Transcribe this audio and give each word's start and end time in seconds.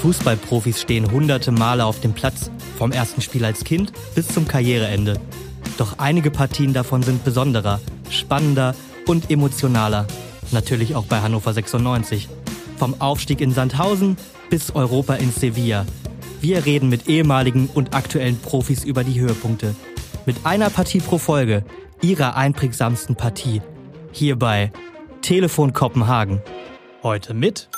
Fußballprofis 0.00 0.80
stehen 0.80 1.10
hunderte 1.10 1.52
Male 1.52 1.84
auf 1.84 2.00
dem 2.00 2.14
Platz, 2.14 2.50
vom 2.78 2.90
ersten 2.90 3.20
Spiel 3.20 3.44
als 3.44 3.64
Kind 3.64 3.92
bis 4.14 4.28
zum 4.28 4.48
Karriereende. 4.48 5.20
Doch 5.76 5.98
einige 5.98 6.30
Partien 6.30 6.72
davon 6.72 7.02
sind 7.02 7.22
besonderer, 7.22 7.80
spannender 8.08 8.74
und 9.06 9.30
emotionaler. 9.30 10.06
Natürlich 10.52 10.94
auch 10.96 11.04
bei 11.04 11.20
Hannover 11.20 11.52
96. 11.52 12.30
Vom 12.78 12.98
Aufstieg 12.98 13.42
in 13.42 13.52
Sandhausen 13.52 14.16
bis 14.48 14.74
Europa 14.74 15.16
in 15.16 15.30
Sevilla. 15.32 15.84
Wir 16.40 16.64
reden 16.64 16.88
mit 16.88 17.06
ehemaligen 17.06 17.68
und 17.74 17.94
aktuellen 17.94 18.38
Profis 18.38 18.84
über 18.84 19.04
die 19.04 19.20
Höhepunkte. 19.20 19.74
Mit 20.24 20.46
einer 20.46 20.70
Partie 20.70 21.00
pro 21.00 21.18
Folge, 21.18 21.62
ihrer 22.00 22.36
einprägsamsten 22.38 23.16
Partie. 23.16 23.60
Hier 24.12 24.38
bei 24.38 24.72
Telefon 25.20 25.74
Kopenhagen. 25.74 26.40
Heute 27.02 27.34
mit 27.34 27.68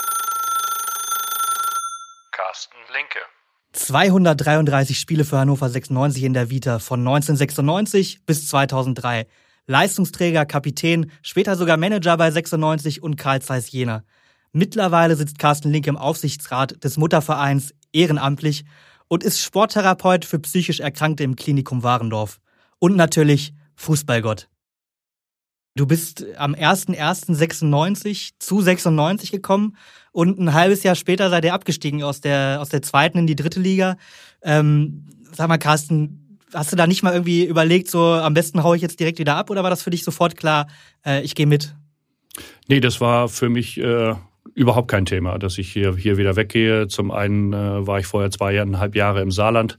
233 3.86 4.98
Spiele 4.98 5.24
für 5.24 5.38
Hannover 5.38 5.68
96 5.68 6.22
in 6.22 6.34
der 6.34 6.50
Vita 6.50 6.78
von 6.78 7.00
1996 7.00 8.24
bis 8.24 8.46
2003. 8.46 9.26
Leistungsträger, 9.66 10.46
Kapitän, 10.46 11.10
später 11.20 11.56
sogar 11.56 11.76
Manager 11.76 12.16
bei 12.16 12.30
96 12.30 13.02
und 13.02 13.16
Karl 13.16 13.42
Zeiss 13.42 13.72
Jena. 13.72 14.04
Mittlerweile 14.52 15.16
sitzt 15.16 15.38
Carsten 15.40 15.70
Link 15.70 15.88
im 15.88 15.96
Aufsichtsrat 15.96 16.82
des 16.84 16.96
Muttervereins 16.96 17.74
ehrenamtlich 17.92 18.64
und 19.08 19.24
ist 19.24 19.40
Sporttherapeut 19.40 20.24
für 20.24 20.38
psychisch 20.38 20.78
Erkrankte 20.78 21.24
im 21.24 21.34
Klinikum 21.34 21.82
Warendorf. 21.82 22.38
Und 22.78 22.96
natürlich 22.96 23.52
Fußballgott. 23.74 24.48
Du 25.74 25.86
bist 25.86 26.24
am 26.36 26.54
01.01.96 26.54 28.32
zu 28.38 28.60
96 28.60 29.32
gekommen 29.32 29.76
und 30.12 30.38
ein 30.38 30.52
halbes 30.52 30.82
Jahr 30.82 30.94
später 30.94 31.30
seid 31.30 31.44
ihr 31.44 31.54
abgestiegen 31.54 32.02
aus 32.02 32.20
der, 32.20 32.58
aus 32.60 32.68
der 32.68 32.82
zweiten 32.82 33.18
in 33.18 33.26
die 33.26 33.36
dritte 33.36 33.60
Liga. 33.60 33.96
Ähm, 34.42 35.06
sag 35.32 35.48
mal, 35.48 35.58
Carsten, 35.58 36.38
hast 36.52 36.70
du 36.72 36.76
da 36.76 36.86
nicht 36.86 37.02
mal 37.02 37.12
irgendwie 37.12 37.44
überlegt, 37.44 37.90
so 37.90 38.12
am 38.12 38.34
besten 38.34 38.62
haue 38.62 38.76
ich 38.76 38.82
jetzt 38.82 39.00
direkt 39.00 39.18
wieder 39.18 39.36
ab 39.36 39.50
oder 39.50 39.62
war 39.62 39.70
das 39.70 39.82
für 39.82 39.90
dich 39.90 40.04
sofort 40.04 40.36
klar, 40.36 40.68
äh, 41.04 41.22
ich 41.22 41.34
gehe 41.34 41.46
mit? 41.46 41.74
Nee, 42.68 42.80
das 42.80 43.00
war 43.00 43.28
für 43.28 43.48
mich 43.48 43.78
äh, 43.78 44.14
überhaupt 44.54 44.88
kein 44.88 45.06
Thema, 45.06 45.38
dass 45.38 45.58
ich 45.58 45.72
hier, 45.72 45.96
hier 45.96 46.16
wieder 46.16 46.36
weggehe. 46.36 46.88
Zum 46.88 47.10
einen 47.10 47.52
äh, 47.52 47.86
war 47.86 47.98
ich 47.98 48.06
vorher 48.06 48.30
zweieinhalb 48.30 48.94
Jahre 48.94 49.22
im 49.22 49.30
Saarland 49.30 49.78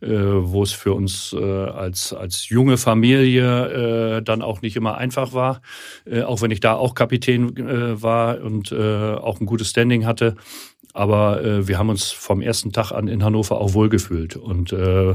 wo 0.00 0.62
es 0.62 0.72
für 0.72 0.94
uns 0.94 1.34
äh, 1.38 1.44
als, 1.44 2.12
als 2.12 2.48
junge 2.48 2.78
Familie 2.78 4.16
äh, 4.18 4.22
dann 4.22 4.42
auch 4.42 4.62
nicht 4.62 4.76
immer 4.76 4.96
einfach 4.96 5.32
war, 5.32 5.60
äh, 6.06 6.22
auch 6.22 6.40
wenn 6.42 6.50
ich 6.50 6.60
da 6.60 6.74
auch 6.74 6.94
Kapitän 6.94 7.56
äh, 7.56 8.02
war 8.02 8.40
und 8.40 8.72
äh, 8.72 9.14
auch 9.14 9.40
ein 9.40 9.46
gutes 9.46 9.70
Standing 9.70 10.06
hatte. 10.06 10.36
Aber 10.92 11.44
äh, 11.44 11.68
wir 11.68 11.78
haben 11.78 11.88
uns 11.88 12.10
vom 12.10 12.40
ersten 12.40 12.72
Tag 12.72 12.92
an 12.92 13.08
in 13.08 13.22
Hannover 13.22 13.60
auch 13.60 13.74
wohlgefühlt. 13.74 14.36
Und 14.36 14.72
äh, 14.72 15.10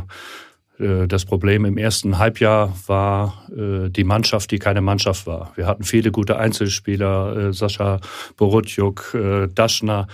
äh 0.79 1.07
das 1.07 1.25
Problem 1.25 1.65
im 1.65 1.77
ersten 1.77 2.17
Halbjahr 2.17 2.75
war 2.87 3.47
äh, 3.55 3.89
die 3.89 4.03
Mannschaft, 4.03 4.51
die 4.51 4.59
keine 4.59 4.81
Mannschaft 4.81 5.27
war. 5.27 5.51
Wir 5.55 5.67
hatten 5.67 5.83
viele 5.83 6.11
gute 6.11 6.37
Einzelspieler, 6.37 7.37
äh, 7.37 7.53
Sascha 7.53 7.99
Borutjuk, 8.37 9.13
äh, 9.15 9.47
Daschner, 9.47 10.07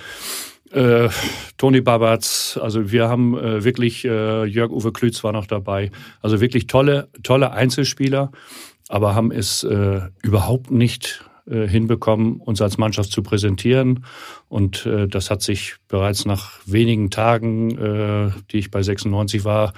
äh, 0.72 1.10
Toni 1.58 1.82
Babatz, 1.82 2.60
also 2.62 2.92
wir 2.92 3.10
haben 3.10 3.38
äh, 3.38 3.64
wirklich, 3.64 4.06
äh, 4.06 4.46
Jörg-Uwe 4.46 4.92
Klütz 4.92 5.24
war 5.24 5.32
noch 5.32 5.48
dabei, 5.48 5.92
also 6.22 6.42
wirklich 6.42 6.68
tolle, 6.68 7.10
tolle 7.24 7.52
Einzelspieler, 7.52 8.32
aber 8.90 9.16
haben 9.16 9.32
es 9.32 9.64
äh, 9.64 10.02
überhaupt 10.22 10.72
nicht 10.72 11.24
äh, 11.46 11.68
hinbekommen, 11.68 12.38
uns 12.38 12.62
als 12.62 12.78
Mannschaft 12.78 13.12
zu 13.12 13.24
präsentieren. 13.24 14.06
Und 14.48 14.86
äh, 14.86 15.08
das 15.08 15.30
hat 15.30 15.42
sich 15.42 15.76
bereits 15.88 16.26
nach 16.26 16.60
wenigen 16.66 17.10
Tagen, 17.10 17.72
äh, 17.78 18.32
die 18.52 18.60
ich 18.60 18.72
bei 18.72 18.84
96 18.84 19.44
war, 19.44 19.74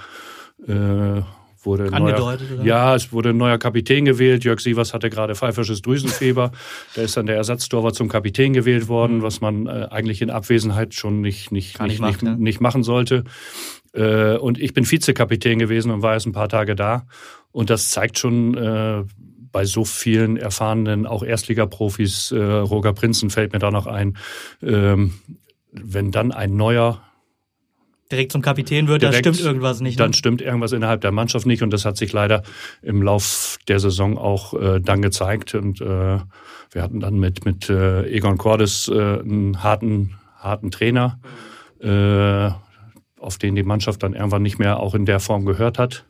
wurde 1.64 1.92
angedeutet. 1.92 2.50
Neuer, 2.50 2.64
ja, 2.64 2.94
es 2.94 3.12
wurde 3.12 3.30
ein 3.30 3.36
neuer 3.36 3.58
Kapitän 3.58 4.04
gewählt. 4.04 4.44
Jörg 4.44 4.60
Sievers 4.60 4.94
hatte 4.94 5.10
gerade 5.10 5.34
pfeifersches 5.34 5.82
Drüsenfieber. 5.82 6.52
Der 6.96 7.04
ist 7.04 7.16
dann 7.16 7.26
der 7.26 7.36
Ersatztorwart 7.36 7.94
zum 7.94 8.08
Kapitän 8.08 8.52
gewählt 8.52 8.88
worden, 8.88 9.18
mhm. 9.18 9.22
was 9.22 9.40
man 9.40 9.66
äh, 9.66 9.88
eigentlich 9.90 10.22
in 10.22 10.30
Abwesenheit 10.30 10.94
schon 10.94 11.20
nicht 11.20 11.52
nicht 11.52 11.80
nicht, 11.80 12.00
nicht, 12.00 12.02
nicht, 12.02 12.22
ja. 12.22 12.36
nicht, 12.36 12.60
machen 12.60 12.82
sollte. 12.82 13.24
Äh, 13.92 14.36
und 14.36 14.58
ich 14.58 14.74
bin 14.74 14.90
Vizekapitän 14.90 15.58
gewesen 15.58 15.90
und 15.90 16.02
war 16.02 16.14
erst 16.14 16.26
ein 16.26 16.32
paar 16.32 16.48
Tage 16.48 16.74
da. 16.74 17.06
Und 17.52 17.70
das 17.70 17.90
zeigt 17.90 18.18
schon 18.18 18.56
äh, 18.56 19.04
bei 19.54 19.64
so 19.64 19.84
vielen 19.84 20.36
erfahrenen, 20.36 21.06
auch 21.06 21.22
Erstligaprofis, 21.22 22.32
äh, 22.32 22.42
Roger 22.42 22.92
Prinzen 22.92 23.30
fällt 23.30 23.52
mir 23.52 23.60
da 23.60 23.70
noch 23.70 23.86
ein, 23.86 24.16
ähm, 24.62 25.14
wenn 25.70 26.10
dann 26.10 26.32
ein 26.32 26.56
neuer 26.56 27.00
direkt 28.14 28.32
zum 28.32 28.42
Kapitän 28.42 28.88
wird, 28.88 29.02
direkt, 29.02 29.26
dann 29.26 29.34
stimmt 29.34 29.46
irgendwas 29.46 29.80
nicht. 29.80 29.98
Ne? 29.98 30.04
Dann 30.04 30.12
stimmt 30.12 30.42
irgendwas 30.42 30.72
innerhalb 30.72 31.00
der 31.00 31.12
Mannschaft 31.12 31.46
nicht 31.46 31.62
und 31.62 31.72
das 31.72 31.84
hat 31.84 31.96
sich 31.96 32.12
leider 32.12 32.42
im 32.82 33.02
Lauf 33.02 33.58
der 33.68 33.80
Saison 33.80 34.18
auch 34.18 34.54
äh, 34.54 34.80
dann 34.80 35.02
gezeigt 35.02 35.54
und 35.54 35.80
äh, 35.80 36.18
wir 36.70 36.82
hatten 36.82 37.00
dann 37.00 37.18
mit 37.18 37.44
mit 37.44 37.68
äh, 37.68 38.06
Egon 38.06 38.38
Cordes 38.38 38.88
äh, 38.88 39.20
einen 39.20 39.62
harten 39.62 40.18
harten 40.38 40.70
Trainer, 40.70 41.18
äh, 41.80 42.50
auf 43.18 43.38
den 43.38 43.54
die 43.54 43.62
Mannschaft 43.62 44.02
dann 44.02 44.14
irgendwann 44.14 44.42
nicht 44.42 44.58
mehr 44.58 44.78
auch 44.78 44.94
in 44.94 45.06
der 45.06 45.20
Form 45.20 45.44
gehört 45.44 45.78
hat. 45.78 46.04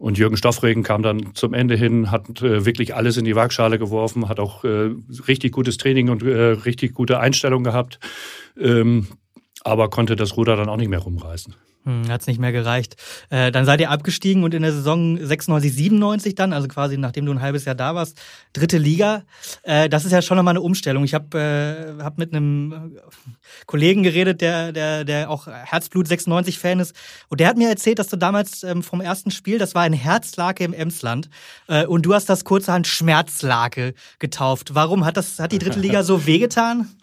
Und 0.00 0.16
Jürgen 0.16 0.38
Stoffregen 0.38 0.82
kam 0.82 1.02
dann 1.02 1.34
zum 1.34 1.52
Ende 1.52 1.76
hin, 1.76 2.10
hat 2.10 2.40
äh, 2.40 2.64
wirklich 2.64 2.94
alles 2.94 3.18
in 3.18 3.26
die 3.26 3.36
Waagschale 3.36 3.78
geworfen, 3.78 4.30
hat 4.30 4.40
auch 4.40 4.64
äh, 4.64 4.92
richtig 5.28 5.52
gutes 5.52 5.76
Training 5.76 6.08
und 6.08 6.22
äh, 6.22 6.52
richtig 6.52 6.94
gute 6.94 7.20
Einstellung 7.20 7.64
gehabt. 7.64 7.98
Ähm, 8.58 9.08
aber 9.64 9.90
konnte 9.90 10.16
das 10.16 10.36
Ruder 10.36 10.56
dann 10.56 10.68
auch 10.68 10.76
nicht 10.76 10.88
mehr 10.88 11.00
rumreißen. 11.00 11.54
Hm, 11.84 12.10
Hat 12.10 12.20
es 12.20 12.26
nicht 12.26 12.38
mehr 12.38 12.52
gereicht. 12.52 12.96
Äh, 13.30 13.50
dann 13.50 13.64
seid 13.64 13.80
ihr 13.80 13.90
abgestiegen 13.90 14.44
und 14.44 14.52
in 14.52 14.62
der 14.62 14.72
Saison 14.72 15.16
96, 15.16 15.72
97 15.72 16.34
dann, 16.34 16.52
also 16.52 16.68
quasi 16.68 16.98
nachdem 16.98 17.24
du 17.24 17.32
ein 17.32 17.40
halbes 17.40 17.64
Jahr 17.64 17.74
da 17.74 17.94
warst, 17.94 18.20
dritte 18.52 18.76
Liga. 18.76 19.24
Äh, 19.62 19.88
das 19.88 20.04
ist 20.04 20.12
ja 20.12 20.20
schon 20.20 20.36
nochmal 20.36 20.52
eine 20.52 20.60
Umstellung. 20.60 21.04
Ich 21.04 21.14
habe 21.14 21.38
äh, 21.98 22.02
hab 22.02 22.18
mit 22.18 22.34
einem 22.34 22.98
Kollegen 23.64 24.02
geredet, 24.02 24.42
der, 24.42 24.72
der, 24.72 25.04
der 25.04 25.30
auch 25.30 25.46
Herzblut 25.46 26.06
96-Fan 26.06 26.80
ist. 26.80 26.94
Und 27.28 27.40
der 27.40 27.48
hat 27.48 27.56
mir 27.56 27.70
erzählt, 27.70 27.98
dass 27.98 28.08
du 28.08 28.16
damals 28.16 28.62
ähm, 28.62 28.82
vom 28.82 29.00
ersten 29.00 29.30
Spiel, 29.30 29.58
das 29.58 29.74
war 29.74 29.82
ein 29.82 29.94
Herzlake 29.94 30.62
im 30.64 30.74
Emsland, 30.74 31.30
äh, 31.66 31.86
und 31.86 32.04
du 32.04 32.12
hast 32.12 32.28
das 32.28 32.44
kurzerhand 32.44 32.88
Schmerzlake 32.88 33.94
getauft. 34.18 34.74
Warum? 34.74 35.06
Hat, 35.06 35.16
das, 35.16 35.38
hat 35.38 35.52
die 35.52 35.58
dritte 35.58 35.80
Liga 35.80 36.02
so 36.02 36.26
wehgetan? 36.26 36.90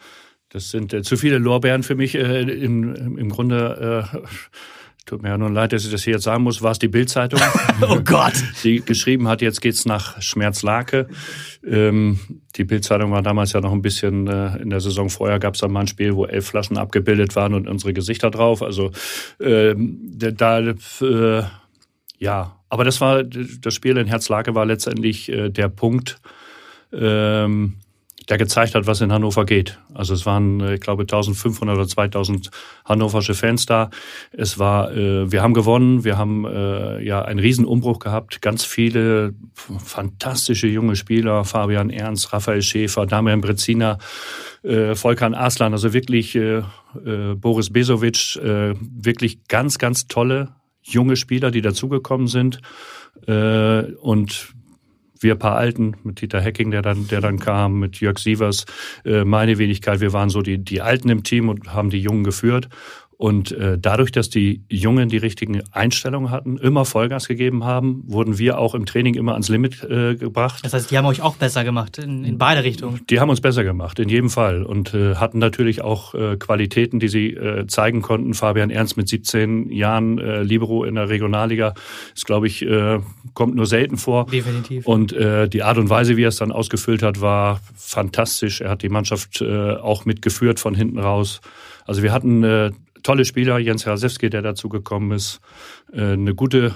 Das 0.49 0.71
sind 0.71 0.93
äh, 0.93 1.03
zu 1.03 1.17
viele 1.17 1.37
Lorbeeren 1.37 1.83
für 1.83 1.95
mich. 1.95 2.15
Äh, 2.15 2.41
im, 2.41 3.17
Im 3.17 3.29
Grunde 3.29 4.09
äh, 4.13 4.17
tut 5.05 5.21
mir 5.21 5.29
ja 5.29 5.37
nur 5.37 5.49
leid, 5.49 5.73
dass 5.73 5.85
ich 5.85 5.91
das 5.91 6.03
hier 6.03 6.13
jetzt 6.13 6.23
sagen 6.23 6.43
muss, 6.43 6.61
war 6.61 6.71
es 6.71 6.79
die 6.79 6.87
Bildzeitung. 6.87 7.39
oh 7.81 7.99
Gott! 8.03 8.33
Die 8.63 8.81
geschrieben 8.81 9.27
hat, 9.27 9.41
jetzt 9.41 9.61
geht's 9.61 9.85
nach 9.85 10.21
Schmerzlake. 10.21 11.07
Ähm, 11.65 12.19
die 12.55 12.63
Bildzeitung 12.63 13.11
war 13.11 13.21
damals 13.21 13.53
ja 13.53 13.61
noch 13.61 13.71
ein 13.71 13.81
bisschen, 13.81 14.27
äh, 14.27 14.57
in 14.57 14.69
der 14.69 14.81
Saison 14.81 15.09
vorher 15.09 15.39
gab 15.39 15.55
es 15.55 15.61
dann 15.61 15.71
mal 15.71 15.81
ein 15.81 15.87
Spiel, 15.87 16.15
wo 16.15 16.25
elf 16.25 16.47
Flaschen 16.47 16.77
abgebildet 16.77 17.35
waren 17.35 17.53
und 17.53 17.67
unsere 17.67 17.93
Gesichter 17.93 18.29
drauf. 18.29 18.61
Also 18.61 18.91
ähm, 19.39 19.99
da, 20.17 20.59
äh, 20.59 21.43
ja, 22.19 22.59
aber 22.69 22.83
das 22.83 22.99
war, 23.01 23.23
das 23.23 23.73
Spiel 23.73 23.97
in 23.97 24.07
Herzlake 24.07 24.55
war 24.55 24.65
letztendlich 24.65 25.29
äh, 25.29 25.49
der 25.49 25.69
Punkt, 25.69 26.19
ähm, 26.91 27.75
der 28.29 28.37
gezeigt 28.37 28.75
hat, 28.75 28.87
was 28.87 29.01
in 29.01 29.11
Hannover 29.11 29.45
geht. 29.45 29.79
Also 29.93 30.13
es 30.13 30.25
waren, 30.25 30.59
äh, 30.59 30.75
ich 30.75 30.81
glaube, 30.81 31.03
1500 31.03 31.77
oder 31.77 31.87
2000 31.87 32.51
hannoversche 32.85 33.33
Fans 33.33 33.65
da. 33.65 33.89
Es 34.31 34.59
war, 34.59 34.91
äh, 34.91 35.31
wir 35.31 35.41
haben 35.41 35.53
gewonnen, 35.53 36.03
wir 36.03 36.17
haben 36.17 36.45
äh, 36.45 37.01
ja 37.03 37.21
einen 37.21 37.39
Riesenumbruch 37.39 37.99
gehabt, 37.99 38.41
ganz 38.41 38.65
viele 38.65 39.33
fantastische 39.53 40.67
junge 40.67 40.95
Spieler, 40.95 41.45
Fabian 41.45 41.89
Ernst, 41.89 42.33
Raphael 42.33 42.61
Schäfer, 42.61 43.05
Damian 43.05 43.41
Brezina, 43.41 43.97
äh, 44.63 44.95
Volkan 44.95 45.33
Aslan, 45.33 45.73
also 45.73 45.93
wirklich 45.93 46.35
äh, 46.35 46.63
äh, 47.05 47.35
Boris 47.35 47.71
Besovic, 47.71 48.35
äh, 48.37 48.73
wirklich 48.79 49.47
ganz, 49.47 49.77
ganz 49.77 50.07
tolle 50.07 50.55
junge 50.81 51.15
Spieler, 51.15 51.51
die 51.51 51.61
dazugekommen 51.61 52.27
sind. 52.27 52.61
Äh, 53.25 53.93
und 54.01 54.53
wir 55.21 55.35
paar 55.35 55.55
Alten, 55.55 55.95
mit 56.03 56.21
Dieter 56.21 56.41
Hecking, 56.41 56.71
der 56.71 56.81
dann, 56.81 57.07
der 57.07 57.21
dann 57.21 57.39
kam, 57.39 57.79
mit 57.79 57.99
Jörg 57.99 58.17
Sievers, 58.17 58.65
äh, 59.05 59.23
meine 59.23 59.57
Wenigkeit, 59.57 59.99
wir 59.99 60.13
waren 60.13 60.29
so 60.29 60.41
die, 60.41 60.57
die 60.57 60.81
Alten 60.81 61.09
im 61.09 61.23
Team 61.23 61.49
und 61.49 61.73
haben 61.73 61.89
die 61.89 62.01
Jungen 62.01 62.23
geführt. 62.23 62.69
Und 63.17 63.51
äh, 63.51 63.79
dadurch, 63.79 64.11
dass 64.11 64.29
die 64.29 64.61
Jungen 64.69 65.09
die 65.09 65.17
richtigen 65.17 65.63
Einstellungen 65.71 66.29
hatten, 66.29 66.57
immer 66.57 66.85
Vollgas 66.85 67.27
gegeben 67.27 67.63
haben, 67.63 68.03
wurden 68.05 68.37
wir 68.37 68.59
auch 68.59 68.75
im 68.75 68.85
Training 68.85 69.15
immer 69.15 69.31
ans 69.31 69.49
Limit 69.49 69.83
äh, 69.83 70.15
gebracht. 70.15 70.63
Das 70.63 70.73
heißt, 70.73 70.91
die 70.91 70.97
haben 70.99 71.05
euch 71.05 71.23
auch 71.23 71.35
besser 71.35 71.63
gemacht 71.63 71.97
in, 71.97 72.23
in 72.23 72.37
beide 72.37 72.63
Richtungen. 72.63 73.01
Die 73.09 73.19
haben 73.19 73.31
uns 73.31 73.41
besser 73.41 73.63
gemacht, 73.63 73.97
in 73.97 74.07
jedem 74.07 74.29
Fall. 74.29 74.61
Und 74.61 74.93
äh, 74.93 75.15
hatten 75.15 75.39
natürlich 75.39 75.81
auch 75.81 76.13
äh, 76.13 76.37
Qualitäten, 76.37 76.99
die 76.99 77.07
sie 77.07 77.33
äh, 77.33 77.65
zeigen 77.65 78.03
konnten. 78.03 78.35
Fabian 78.35 78.69
Ernst 78.69 78.97
mit 78.97 79.09
17 79.09 79.71
Jahren 79.71 80.19
äh, 80.19 80.43
Libero 80.43 80.83
in 80.83 80.93
der 80.93 81.09
Regionalliga 81.09 81.73
ist, 82.13 82.27
glaube 82.27 82.45
ich, 82.45 82.61
äh, 82.61 82.99
kommt 83.33 83.55
nur 83.55 83.65
selten 83.65 83.97
vor. 83.97 84.27
Definitiv. 84.27 84.85
Und 84.85 85.11
äh, 85.13 85.49
die 85.49 85.63
Art 85.63 85.79
und 85.79 85.89
Weise, 85.89 86.17
wie 86.17 86.23
er 86.23 86.29
es 86.29 86.37
dann 86.37 86.51
ausgefüllt 86.51 87.01
hat, 87.01 87.19
war 87.19 87.61
fantastisch. 87.75 88.61
Er 88.61 88.69
hat 88.69 88.83
die 88.83 88.89
Mannschaft 88.89 89.41
äh, 89.41 89.71
auch 89.71 90.05
mitgeführt 90.05 90.59
von 90.59 90.75
hinten 90.75 90.99
raus. 90.99 91.41
Also 91.87 92.03
wir 92.03 92.11
hatten 92.11 92.43
äh, 92.43 92.71
tolle 93.03 93.25
Spieler, 93.25 93.57
Jens 93.59 93.87
Rasewski, 93.87 94.29
der 94.29 94.41
dazu 94.41 94.69
gekommen 94.69 95.11
ist, 95.11 95.39
äh, 95.91 96.13
eine 96.13 96.35
gute 96.35 96.75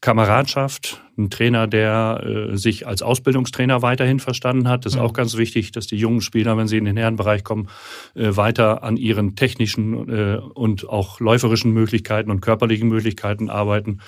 Kameradschaft, 0.00 1.02
ein 1.16 1.28
Trainer, 1.28 1.66
der 1.66 2.22
äh, 2.52 2.56
sich 2.56 2.86
als 2.86 3.02
Ausbildungstrainer 3.02 3.82
weiterhin 3.82 4.20
verstanden 4.20 4.68
hat. 4.68 4.86
Das 4.86 4.92
ist 4.92 4.98
mhm. 4.98 5.04
auch 5.04 5.12
ganz 5.12 5.36
wichtig, 5.36 5.72
dass 5.72 5.88
die 5.88 5.96
jungen 5.96 6.20
Spieler, 6.20 6.56
wenn 6.56 6.68
sie 6.68 6.78
in 6.78 6.84
den 6.84 6.96
Herrenbereich 6.96 7.42
kommen, 7.42 7.68
äh, 8.14 8.36
weiter 8.36 8.84
an 8.84 8.96
ihren 8.96 9.34
technischen 9.34 10.08
äh, 10.08 10.36
und 10.36 10.88
auch 10.88 11.18
läuferischen 11.18 11.72
Möglichkeiten 11.72 12.30
und 12.30 12.40
körperlichen 12.40 12.88
Möglichkeiten 12.88 13.50
arbeiten. 13.50 13.98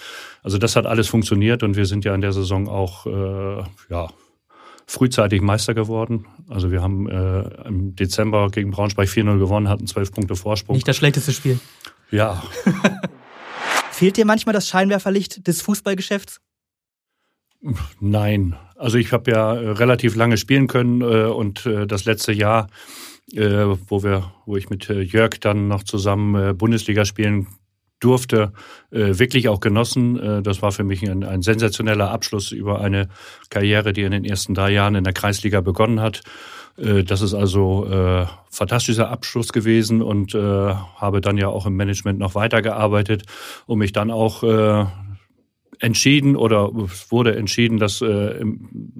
Also 0.44 0.58
das 0.58 0.76
hat 0.76 0.86
alles 0.86 1.08
funktioniert 1.08 1.64
und 1.64 1.76
wir 1.76 1.86
sind 1.86 2.04
ja 2.04 2.14
in 2.14 2.20
der 2.20 2.32
Saison 2.32 2.68
auch 2.68 3.06
ja, 3.88 4.08
frühzeitig 4.90 5.40
Meister 5.40 5.72
geworden. 5.72 6.26
Also 6.48 6.72
wir 6.72 6.82
haben 6.82 7.08
äh, 7.08 7.42
im 7.68 7.94
Dezember 7.94 8.50
gegen 8.50 8.72
Braunschweig 8.72 9.08
4-0 9.08 9.38
gewonnen, 9.38 9.68
hatten 9.68 9.86
zwölf 9.86 10.10
Punkte 10.10 10.34
Vorsprung. 10.34 10.74
Nicht 10.74 10.88
das 10.88 10.96
schlechteste 10.96 11.32
Spiel. 11.32 11.60
Ja. 12.10 12.42
Fehlt 13.92 14.16
dir 14.16 14.24
manchmal 14.24 14.52
das 14.52 14.66
Scheinwerferlicht 14.66 15.46
des 15.46 15.62
Fußballgeschäfts? 15.62 16.40
Nein. 18.00 18.56
Also 18.74 18.98
ich 18.98 19.12
habe 19.12 19.30
ja 19.30 19.54
äh, 19.54 19.68
relativ 19.70 20.16
lange 20.16 20.36
spielen 20.36 20.66
können 20.66 21.02
äh, 21.02 21.26
und 21.26 21.66
äh, 21.66 21.86
das 21.86 22.04
letzte 22.04 22.32
Jahr, 22.32 22.66
äh, 23.32 23.66
wo 23.86 24.02
wir, 24.02 24.32
wo 24.44 24.56
ich 24.56 24.70
mit 24.70 24.90
äh, 24.90 25.02
Jörg 25.02 25.38
dann 25.38 25.68
noch 25.68 25.84
zusammen 25.84 26.34
äh, 26.34 26.52
Bundesliga 26.52 27.04
spielen 27.04 27.46
durfte, 28.00 28.52
äh, 28.90 29.18
wirklich 29.18 29.48
auch 29.48 29.60
genossen. 29.60 30.18
Äh, 30.18 30.42
das 30.42 30.62
war 30.62 30.72
für 30.72 30.84
mich 30.84 31.08
ein, 31.08 31.22
ein, 31.22 31.42
sensationeller 31.42 32.10
Abschluss 32.10 32.50
über 32.50 32.80
eine 32.80 33.08
Karriere, 33.50 33.92
die 33.92 34.02
in 34.02 34.12
den 34.12 34.24
ersten 34.24 34.54
drei 34.54 34.72
Jahren 34.72 34.94
in 34.94 35.04
der 35.04 35.12
Kreisliga 35.12 35.60
begonnen 35.60 36.00
hat. 36.00 36.22
Äh, 36.76 37.04
das 37.04 37.20
ist 37.20 37.34
also 37.34 37.86
äh, 37.86 38.26
fantastischer 38.50 39.10
Abschluss 39.10 39.52
gewesen 39.52 40.02
und 40.02 40.34
äh, 40.34 40.38
habe 40.38 41.20
dann 41.20 41.36
ja 41.36 41.48
auch 41.48 41.66
im 41.66 41.76
Management 41.76 42.18
noch 42.18 42.34
weitergearbeitet, 42.34 43.24
um 43.66 43.78
mich 43.78 43.92
dann 43.92 44.10
auch 44.10 44.42
äh, 44.42 44.86
entschieden 45.78 46.36
oder 46.36 46.70
wurde 47.08 47.36
entschieden, 47.36 47.78
dass 47.78 48.00
äh, 48.02 48.44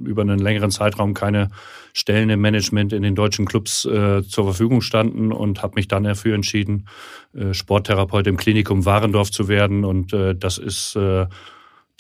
über 0.03 0.23
einen 0.23 0.39
längeren 0.39 0.71
Zeitraum 0.71 1.15
keine 1.15 1.51
Stellen 1.93 2.31
im 2.31 2.41
Management 2.41 2.93
in 2.93 3.03
den 3.03 3.15
deutschen 3.15 3.47
Clubs 3.47 3.85
äh, 3.85 4.23
zur 4.23 4.45
Verfügung 4.45 4.81
standen 4.81 5.33
und 5.33 5.63
habe 5.63 5.75
mich 5.77 5.89
dann 5.89 6.05
dafür 6.05 6.35
entschieden, 6.35 6.87
äh, 7.35 7.55
Sporttherapeut 7.55 8.27
im 8.27 8.37
Klinikum 8.37 8.85
Warendorf 8.85 9.31
zu 9.31 9.49
werden. 9.49 9.85
Und 9.85 10.13
äh, 10.13 10.35
das 10.35 10.59
ist 10.59 10.97
äh, 10.97 11.27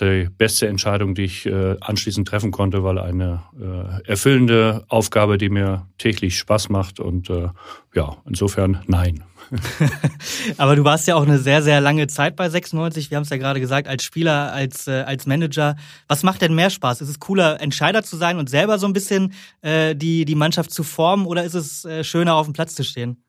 die 0.00 0.28
beste 0.36 0.66
Entscheidung, 0.66 1.14
die 1.14 1.24
ich 1.24 1.46
äh, 1.46 1.76
anschließend 1.80 2.26
treffen 2.26 2.50
konnte, 2.50 2.82
weil 2.82 2.98
eine 2.98 3.42
äh, 3.60 4.08
erfüllende 4.08 4.84
Aufgabe, 4.88 5.36
die 5.36 5.50
mir 5.50 5.86
täglich 5.98 6.38
Spaß 6.38 6.70
macht. 6.70 7.00
Und 7.00 7.30
ja, 7.94 8.16
insofern 8.26 8.82
nein. 8.86 9.24
Aber 10.58 10.76
du 10.76 10.84
warst 10.84 11.06
ja 11.06 11.16
auch 11.16 11.24
eine 11.24 11.38
sehr, 11.38 11.62
sehr 11.62 11.80
lange 11.80 12.06
Zeit 12.06 12.36
bei 12.36 12.48
96. 12.48 13.10
Wir 13.10 13.16
haben 13.16 13.24
es 13.24 13.30
ja 13.30 13.36
gerade 13.36 13.60
gesagt, 13.60 13.88
als 13.88 14.02
Spieler, 14.02 14.52
als, 14.52 14.86
äh, 14.86 15.02
als 15.06 15.26
Manager. 15.26 15.76
Was 16.08 16.22
macht 16.22 16.42
denn 16.42 16.54
mehr 16.54 16.70
Spaß? 16.70 17.00
Ist 17.00 17.08
es 17.08 17.18
cooler, 17.18 17.60
Entscheider 17.60 18.02
zu 18.02 18.16
sein 18.16 18.38
und 18.38 18.48
selber 18.48 18.78
so 18.78 18.86
ein 18.86 18.92
bisschen 18.92 19.32
äh, 19.62 19.94
die, 19.94 20.24
die 20.24 20.34
Mannschaft 20.34 20.70
zu 20.70 20.82
formen 20.82 21.26
oder 21.26 21.44
ist 21.44 21.54
es 21.54 21.84
äh, 21.84 22.04
schöner, 22.04 22.34
auf 22.34 22.46
dem 22.46 22.52
Platz 22.52 22.74
zu 22.74 22.84
stehen? 22.84 23.22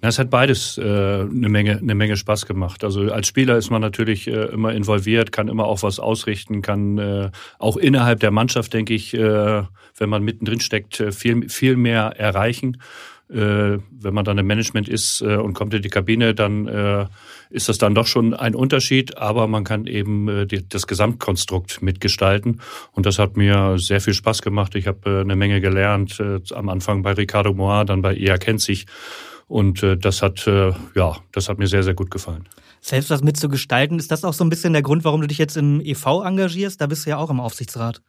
Na, 0.00 0.08
es 0.08 0.18
hat 0.18 0.30
beides 0.30 0.78
äh, 0.78 0.82
eine, 0.82 1.48
Menge, 1.48 1.78
eine 1.78 1.94
Menge 1.94 2.16
Spaß 2.16 2.46
gemacht. 2.46 2.84
Also 2.84 3.10
als 3.12 3.26
Spieler 3.26 3.56
ist 3.56 3.70
man 3.70 3.80
natürlich 3.80 4.26
äh, 4.26 4.46
immer 4.46 4.72
involviert, 4.72 5.32
kann 5.32 5.48
immer 5.48 5.64
auch 5.64 5.82
was 5.82 6.00
ausrichten, 6.00 6.62
kann 6.62 6.98
äh, 6.98 7.30
auch 7.58 7.76
innerhalb 7.76 8.20
der 8.20 8.30
Mannschaft, 8.30 8.72
denke 8.74 8.94
ich, 8.94 9.14
äh, 9.14 9.62
wenn 9.96 10.08
man 10.08 10.22
mittendrin 10.22 10.60
steckt, 10.60 11.00
äh, 11.00 11.12
viel, 11.12 11.48
viel 11.48 11.76
mehr 11.76 12.14
erreichen. 12.18 12.78
Äh, 13.32 13.78
wenn 13.90 14.12
man 14.12 14.26
dann 14.26 14.36
im 14.36 14.46
Management 14.46 14.88
ist 14.88 15.22
äh, 15.22 15.36
und 15.36 15.54
kommt 15.54 15.72
in 15.72 15.80
die 15.80 15.88
Kabine, 15.88 16.34
dann 16.34 16.66
äh, 16.66 17.06
ist 17.48 17.70
das 17.70 17.78
dann 17.78 17.94
doch 17.94 18.06
schon 18.06 18.34
ein 18.34 18.54
Unterschied, 18.54 19.16
aber 19.16 19.46
man 19.46 19.64
kann 19.64 19.86
eben 19.86 20.28
äh, 20.28 20.46
die, 20.46 20.68
das 20.68 20.86
Gesamtkonstrukt 20.86 21.80
mitgestalten 21.80 22.60
und 22.92 23.06
das 23.06 23.18
hat 23.18 23.38
mir 23.38 23.78
sehr 23.78 24.02
viel 24.02 24.12
Spaß 24.12 24.42
gemacht. 24.42 24.74
Ich 24.74 24.86
habe 24.86 25.10
äh, 25.10 25.20
eine 25.22 25.34
Menge 25.34 25.62
gelernt, 25.62 26.20
äh, 26.20 26.40
am 26.54 26.68
Anfang 26.68 27.02
bei 27.02 27.12
Ricardo 27.12 27.54
Moir, 27.54 27.86
dann 27.86 28.02
bei 28.02 28.14
EA 28.16 28.36
sich 28.58 28.86
und 29.48 29.82
das 29.82 30.22
hat 30.22 30.46
ja, 30.46 31.16
das 31.32 31.48
hat 31.48 31.58
mir 31.58 31.66
sehr 31.66 31.82
sehr 31.82 31.94
gut 31.94 32.10
gefallen. 32.10 32.48
Selbst 32.80 33.10
das 33.10 33.22
mitzugestalten, 33.22 33.98
ist 33.98 34.10
das 34.10 34.24
auch 34.24 34.32
so 34.32 34.44
ein 34.44 34.50
bisschen 34.50 34.72
der 34.72 34.82
Grund, 34.82 35.04
warum 35.04 35.20
du 35.20 35.26
dich 35.26 35.38
jetzt 35.38 35.56
im 35.56 35.80
EV 35.80 36.22
engagierst? 36.24 36.80
Da 36.80 36.86
bist 36.86 37.06
du 37.06 37.10
ja 37.10 37.18
auch 37.18 37.30
im 37.30 37.40
Aufsichtsrat. 37.40 38.02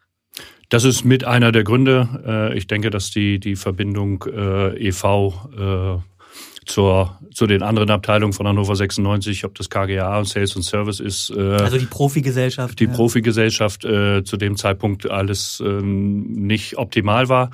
Das 0.73 0.85
ist 0.85 1.03
mit 1.05 1.23
einer 1.23 1.51
der 1.51 1.63
Gründe. 1.63 2.09
Äh, 2.25 2.57
ich 2.57 2.65
denke, 2.65 2.89
dass 2.89 3.11
die, 3.11 3.39
die 3.39 3.55
Verbindung 3.55 4.25
äh, 4.25 4.87
e.V. 4.87 5.33
Äh, 5.55 6.65
zur, 6.65 7.19
zu 7.31 7.45
den 7.45 7.61
anderen 7.61 7.91
Abteilungen 7.91 8.33
von 8.33 8.47
Hannover 8.47 8.75
96, 8.75 9.45
ob 9.45 9.53
das 9.53 9.69
KGA 9.69 10.17
und 10.17 10.27
Sales 10.27 10.55
und 10.55 10.63
Service 10.63 10.99
ist. 10.99 11.29
also 11.29 11.77
die 11.77 11.85
Profigesellschaft. 11.85 12.79
Die 12.79 12.85
ja. 12.85 12.91
Profigesellschaft 12.91 13.81
zu 13.81 14.37
dem 14.37 14.55
Zeitpunkt 14.55 15.11
alles 15.11 15.61
ähm, 15.63 16.23
nicht 16.23 16.77
optimal 16.77 17.27
war. 17.27 17.51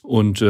Und 0.00 0.42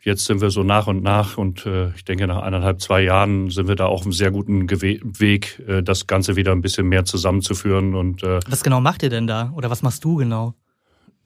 jetzt 0.00 0.26
sind 0.26 0.40
wir 0.40 0.50
so 0.50 0.62
nach 0.62 0.86
und 0.86 1.02
nach 1.02 1.36
und 1.36 1.66
ich 1.96 2.04
denke, 2.04 2.28
nach 2.28 2.42
eineinhalb, 2.42 2.80
zwei 2.80 3.02
Jahren 3.02 3.50
sind 3.50 3.66
wir 3.66 3.74
da 3.74 3.86
auch 3.86 4.00
auf 4.00 4.02
einem 4.02 4.12
sehr 4.12 4.30
guten 4.30 4.70
Weg, 4.70 5.60
das 5.82 6.06
Ganze 6.06 6.36
wieder 6.36 6.52
ein 6.52 6.62
bisschen 6.62 6.86
mehr 6.86 7.04
zusammenzuführen. 7.04 7.96
Und, 7.96 8.22
was 8.22 8.62
genau 8.62 8.80
macht 8.80 9.02
ihr 9.02 9.10
denn 9.10 9.26
da? 9.26 9.52
Oder 9.56 9.70
was 9.70 9.82
machst 9.82 10.04
du 10.04 10.14
genau? 10.14 10.54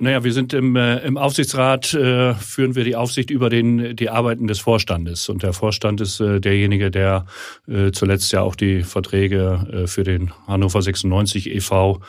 Naja, 0.00 0.22
wir 0.22 0.32
sind 0.32 0.52
im, 0.52 0.76
äh, 0.76 0.98
im 0.98 1.16
Aufsichtsrat, 1.16 1.92
äh, 1.92 2.34
führen 2.34 2.76
wir 2.76 2.84
die 2.84 2.94
Aufsicht 2.94 3.30
über 3.30 3.50
den, 3.50 3.96
die 3.96 4.10
Arbeiten 4.10 4.46
des 4.46 4.60
Vorstandes. 4.60 5.28
Und 5.28 5.42
der 5.42 5.52
Vorstand 5.52 6.00
ist 6.00 6.20
äh, 6.20 6.40
derjenige, 6.40 6.92
der 6.92 7.26
äh, 7.66 7.90
zuletzt 7.90 8.30
ja 8.30 8.42
auch 8.42 8.54
die 8.54 8.84
Verträge 8.84 9.66
äh, 9.72 9.86
für 9.88 10.04
den 10.04 10.30
Hannover 10.46 10.82
96 10.82 11.50
e.V. 11.50 12.00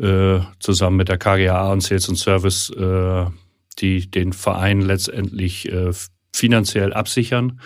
Äh, 0.00 0.38
zusammen 0.60 0.96
mit 0.96 1.08
der 1.08 1.18
KGAA 1.18 1.72
und 1.72 1.82
Sales 1.82 2.08
and 2.08 2.18
Service, 2.18 2.70
äh, 2.70 3.24
die 3.80 4.08
den 4.08 4.32
Verein 4.32 4.80
letztendlich 4.80 5.68
äh, 5.72 5.90
finanziell 6.32 6.92
absichern, 6.92 7.58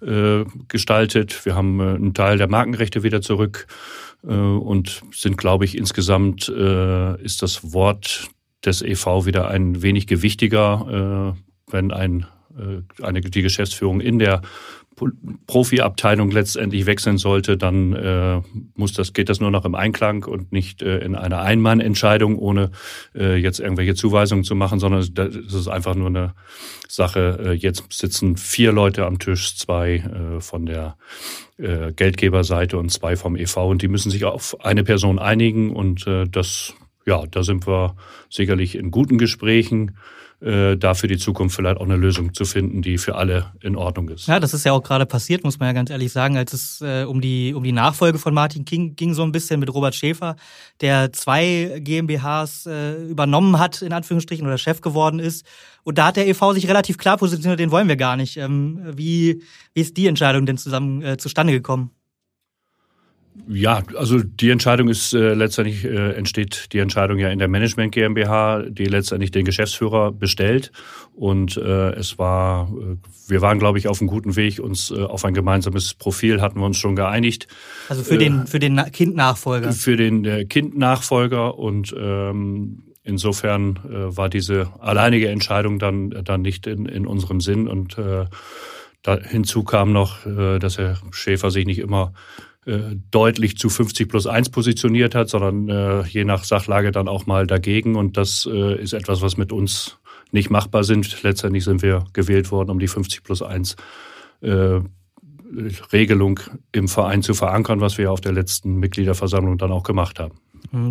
äh, 0.00 0.44
gestaltet. 0.68 1.44
Wir 1.44 1.54
haben 1.54 1.80
äh, 1.80 1.82
einen 1.82 2.14
Teil 2.14 2.38
der 2.38 2.48
Markenrechte 2.48 3.02
wieder 3.02 3.20
zurück 3.20 3.66
äh, 4.24 4.28
und 4.28 5.02
sind, 5.12 5.36
glaube 5.36 5.66
ich, 5.66 5.76
insgesamt 5.76 6.48
äh, 6.48 7.22
ist 7.22 7.42
das 7.42 7.74
Wort 7.74 8.30
des 8.64 8.82
EV 8.82 9.26
wieder 9.26 9.48
ein 9.48 9.82
wenig 9.82 10.06
gewichtiger, 10.06 11.34
äh, 11.36 11.72
wenn 11.72 11.92
ein, 11.92 12.26
äh, 12.56 13.02
eine, 13.02 13.20
die 13.20 13.42
Geschäftsführung 13.42 14.00
in 14.00 14.18
der 14.18 14.42
Profiabteilung 15.46 16.30
letztendlich 16.30 16.86
wechseln 16.86 17.18
sollte, 17.18 17.56
dann 17.56 17.92
äh, 17.92 18.40
muss 18.74 18.92
das, 18.92 19.12
geht 19.12 19.28
das 19.28 19.40
nur 19.40 19.50
noch 19.50 19.64
im 19.64 19.74
Einklang 19.74 20.24
und 20.24 20.52
nicht 20.52 20.82
äh, 20.82 20.98
in 20.98 21.14
einer 21.14 21.40
Einmannentscheidung, 21.40 22.38
ohne 22.38 22.70
äh, 23.14 23.36
jetzt 23.36 23.60
irgendwelche 23.60 23.94
Zuweisungen 23.94 24.44
zu 24.44 24.54
machen, 24.54 24.78
sondern 24.78 25.06
das 25.14 25.34
ist 25.34 25.68
einfach 25.68 25.94
nur 25.94 26.08
eine 26.08 26.34
Sache. 26.88 27.38
Äh, 27.44 27.52
jetzt 27.52 27.84
sitzen 27.92 28.36
vier 28.36 28.72
Leute 28.72 29.06
am 29.06 29.18
Tisch, 29.18 29.56
zwei 29.56 29.96
äh, 29.96 30.40
von 30.40 30.66
der 30.66 30.96
äh, 31.58 31.92
Geldgeberseite 31.92 32.78
und 32.78 32.90
zwei 32.90 33.16
vom 33.16 33.36
EV 33.36 33.56
und 33.68 33.82
die 33.82 33.88
müssen 33.88 34.10
sich 34.10 34.24
auf 34.24 34.60
eine 34.60 34.84
Person 34.84 35.18
einigen 35.18 35.74
und 35.74 36.06
äh, 36.06 36.24
das 36.28 36.74
ja, 37.08 37.26
da 37.26 37.42
sind 37.42 37.66
wir 37.66 37.96
sicherlich 38.28 38.76
in 38.76 38.90
guten 38.90 39.18
Gesprächen, 39.18 39.96
äh, 40.40 40.76
da 40.76 40.94
für 40.94 41.08
die 41.08 41.16
Zukunft 41.16 41.56
vielleicht 41.56 41.78
auch 41.78 41.84
eine 41.84 41.96
Lösung 41.96 42.32
zu 42.34 42.44
finden, 42.44 42.82
die 42.82 42.98
für 42.98 43.16
alle 43.16 43.52
in 43.60 43.74
Ordnung 43.74 44.08
ist. 44.10 44.28
Ja, 44.28 44.38
das 44.38 44.54
ist 44.54 44.64
ja 44.64 44.72
auch 44.72 44.82
gerade 44.82 45.06
passiert, 45.06 45.42
muss 45.42 45.58
man 45.58 45.68
ja 45.68 45.72
ganz 45.72 45.90
ehrlich 45.90 46.12
sagen, 46.12 46.36
als 46.36 46.52
es 46.52 46.80
äh, 46.80 47.04
um 47.04 47.20
die 47.20 47.54
um 47.54 47.64
die 47.64 47.72
Nachfolge 47.72 48.18
von 48.18 48.34
Martin 48.34 48.64
King 48.64 48.94
ging 48.94 49.14
so 49.14 49.24
ein 49.24 49.32
bisschen 49.32 49.58
mit 49.58 49.72
Robert 49.74 49.94
Schäfer, 49.94 50.36
der 50.80 51.12
zwei 51.12 51.80
GmbHs 51.80 52.66
äh, 52.66 53.02
übernommen 53.06 53.58
hat 53.58 53.82
in 53.82 53.92
Anführungsstrichen 53.92 54.46
oder 54.46 54.58
Chef 54.58 54.80
geworden 54.80 55.18
ist. 55.18 55.44
Und 55.82 55.98
da 55.98 56.08
hat 56.08 56.16
der 56.16 56.28
EV 56.28 56.52
sich 56.52 56.68
relativ 56.68 56.98
klar 56.98 57.16
positioniert, 57.16 57.58
den 57.58 57.70
wollen 57.70 57.88
wir 57.88 57.96
gar 57.96 58.16
nicht. 58.16 58.36
Ähm, 58.36 58.80
wie 58.94 59.42
wie 59.72 59.80
ist 59.80 59.96
die 59.96 60.06
Entscheidung 60.06 60.46
denn 60.46 60.58
zusammen 60.58 61.02
äh, 61.02 61.16
zustande 61.16 61.52
gekommen? 61.52 61.90
Ja, 63.46 63.82
also 63.96 64.22
die 64.22 64.50
Entscheidung 64.50 64.88
ist 64.88 65.12
äh, 65.12 65.34
letztendlich 65.34 65.84
äh, 65.84 66.12
entsteht 66.12 66.72
die 66.72 66.78
Entscheidung 66.78 67.18
ja 67.18 67.30
in 67.30 67.38
der 67.38 67.48
Management 67.48 67.92
GmbH, 67.92 68.62
die 68.68 68.84
letztendlich 68.84 69.30
den 69.30 69.44
Geschäftsführer 69.44 70.12
bestellt 70.12 70.72
und 71.14 71.56
äh, 71.56 71.90
es 71.92 72.18
war 72.18 72.68
äh, 72.70 72.96
wir 73.28 73.40
waren 73.40 73.58
glaube 73.58 73.78
ich 73.78 73.88
auf 73.88 74.00
einem 74.00 74.08
guten 74.08 74.36
Weg 74.36 74.58
uns 74.58 74.90
äh, 74.90 75.02
auf 75.02 75.24
ein 75.24 75.34
gemeinsames 75.34 75.94
Profil 75.94 76.40
hatten 76.40 76.60
wir 76.60 76.66
uns 76.66 76.78
schon 76.78 76.96
geeinigt. 76.96 77.48
Also 77.88 78.02
für 78.02 78.18
den 78.18 78.46
für 78.46 78.58
den 78.58 78.76
Kindnachfolger. 78.92 79.72
Für 79.72 79.96
den 79.96 80.24
äh, 80.24 80.44
Kindnachfolger 80.44 81.58
und 81.58 81.94
ähm, 81.98 82.82
insofern 83.02 83.78
äh, 83.90 84.16
war 84.16 84.28
diese 84.28 84.72
alleinige 84.78 85.28
Entscheidung 85.28 85.78
dann 85.78 86.10
dann 86.24 86.42
nicht 86.42 86.66
in, 86.66 86.86
in 86.86 87.06
unserem 87.06 87.40
Sinn 87.40 87.68
und 87.68 87.96
äh, 87.98 88.26
da 89.02 89.18
hinzu 89.18 89.62
kam 89.62 89.92
noch, 89.92 90.26
äh, 90.26 90.58
dass 90.58 90.76
Herr 90.76 90.98
Schäfer 91.12 91.50
sich 91.50 91.64
nicht 91.64 91.78
immer 91.78 92.12
äh, 92.14 92.47
deutlich 93.10 93.56
zu 93.56 93.68
50 93.68 94.08
plus 94.08 94.26
1 94.26 94.50
positioniert 94.50 95.14
hat, 95.14 95.28
sondern 95.28 95.68
äh, 95.68 96.02
je 96.06 96.24
nach 96.24 96.44
Sachlage 96.44 96.90
dann 96.92 97.08
auch 97.08 97.26
mal 97.26 97.46
dagegen. 97.46 97.96
Und 97.96 98.16
das 98.16 98.48
äh, 98.50 98.80
ist 98.80 98.92
etwas, 98.92 99.22
was 99.22 99.36
mit 99.36 99.52
uns 99.52 99.98
nicht 100.32 100.50
machbar 100.50 100.84
sind. 100.84 101.22
Letztendlich 101.22 101.64
sind 101.64 101.82
wir 101.82 102.04
gewählt 102.12 102.50
worden, 102.50 102.70
um 102.70 102.78
die 102.78 102.88
50 102.88 103.22
plus 103.22 103.42
1 103.42 103.76
äh, 104.42 104.80
Regelung 105.92 106.40
im 106.72 106.88
Verein 106.88 107.22
zu 107.22 107.32
verankern, 107.32 107.80
was 107.80 107.96
wir 107.96 108.12
auf 108.12 108.20
der 108.20 108.32
letzten 108.32 108.76
Mitgliederversammlung 108.76 109.56
dann 109.56 109.72
auch 109.72 109.82
gemacht 109.82 110.18
haben. 110.18 110.38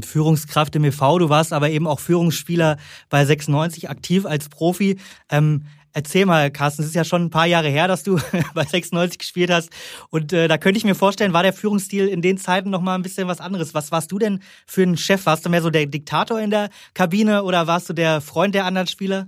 Führungskraft 0.04 0.76
im 0.76 0.86
EV, 0.86 1.20
du 1.20 1.30
warst 1.30 1.54
aber 1.54 1.70
eben 1.70 1.86
auch 1.86 2.00
Führungsspieler 2.00 2.78
bei 3.10 3.24
96 3.24 3.90
aktiv 3.90 4.26
als 4.26 4.50
Profi. 4.50 4.98
Ähm, 5.30 5.66
Erzähl 5.98 6.28
mal, 6.28 6.52
Carsten, 6.52 6.84
es 6.84 6.90
ist 6.90 6.94
ja 6.94 7.04
schon 7.04 7.24
ein 7.24 7.30
paar 7.32 7.48
Jahre 7.48 7.70
her, 7.70 7.88
dass 7.88 8.04
du 8.04 8.20
bei 8.54 8.64
96 8.64 9.18
gespielt 9.18 9.50
hast. 9.50 9.72
Und 10.12 10.32
äh, 10.32 10.48
da 10.48 10.60
könnte 10.60 10.78
ich 10.78 10.84
mir 10.84 10.94
vorstellen, 10.94 11.34
war 11.34 11.42
der 11.42 11.54
Führungsstil 11.54 12.08
in 12.08 12.22
den 12.22 12.38
Zeiten 12.38 12.70
noch 12.70 12.82
mal 12.82 12.94
ein 12.94 13.02
bisschen 13.02 13.28
was 13.28 13.42
anderes. 13.42 13.74
Was 13.74 13.92
warst 13.92 14.12
du 14.12 14.20
denn 14.20 14.42
für 14.68 14.84
ein 14.84 14.96
Chef? 14.96 15.26
Warst 15.26 15.44
du 15.44 15.50
mehr 15.50 15.64
so 15.64 15.72
der 15.72 15.88
Diktator 15.88 16.40
in 16.40 16.52
der 16.52 16.70
Kabine 16.94 17.42
oder 17.42 17.66
warst 17.66 17.90
du 17.90 17.94
der 17.94 18.22
Freund 18.22 18.54
der 18.54 18.66
anderen 18.66 18.86
Spieler? 18.86 19.28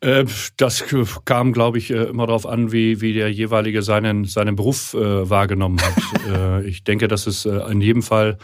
Äh, 0.00 0.24
das 0.56 0.84
kam, 1.26 1.52
glaube 1.52 1.76
ich, 1.76 1.90
äh, 1.90 2.04
immer 2.04 2.26
darauf 2.26 2.46
an, 2.46 2.72
wie, 2.72 3.02
wie 3.02 3.12
der 3.12 3.30
jeweilige 3.30 3.82
seinen, 3.82 4.24
seinen 4.24 4.56
Beruf 4.56 4.94
äh, 4.94 5.28
wahrgenommen 5.28 5.78
hat. 5.82 6.64
ich 6.64 6.82
denke, 6.82 7.08
dass 7.08 7.26
es 7.26 7.44
in 7.44 7.82
jedem 7.82 8.02
Fall 8.02 8.38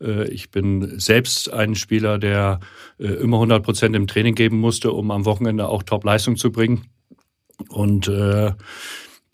ich 0.00 0.50
bin 0.50 0.98
selbst 0.98 1.52
ein 1.52 1.74
Spieler, 1.74 2.18
der 2.18 2.60
äh, 2.98 3.06
immer 3.06 3.38
100 3.38 3.62
Prozent 3.62 3.96
im 3.96 4.06
Training 4.06 4.34
geben 4.34 4.58
musste, 4.58 4.92
um 4.92 5.10
am 5.10 5.24
Wochenende 5.24 5.68
auch 5.68 5.82
Top-Leistung 5.82 6.36
zu 6.36 6.52
bringen. 6.52 6.86
Und 7.68 8.08
äh, 8.08 8.52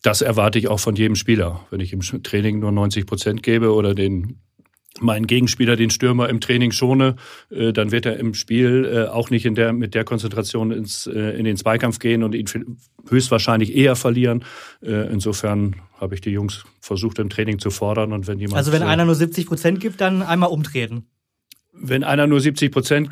das 0.03 0.21
erwarte 0.21 0.59
ich 0.59 0.69
auch 0.69 0.81
von 0.81 0.97
jedem 0.97 1.17
Spieler. 1.17 1.67
Wenn 1.71 1.81
ich 1.81 1.93
im 1.93 2.01
Training 2.01 2.59
nur 2.59 2.73
90 2.73 3.07
Prozent 3.07 3.43
gebe 3.43 3.73
oder 3.73 3.95
den 3.95 4.41
meinen 5.01 5.27
Gegenspieler, 5.27 5.77
den 5.77 5.91
Stürmer 5.91 6.29
im 6.29 6.41
Training 6.41 6.71
schone, 6.71 7.17
äh, 7.51 7.73
dann 7.73 7.91
wird 7.91 8.07
er 8.07 8.17
im 8.19 8.35
Spiel 8.35 8.85
äh, 8.85 9.09
auch 9.09 9.31
nicht 9.31 9.45
in 9.45 9.55
der, 9.55 9.73
mit 9.73 9.95
der 9.95 10.05
Konzentration 10.05 10.71
ins, 10.71 11.07
äh, 11.07 11.37
in 11.37 11.45
den 11.45 11.57
Zweikampf 11.57 11.99
gehen 11.99 12.23
und 12.23 12.35
ihn 12.35 12.47
höchstwahrscheinlich 13.09 13.77
eher 13.77 13.97
verlieren. 13.97 14.45
insofern 14.81 15.77
habe 16.01 16.15
ich 16.15 16.23
die 16.23 16.31
Jungs 16.31 16.65
versucht 16.81 17.19
im 17.19 17.29
Training 17.29 17.59
zu 17.59 17.71
fordern 17.71 18.15
und 18.15 18.27
wenn 18.27 18.39
jemand. 18.39 18.57
Also 18.57 18.73
wenn 18.73 18.83
einer 18.83 19.05
nur 19.05 19.15
70 19.15 19.47
Prozent 19.47 19.81
gibt, 19.81 20.01
dann 20.01 20.23
einmal 20.23 20.49
umtreten. 20.49 21.05
Wenn 21.73 22.03
einer 22.03 22.27
nur 22.27 22.41
70 22.41 22.73
Prozent 22.73 23.11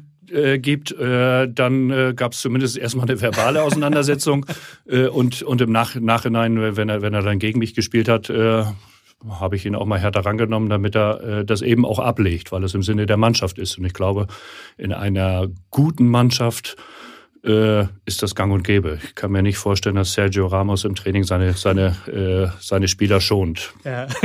gibt, 0.58 0.96
dann 0.98 2.14
gab 2.16 2.32
es 2.32 2.40
zumindest 2.40 2.78
erstmal 2.78 3.06
eine 3.06 3.20
verbale 3.20 3.62
Auseinandersetzung 3.62 4.46
und, 5.12 5.42
und 5.42 5.60
im 5.60 5.72
Nach 5.72 5.94
Nachhinein, 5.94 6.76
wenn 6.76 6.88
er, 6.88 7.02
wenn 7.02 7.12
er 7.12 7.22
dann 7.22 7.38
gegen 7.38 7.58
mich 7.58 7.74
gespielt 7.74 8.08
hat, 8.08 8.32
habe 9.28 9.56
ich 9.56 9.66
ihn 9.66 9.74
auch 9.74 9.86
mal 9.86 9.98
härter 9.98 10.24
rangenommen, 10.24 10.68
damit 10.68 10.94
er 10.94 11.20
äh, 11.20 11.44
das 11.44 11.62
eben 11.62 11.84
auch 11.84 11.98
ablegt, 11.98 12.52
weil 12.52 12.64
es 12.64 12.74
im 12.74 12.82
Sinne 12.82 13.06
der 13.06 13.16
Mannschaft 13.16 13.58
ist. 13.58 13.78
Und 13.78 13.84
ich 13.84 13.94
glaube, 13.94 14.26
in 14.76 14.92
einer 14.92 15.48
guten 15.70 16.08
Mannschaft 16.08 16.76
äh, 17.44 17.86
ist 18.04 18.22
das 18.22 18.34
gang 18.34 18.52
und 18.52 18.62
gäbe. 18.62 18.98
Ich 19.02 19.14
kann 19.14 19.32
mir 19.32 19.42
nicht 19.42 19.58
vorstellen, 19.58 19.96
dass 19.96 20.12
Sergio 20.12 20.46
Ramos 20.46 20.84
im 20.84 20.94
Training 20.94 21.24
seine, 21.24 21.54
seine, 21.54 21.96
äh, 22.06 22.56
seine 22.60 22.88
Spieler 22.88 23.20
schont. 23.20 23.74
Ja. 23.84 24.06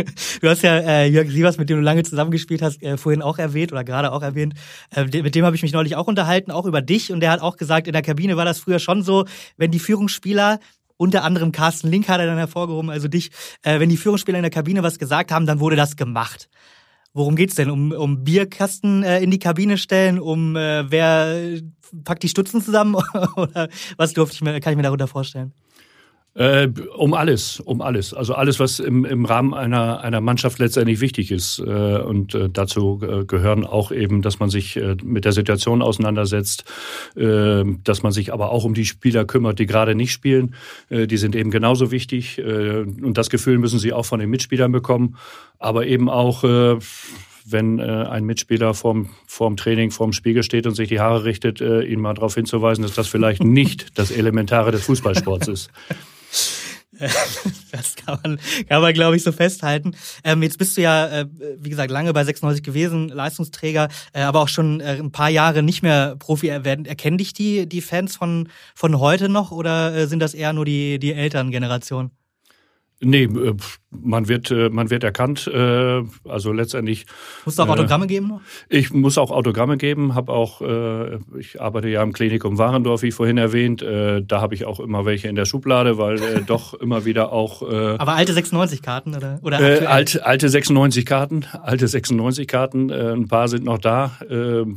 Du 0.42 0.50
hast 0.50 0.62
ja 0.62 0.78
äh, 0.78 1.08
Jörg 1.08 1.30
Sievers, 1.30 1.58
mit 1.58 1.70
dem 1.70 1.78
du 1.78 1.84
lange 1.84 2.04
zusammengespielt 2.04 2.62
hast, 2.62 2.82
äh, 2.84 2.98
vorhin 2.98 3.22
auch 3.22 3.40
erwähnt 3.40 3.72
oder 3.72 3.84
gerade 3.84 4.12
auch 4.12 4.22
erwähnt. 4.22 4.54
Äh, 4.96 5.06
mit 5.06 5.34
dem 5.34 5.46
habe 5.46 5.56
ich 5.56 5.64
mich 5.64 5.74
neulich 5.74 5.96
auch 5.96 6.08
unterhalten, 6.08 6.52
auch 6.52 6.66
über 6.66 6.82
dich. 6.82 7.12
Und 7.12 7.22
der 7.22 7.32
hat 7.32 7.42
auch 7.42 7.58
gesagt, 7.58 7.88
in 7.88 7.94
der 7.94 8.04
Kabine 8.04 8.38
war 8.38 8.46
das 8.46 8.60
früher 8.60 8.80
schon 8.80 9.02
so, 9.02 9.26
wenn 9.58 9.72
die 9.72 9.80
Führungsspieler 9.80 10.60
unter 10.98 11.24
anderem 11.24 11.52
Carsten 11.52 11.90
Link 11.90 12.10
hat 12.10 12.20
er 12.20 12.26
dann 12.26 12.38
hervorgehoben, 12.38 12.90
also 12.90 13.08
dich, 13.08 13.32
äh, 13.62 13.80
wenn 13.80 13.90
die 13.90 13.98
Führungsspieler 13.98 14.38
in 14.38 14.44
der 14.44 14.52
Kabine 14.52 14.84
was 14.84 15.00
gesagt 15.00 15.32
haben, 15.32 15.46
dann 15.46 15.60
wurde 15.60 15.76
das 15.76 15.96
gemacht. 15.96 16.50
Worum 17.14 17.36
geht's 17.36 17.56
denn? 17.56 17.72
Um, 17.72 17.92
um 17.92 18.24
Bierkasten 18.24 19.04
äh, 19.04 19.22
in 19.22 19.32
die 19.32 19.40
Kabine 19.40 19.78
stellen, 19.78 20.20
um 20.20 20.56
äh, 20.56 20.90
wer 20.92 21.60
packt 22.04 22.24
die 22.24 22.30
Stutzen 22.30 22.62
zusammen 22.62 22.96
oder 23.36 23.70
was 23.98 24.14
durfte 24.14 24.36
ich 24.36 24.42
mir, 24.42 24.60
kann 24.60 24.74
ich 24.74 24.78
mir 24.78 24.84
darunter 24.84 25.08
vorstellen? 25.08 25.54
Äh, 26.38 26.70
um 26.96 27.16
alles, 27.16 27.60
um 27.60 27.82
alles. 27.82 28.14
Also 28.14 28.36
alles, 28.36 28.60
was 28.60 28.80
im, 28.80 29.06
im 29.06 29.26
Rahmen 29.26 29.56
einer, 29.56 30.02
einer 30.02 30.22
Mannschaft 30.22 30.60
letztendlich 30.60 31.02
wichtig 31.02 31.32
ist. 31.32 31.58
Äh, 31.58 31.64
und 31.64 32.36
äh, 32.36 32.48
dazu 32.48 33.02
äh, 33.02 33.26
gehören 33.26 33.66
auch 33.66 33.92
eben, 33.92 34.22
dass 34.22 34.38
man 34.40 34.52
sich 34.52 34.78
äh, 34.78 34.98
mit 35.04 35.26
der 35.26 35.32
Situation 35.32 35.82
auseinandersetzt, 35.82 36.64
äh, 37.16 37.64
dass 37.84 38.04
man 38.04 38.12
sich 38.12 38.34
aber 38.34 38.52
auch 38.52 38.66
um 38.66 38.76
die 38.76 38.86
Spieler 38.86 39.26
kümmert, 39.26 39.58
die 39.58 39.66
gerade 39.66 39.96
nicht 39.96 40.12
spielen. 40.12 40.54
Äh, 40.90 41.08
die 41.08 41.18
sind 41.18 41.36
eben 41.36 41.50
genauso 41.50 41.90
wichtig. 41.90 42.40
Und 42.40 43.18
das 43.18 43.32
Gefühl 43.32 43.58
müssen 43.58 43.80
sie 43.80 43.92
auch 43.92 44.06
von 44.06 44.20
den 44.20 44.30
Mitspielern 44.30 44.72
bekommen. 44.72 45.16
Aber 45.58 45.88
eben 45.88 46.10
auch 46.10 46.44
wenn 46.44 47.80
ein 47.80 48.26
Mitspieler 48.26 48.74
vorm, 48.74 49.10
vorm 49.26 49.58
Training, 49.58 49.92
vorm 49.92 50.14
Spiegel 50.14 50.44
steht 50.44 50.68
und 50.68 50.76
sich 50.76 50.90
die 50.90 51.00
Haare 51.00 51.24
richtet, 51.24 51.62
ihn 51.62 52.00
mal 52.00 52.14
darauf 52.14 52.36
hinzuweisen, 52.36 52.84
dass 52.84 52.94
das 52.94 53.08
vielleicht 53.08 53.44
nicht 53.44 53.98
das 53.98 54.12
Elementare 54.12 54.72
des 54.72 54.86
Fußballsports 54.86 55.48
ist. 55.48 55.72
Das 57.72 57.96
kann 57.96 58.20
man, 58.24 58.40
kann 58.68 58.82
man 58.82 58.94
glaube 58.94 59.18
ich, 59.18 59.24
so 59.24 59.32
festhalten. 59.32 59.96
Ähm, 60.24 60.42
jetzt 60.42 60.58
bist 60.58 60.78
du 60.78 60.82
ja, 60.82 61.08
äh, 61.08 61.26
wie 61.58 61.70
gesagt, 61.70 61.92
lange 61.92 62.14
bei 62.14 62.24
96 62.24 62.64
gewesen, 62.64 63.10
Leistungsträger, 63.10 63.90
äh, 64.14 64.22
aber 64.22 64.42
auch 64.42 64.48
schon 64.48 64.80
äh, 64.80 64.98
ein 64.98 65.12
paar 65.12 65.30
Jahre 65.30 65.64
nicht 65.64 65.84
mehr 65.84 66.16
Profi. 66.18 66.48
Erkennen 66.48 67.18
dich 67.18 67.34
die, 67.34 67.68
die 67.68 67.82
Fans 67.82 68.16
von, 68.16 68.50
von 68.74 69.00
heute 69.00 69.30
noch 69.30 69.52
oder 69.52 69.94
äh, 69.94 70.08
sind 70.08 70.20
das 70.20 70.34
eher 70.34 70.54
nur 70.54 70.66
die, 70.66 70.98
die 71.00 71.14
Elterngeneration? 71.14 72.12
Nee, 73.00 73.24
äh, 73.24 73.54
man 73.92 74.28
wird, 74.28 74.50
äh, 74.50 74.70
man 74.70 74.90
wird 74.90 75.04
erkannt. 75.04 75.48
Äh, 75.48 76.04
also 76.28 76.52
letztendlich. 76.52 77.06
Musst 77.46 77.60
du 77.60 77.64
auch 77.64 77.70
Autogramme 77.70 78.08
geben 78.08 78.28
noch? 78.28 78.42
Ich 78.70 78.92
muss 78.92 79.18
auch 79.20 79.30
Autogramme 79.30 79.78
geben. 79.78 80.16
Habe 80.16 80.34
auch, 80.34 80.62
ich 81.38 81.62
arbeite 81.62 81.88
ja 81.90 82.02
im 82.04 82.14
Klinikum 82.14 82.58
Warendorf, 82.58 83.02
wie 83.02 83.12
vorhin 83.12 83.38
erwähnt. 83.38 83.82
Da 83.82 84.42
habe 84.42 84.56
ich 84.56 84.66
auch 84.66 84.80
immer 84.80 85.06
welche 85.06 85.28
in 85.28 85.36
der 85.36 85.46
Schublade, 85.46 85.98
weil 85.98 86.44
doch 86.48 86.74
immer 86.74 87.06
wieder 87.06 87.32
auch. 87.32 87.62
Aber 87.62 88.14
alte 88.14 88.34
96-Karten 88.34 89.16
oder? 89.16 89.40
oder 89.42 89.60
äh, 89.60 89.86
alte, 89.86 90.26
alte 90.26 90.48
96-Karten, 90.48 91.46
alte 91.62 91.86
96-Karten. 91.86 92.92
Ein 92.92 93.28
paar 93.28 93.48
sind 93.48 93.66
noch 93.66 93.78
da, 93.78 94.12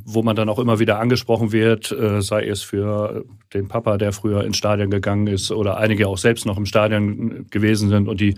wo 0.04 0.22
man 0.22 0.36
dann 0.36 0.48
auch 0.48 0.58
immer 0.58 0.78
wieder 0.78 0.98
angesprochen 0.98 1.52
wird, 1.52 1.94
sei 2.20 2.46
es 2.46 2.62
für 2.62 3.24
den 3.54 3.68
Papa, 3.68 3.98
der 3.98 4.12
früher 4.12 4.44
ins 4.44 4.56
Stadion 4.56 4.90
gegangen 4.90 5.26
ist, 5.26 5.50
oder 5.50 5.76
einige 5.78 6.06
auch 6.08 6.18
selbst 6.18 6.46
noch 6.46 6.56
im 6.56 6.66
Stadion 6.66 7.46
gewesen 7.50 7.88
sind 7.88 8.08
und 8.10 8.20
die 8.20 8.36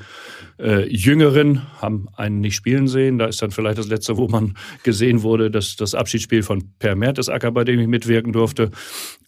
äh, 0.58 0.86
Jüngeren 0.88 1.62
haben 1.80 2.08
einen 2.16 2.40
nicht 2.40 2.54
spielen 2.54 2.86
sehen. 2.88 3.18
Da 3.18 3.26
ist 3.26 3.42
dann 3.42 3.50
vielleicht 3.50 3.78
das 3.78 3.88
letzte, 3.88 4.16
wo 4.16 4.28
man 4.28 4.54
gesehen 4.84 5.22
wurde, 5.22 5.50
dass 5.50 5.76
das 5.76 5.94
Abschiedsspiel 5.94 6.42
von 6.42 6.70
Per 6.78 6.94
Mertesacker, 6.94 7.50
bei 7.50 7.64
dem 7.64 7.80
ich 7.80 7.88
mitwirken 7.88 8.32
durfte. 8.32 8.70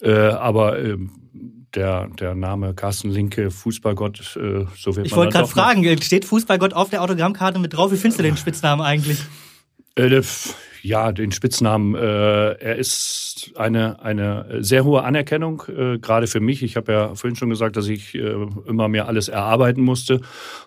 Äh, 0.01 0.11
aber 0.11 0.79
äh, 0.79 0.97
der, 1.75 2.07
der 2.07 2.35
Name 2.35 2.73
Carsten 2.73 3.09
Linke, 3.09 3.51
Fußballgott, 3.51 4.37
äh, 4.37 4.65
so 4.77 4.95
wird 4.95 5.07
ich 5.07 5.11
man 5.11 5.11
Ich 5.11 5.15
wollte 5.15 5.33
gerade 5.33 5.47
fragen, 5.47 6.01
steht 6.01 6.25
Fußballgott 6.25 6.73
auf 6.73 6.89
der 6.89 7.01
Autogrammkarte 7.01 7.59
mit 7.59 7.73
drauf? 7.73 7.91
Wie 7.91 7.97
findest 7.97 8.19
du 8.19 8.23
den 8.23 8.37
Spitznamen 8.37 8.85
eigentlich? 8.85 9.19
Ja, 10.85 11.11
den 11.11 11.31
Spitznamen. 11.31 11.95
Äh, 11.95 11.99
er 11.99 12.75
ist 12.75 13.51
eine, 13.55 14.03
eine 14.03 14.57
sehr 14.59 14.85
hohe 14.85 15.03
Anerkennung, 15.03 15.63
äh, 15.67 15.97
gerade 15.97 16.27
für 16.27 16.39
mich. 16.39 16.61
Ich 16.61 16.75
habe 16.75 16.91
ja 16.91 17.15
vorhin 17.15 17.35
schon 17.35 17.49
gesagt, 17.49 17.75
dass 17.75 17.87
ich 17.87 18.13
äh, 18.13 18.35
immer 18.67 18.87
mehr 18.87 19.07
alles 19.07 19.27
erarbeiten 19.27 19.81
musste. 19.81 20.21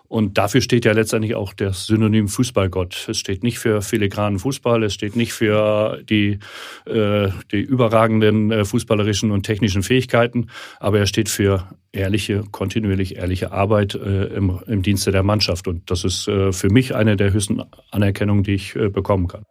Und 0.09 0.37
dafür 0.37 0.59
steht 0.59 0.83
ja 0.83 0.91
letztendlich 0.91 1.35
auch 1.35 1.53
das 1.53 1.85
Synonym 1.85 2.27
Fußballgott. 2.27 3.07
Es 3.07 3.17
steht 3.17 3.43
nicht 3.43 3.59
für 3.59 3.81
filigranen 3.81 4.39
Fußball, 4.39 4.83
es 4.83 4.93
steht 4.93 5.15
nicht 5.15 5.31
für 5.31 6.01
die, 6.03 6.39
äh, 6.85 7.29
die 7.53 7.61
überragenden 7.61 8.51
äh, 8.51 8.65
fußballerischen 8.65 9.31
und 9.31 9.43
technischen 9.43 9.83
Fähigkeiten, 9.83 10.47
aber 10.81 10.99
er 10.99 11.05
steht 11.05 11.29
für 11.29 11.69
ehrliche, 11.93 12.43
kontinuierlich 12.51 13.15
ehrliche 13.15 13.53
Arbeit 13.53 13.95
äh, 13.95 14.25
im, 14.25 14.59
im 14.67 14.81
Dienste 14.81 15.13
der 15.13 15.23
Mannschaft. 15.23 15.69
Und 15.69 15.89
das 15.89 16.03
ist 16.03 16.23
für 16.25 16.69
mich 16.69 16.93
eine 16.93 17.15
der 17.15 17.31
höchsten 17.31 17.63
Anerkennungen, 17.91 18.43
die 18.43 18.55
ich 18.55 18.73
bekommen 18.73 19.29
kann. 19.29 19.43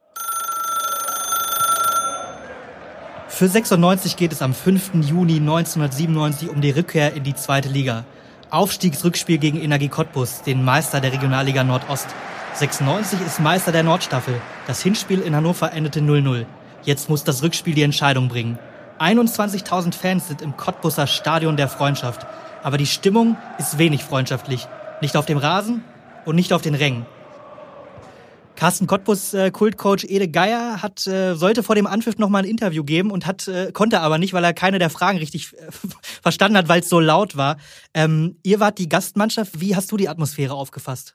Für 3.39 3.47
96 3.47 4.17
geht 4.17 4.33
es 4.33 4.43
am 4.43 4.53
5. 4.53 4.95
Juni 4.95 5.37
1997 5.37 6.51
um 6.51 6.61
die 6.61 6.73
Rückkehr 6.73 7.15
in 7.15 7.23
die 7.23 7.37
zweite 7.37 7.69
Liga. 7.69 8.05
Aufstiegsrückspiel 8.51 9.39
gegen 9.39 9.61
Energie 9.61 9.87
Cottbus, 9.87 10.43
den 10.43 10.65
Meister 10.65 11.01
der 11.01 11.13
Regionalliga 11.13 11.63
Nordost. 11.63 12.09
96 12.55 13.21
ist 13.25 13.39
Meister 13.39 13.71
der 13.71 13.85
Nordstaffel. 13.85 14.35
Das 14.67 14.83
Hinspiel 14.83 15.21
in 15.21 15.37
Hannover 15.37 15.73
endete 15.73 16.01
0-0. 16.01 16.47
Jetzt 16.83 17.09
muss 17.09 17.23
das 17.23 17.45
Rückspiel 17.45 17.75
die 17.75 17.85
Entscheidung 17.85 18.27
bringen. 18.27 18.59
21.000 18.99 19.95
Fans 19.95 20.27
sind 20.27 20.43
im 20.43 20.57
Cottbusser 20.57 21.07
Stadion 21.07 21.57
der 21.57 21.69
Freundschaft. 21.69 22.27
Aber 22.65 22.77
die 22.77 22.87
Stimmung 22.87 23.37
ist 23.57 23.79
wenig 23.79 24.03
freundschaftlich. 24.03 24.67
Nicht 25.01 25.17
auf 25.17 25.27
dem 25.27 25.39
Rasen 25.39 25.85
und 26.25 26.35
nicht 26.35 26.53
auf 26.53 26.63
den 26.63 26.75
Rängen. 26.75 27.07
Carsten 28.59 28.89
Cottbus 28.89 29.35
äh, 29.35 29.53
Kultcoach 29.53 30.03
Ede 30.03 30.27
Geier 30.27 30.83
hat 30.83 31.07
äh, 31.07 31.37
sollte 31.37 31.63
vor 31.63 31.77
dem 31.77 31.87
Anpfiff 31.87 32.19
noch 32.19 32.29
mal 32.29 32.41
ein 32.41 32.45
Interview 32.45 32.83
geben 32.83 33.13
und 33.13 33.25
hat 33.25 33.47
äh, 33.47 33.71
konnte 33.71 34.01
aber 34.01 34.19
nicht, 34.19 34.33
weil 34.33 34.43
er 34.43 34.53
keine 34.53 34.81
der 34.81 34.91
Fragen 34.91 35.19
richtig 35.19 35.53
äh, 35.53 35.69
verstanden 36.23 36.59
hat, 36.59 36.69
weil 36.69 36.81
es 36.81 36.89
so 36.89 36.99
laut 36.99 37.37
war. 37.37 37.59
Ähm, 37.95 38.41
ihr 38.43 38.59
wart 38.59 38.81
die 38.81 38.89
Gastmannschaft. 38.89 39.61
Wie 39.61 39.77
hast 39.77 39.93
du 39.93 39.97
die 39.97 40.09
Atmosphäre 40.09 40.55
aufgefasst? 40.55 41.15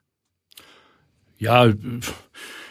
Ja, 1.36 1.70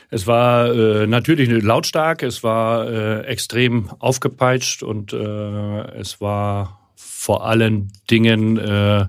es 0.09 0.25
war 0.25 0.73
äh, 0.73 1.05
natürlich 1.05 1.49
lautstark, 1.63 2.23
es 2.23 2.41
war 2.41 2.89
äh, 2.89 3.25
extrem 3.27 3.91
aufgepeitscht 3.99 4.81
und 4.81 5.13
äh, 5.13 5.99
es 5.99 6.19
war 6.19 6.89
vor 6.95 7.45
allen 7.45 7.91
Dingen 8.09 8.57
äh, 8.57 9.05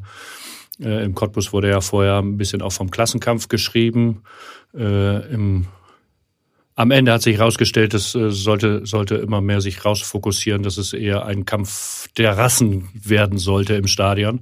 äh, 0.81 1.04
im 1.04 1.14
Cottbus 1.14 1.52
wurde 1.52 1.71
ja 1.71 1.81
vorher 1.81 2.19
ein 2.19 2.37
bisschen 2.37 2.62
auch 2.62 2.73
vom 2.73 2.90
Klassenkampf 2.90 3.49
geschrieben. 3.49 4.23
Äh, 4.75 5.33
im, 5.33 5.66
am 6.75 6.90
Ende 6.90 7.12
hat 7.12 7.23
sich 7.23 7.38
herausgestellt, 7.38 7.95
es 7.95 8.14
äh, 8.14 8.31
sollte, 8.31 8.85
sollte 8.85 9.16
immer 9.16 9.40
mehr 9.40 9.61
sich 9.61 9.85
rausfokussieren, 9.85 10.62
dass 10.62 10.76
es 10.76 10.93
eher 10.93 11.25
ein 11.26 11.45
Kampf 11.45 12.09
der 12.16 12.37
Rassen 12.37 12.88
werden 12.95 13.38
sollte 13.38 13.75
im 13.75 13.87
Stadion. 13.87 14.40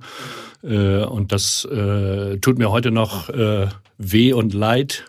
Äh, 0.63 1.05
und 1.05 1.33
das 1.33 1.65
äh, 1.67 2.39
tut 2.39 2.59
mir 2.59 2.71
heute 2.71 2.91
noch 2.91 3.29
äh, 3.29 3.67
weh 3.99 4.33
und 4.33 4.55
leid 4.55 5.05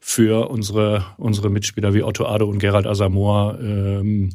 für 0.00 0.50
unsere, 0.50 1.06
unsere 1.16 1.48
Mitspieler 1.48 1.94
wie 1.94 2.02
Otto 2.02 2.26
Ado 2.26 2.46
und 2.46 2.58
Gerald 2.58 2.86
Asamoah. 2.86 3.58
Ähm, 3.60 4.30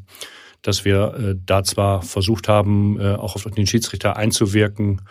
dass 0.61 0.83
wir 0.83 1.13
äh, 1.13 1.35
da 1.45 1.63
zwar 1.63 2.01
versucht 2.01 2.47
haben, 2.49 2.99
äh, 2.99 3.13
auch 3.13 3.35
auf 3.35 3.43
den 3.43 3.67
Schiedsrichter 3.67 4.17
einzuwirken, 4.17 5.01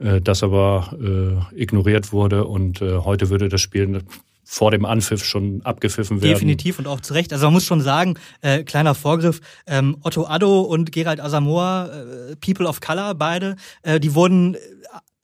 das 0.00 0.42
aber 0.42 0.96
äh, 0.98 1.60
ignoriert 1.60 2.12
wurde 2.12 2.46
und 2.46 2.80
äh, 2.80 2.98
heute 2.98 3.28
würde 3.28 3.48
das 3.48 3.60
Spiel 3.60 4.02
vor 4.44 4.72
dem 4.72 4.84
Anpfiff 4.84 5.24
schon 5.24 5.60
abgepfiffen 5.62 6.22
werden. 6.22 6.32
Definitiv 6.32 6.80
und 6.80 6.88
auch 6.88 7.00
zu 7.00 7.14
Recht. 7.14 7.32
Also 7.32 7.46
man 7.46 7.52
muss 7.52 7.64
schon 7.64 7.82
sagen, 7.82 8.16
äh, 8.40 8.64
kleiner 8.64 8.96
Vorgriff, 8.96 9.40
ähm, 9.66 9.96
Otto 10.02 10.26
Addo 10.26 10.62
und 10.62 10.90
Gerald 10.90 11.20
Asamoah, 11.20 11.90
äh, 12.32 12.36
People 12.36 12.66
of 12.66 12.80
Color, 12.80 13.14
beide, 13.14 13.54
äh, 13.82 14.00
die 14.00 14.14
wurden 14.14 14.56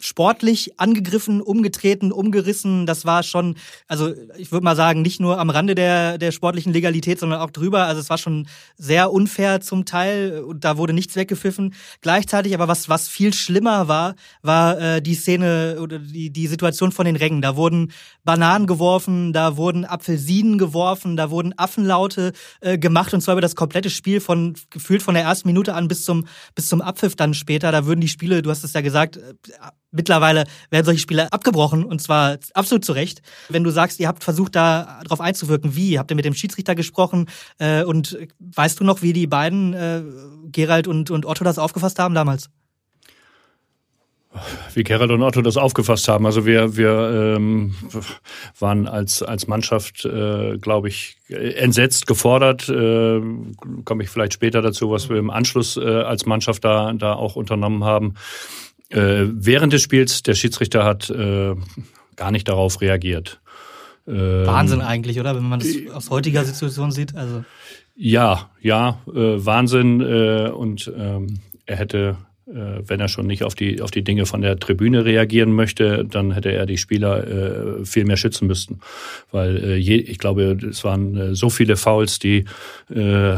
sportlich 0.06 0.78
angegriffen, 0.78 1.40
umgetreten, 1.42 2.12
umgerissen. 2.12 2.86
Das 2.86 3.04
war 3.04 3.22
schon, 3.22 3.56
also 3.88 4.14
ich 4.36 4.52
würde 4.52 4.64
mal 4.64 4.76
sagen, 4.76 5.02
nicht 5.02 5.20
nur 5.20 5.38
am 5.38 5.50
Rande 5.50 5.74
der, 5.74 6.18
der 6.18 6.32
sportlichen 6.32 6.72
Legalität, 6.72 7.18
sondern 7.18 7.40
auch 7.40 7.50
drüber. 7.50 7.86
Also 7.86 8.00
es 8.00 8.10
war 8.10 8.18
schon 8.18 8.48
sehr 8.76 9.12
unfair 9.12 9.60
zum 9.60 9.84
Teil 9.84 10.42
und 10.46 10.64
da 10.64 10.76
wurde 10.76 10.92
nichts 10.92 11.16
weggepfiffen. 11.16 11.74
Gleichzeitig 12.00 12.54
aber 12.54 12.68
was, 12.68 12.88
was 12.88 13.08
viel 13.08 13.32
schlimmer 13.32 13.88
war, 13.88 14.14
war 14.42 14.78
äh, 14.78 15.02
die 15.02 15.14
Szene 15.14 15.78
oder 15.80 15.98
die, 15.98 16.30
die 16.30 16.46
Situation 16.46 16.92
von 16.92 17.04
den 17.04 17.16
Rängen. 17.16 17.42
Da 17.42 17.56
wurden 17.56 17.92
Bananen 18.24 18.66
geworfen, 18.66 19.32
da 19.32 19.56
wurden 19.56 19.84
Apfelsinen 19.84 20.58
geworfen, 20.58 21.16
da 21.16 21.30
wurden 21.30 21.56
Affenlaute 21.58 22.32
äh, 22.60 22.78
gemacht 22.78 23.12
und 23.12 23.20
zwar 23.20 23.34
über 23.34 23.40
das 23.40 23.56
komplette 23.56 23.90
Spiel 23.90 24.20
von 24.20 24.54
gefühlt 24.70 25.02
von 25.02 25.14
der 25.14 25.24
ersten 25.24 25.48
Minute 25.48 25.74
an 25.74 25.88
bis 25.88 26.04
zum 26.04 26.26
bis 26.54 26.68
zum 26.68 26.80
Abpfiff 26.80 27.16
dann 27.16 27.34
später. 27.34 27.72
Da 27.72 27.86
würden 27.86 28.00
die 28.00 28.08
Spiele, 28.08 28.42
du 28.42 28.50
hast 28.50 28.64
es 28.64 28.72
ja 28.72 28.80
gesagt, 28.80 29.16
äh, 29.16 29.34
mittlerweile 29.96 30.44
werden 30.70 30.84
solche 30.84 31.00
Spiele 31.00 31.32
abgebrochen 31.32 31.84
und 31.84 32.00
zwar 32.00 32.38
absolut 32.54 32.84
zu 32.84 32.92
Recht. 32.92 33.22
Wenn 33.48 33.64
du 33.64 33.70
sagst, 33.70 34.00
ihr 34.00 34.08
habt 34.08 34.24
versucht, 34.24 34.54
da 34.54 35.00
drauf 35.04 35.20
einzuwirken, 35.20 35.74
wie? 35.76 35.98
Habt 35.98 36.10
ihr 36.10 36.16
mit 36.16 36.24
dem 36.24 36.34
Schiedsrichter 36.34 36.74
gesprochen? 36.74 37.28
Äh, 37.58 37.84
und 37.84 38.18
weißt 38.38 38.80
du 38.80 38.84
noch, 38.84 39.02
wie 39.02 39.12
die 39.12 39.26
beiden, 39.26 39.74
äh, 39.74 40.02
Gerald 40.52 40.86
und, 40.88 41.10
und 41.10 41.26
Otto, 41.26 41.44
das 41.44 41.58
aufgefasst 41.58 41.98
haben 41.98 42.14
damals? 42.14 42.50
wie 44.74 44.82
Gerald 44.82 45.10
und 45.10 45.22
Otto 45.22 45.42
das 45.42 45.56
aufgefasst 45.56 46.08
haben. 46.08 46.26
Also 46.26 46.46
wir, 46.46 46.76
wir 46.76 47.36
ähm, 47.36 47.74
waren 48.58 48.86
als, 48.86 49.22
als 49.22 49.46
Mannschaft, 49.46 50.04
äh, 50.04 50.58
glaube 50.58 50.88
ich, 50.88 51.16
entsetzt, 51.28 52.06
gefordert. 52.06 52.68
Äh, 52.68 53.20
Komme 53.84 54.02
ich 54.02 54.10
vielleicht 54.10 54.34
später 54.34 54.62
dazu, 54.62 54.90
was 54.90 55.08
wir 55.08 55.16
im 55.16 55.30
Anschluss 55.30 55.76
äh, 55.76 55.80
als 55.80 56.26
Mannschaft 56.26 56.64
da, 56.64 56.92
da 56.92 57.14
auch 57.14 57.36
unternommen 57.36 57.84
haben. 57.84 58.14
Äh, 58.90 59.26
während 59.32 59.72
des 59.72 59.82
Spiels, 59.82 60.22
der 60.22 60.34
Schiedsrichter 60.34 60.84
hat 60.84 61.10
äh, 61.10 61.54
gar 62.16 62.30
nicht 62.30 62.48
darauf 62.48 62.80
reagiert. 62.80 63.40
Ähm, 64.06 64.46
Wahnsinn 64.46 64.80
eigentlich, 64.80 65.18
oder? 65.18 65.34
Wenn 65.34 65.48
man 65.48 65.60
das 65.60 65.68
aus 65.92 66.10
heutiger 66.10 66.44
Situation 66.44 66.92
sieht. 66.92 67.16
Also. 67.16 67.44
Ja, 67.96 68.50
ja, 68.60 69.00
äh, 69.08 69.12
Wahnsinn. 69.44 70.00
Äh, 70.00 70.50
und 70.50 70.92
ähm, 70.96 71.40
er 71.66 71.76
hätte 71.76 72.16
äh, 72.46 72.82
wenn 72.86 73.00
er 73.00 73.08
schon 73.08 73.26
nicht 73.26 73.42
auf 73.42 73.56
die, 73.56 73.82
auf 73.82 73.90
die 73.90 74.04
Dinge 74.04 74.24
von 74.24 74.40
der 74.40 74.56
Tribüne 74.58 75.04
reagieren 75.04 75.52
möchte, 75.52 76.04
dann 76.04 76.30
hätte 76.30 76.52
er 76.52 76.64
die 76.64 76.78
Spieler 76.78 77.26
äh, 77.26 77.84
viel 77.84 78.04
mehr 78.04 78.16
schützen 78.16 78.46
müssten. 78.46 78.78
Weil 79.32 79.56
äh, 79.56 79.76
je, 79.76 79.96
ich 79.96 80.18
glaube, 80.18 80.56
es 80.68 80.84
waren 80.84 81.16
äh, 81.16 81.34
so 81.34 81.50
viele 81.50 81.76
Fouls, 81.76 82.20
die 82.20 82.44
äh, 82.94 83.36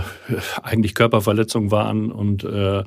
eigentlich 0.62 0.94
Körperverletzungen 0.94 1.70
waren 1.70 2.12
und 2.12 2.44
äh, 2.44 2.80
äh, 2.80 2.84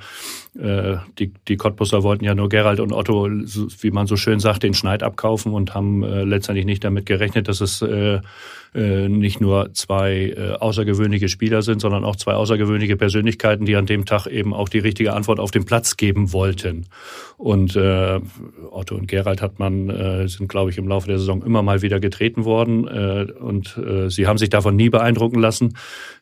die, 0.54 1.32
die 1.48 1.56
Cottbusser 1.56 2.04
wollten 2.04 2.26
ja 2.26 2.36
nur 2.36 2.50
Gerald 2.50 2.82
und 2.82 2.92
Otto, 2.92 3.26
wie 3.26 3.92
man 3.92 4.06
so 4.06 4.18
schön 4.18 4.42
sagt, 4.42 4.64
den 4.64 4.74
Schneid 4.74 5.02
abkaufen 5.02 5.54
und 5.54 5.74
haben 5.74 6.04
äh, 6.04 6.24
letztendlich 6.24 6.66
nicht 6.66 6.84
damit 6.84 7.06
gerechnet, 7.06 7.48
dass 7.48 7.62
es 7.62 7.82
äh, 7.82 8.20
äh, 8.74 9.10
nicht 9.10 9.42
nur 9.42 9.74
zwei 9.74 10.34
äh, 10.38 10.52
außergewöhnliche 10.54 11.28
Spieler 11.28 11.62
sind, 11.62 11.82
sondern 11.82 12.06
auch 12.06 12.16
zwei 12.16 12.36
außergewöhnliche 12.36 12.96
Persönlichkeiten, 12.96 13.66
die 13.66 13.76
an 13.76 13.86
dem 13.86 14.06
Tag 14.06 14.28
eben 14.28 14.54
auch 14.54 14.70
die 14.70 14.80
richtige 14.80 15.12
Antwort 15.12 15.42
auf 15.42 15.52
den 15.52 15.66
Platz 15.66 15.98
geben 15.98 16.32
wollten. 16.32 16.88
Und 17.38 17.76
äh, 17.76 18.22
Otto 18.70 18.96
und 18.96 19.08
Gerald 19.08 19.42
hat 19.42 19.60
man, 19.60 19.90
äh, 19.90 20.28
sind, 20.30 20.48
glaube 20.48 20.70
ich, 20.70 20.78
im 20.78 20.88
Laufe 20.88 21.08
der 21.08 21.20
Saison 21.20 21.44
immer 21.44 21.64
mal 21.64 21.82
wieder 21.82 22.00
getreten 22.00 22.46
worden. 22.46 22.88
Äh, 22.88 23.28
und 23.40 23.78
äh, 23.78 24.10
sie 24.10 24.28
haben 24.28 24.38
sich 24.38 24.50
davon 24.50 24.78
nie 24.78 24.90
beeindrucken 24.90 25.42
lassen, 25.42 25.76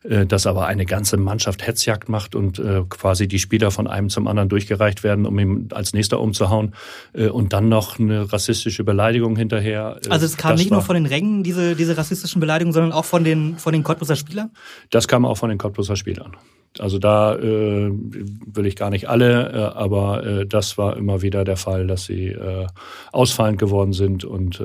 äh, 0.04 0.26
dass 0.26 0.48
aber 0.48 0.66
eine 0.66 0.86
ganze 0.86 1.18
Mannschaft 1.18 1.68
Hetzjagd 1.68 2.10
macht 2.10 2.34
und 2.34 2.58
äh, 2.58 2.82
quasi 2.90 3.28
die 3.28 3.40
Spieler 3.40 3.70
von 3.70 3.86
einem 3.86 4.10
zum 4.10 4.19
anderen 4.28 4.50
durchgereicht 4.50 5.04
werden, 5.04 5.26
um 5.26 5.38
ihn 5.40 5.70
als 5.72 5.94
nächster 5.94 6.20
umzuhauen. 6.20 6.74
Äh, 7.14 7.28
und 7.28 7.54
dann 7.54 7.70
noch 7.70 8.00
eine 8.00 8.32
rassistische 8.32 8.84
Beleidigung 8.84 9.36
hinterher. 9.36 10.00
Äh, 10.06 10.10
also 10.10 10.26
es 10.26 10.38
kam 10.38 10.52
das 10.52 10.62
nicht 10.62 10.72
nur 10.72 10.82
von 10.82 10.96
den 10.96 11.06
Rängen, 11.06 11.44
diese, 11.44 11.76
diese 11.76 11.98
rassistischen 11.98 12.40
Beleidigungen, 12.40 12.74
sondern 12.74 12.92
auch 12.92 13.06
von 13.06 13.24
den, 13.24 13.58
von 13.58 13.74
den 13.74 13.84
Cottbuser 13.84 14.16
Spielern? 14.16 14.52
Das 14.90 15.08
kam 15.08 15.26
auch 15.26 15.38
von 15.38 15.50
den 15.50 15.58
Cottbuser 15.58 15.96
Spielern. 15.96 16.36
Also 16.78 17.00
da 17.00 17.36
äh, 17.36 17.92
will 17.92 18.66
ich 18.66 18.76
gar 18.76 18.92
nicht 18.92 19.10
alle, 19.10 19.52
äh, 19.52 19.78
aber 19.78 20.24
äh, 20.24 20.46
das 20.46 20.78
war 20.78 20.98
immer 20.98 21.22
wieder 21.22 21.44
der 21.44 21.58
Fall, 21.58 21.88
dass 21.88 22.06
sie 22.06 22.28
äh, 22.28 22.68
ausfallend 23.12 23.58
geworden 23.58 23.94
sind 23.94 24.24
und 24.24 24.62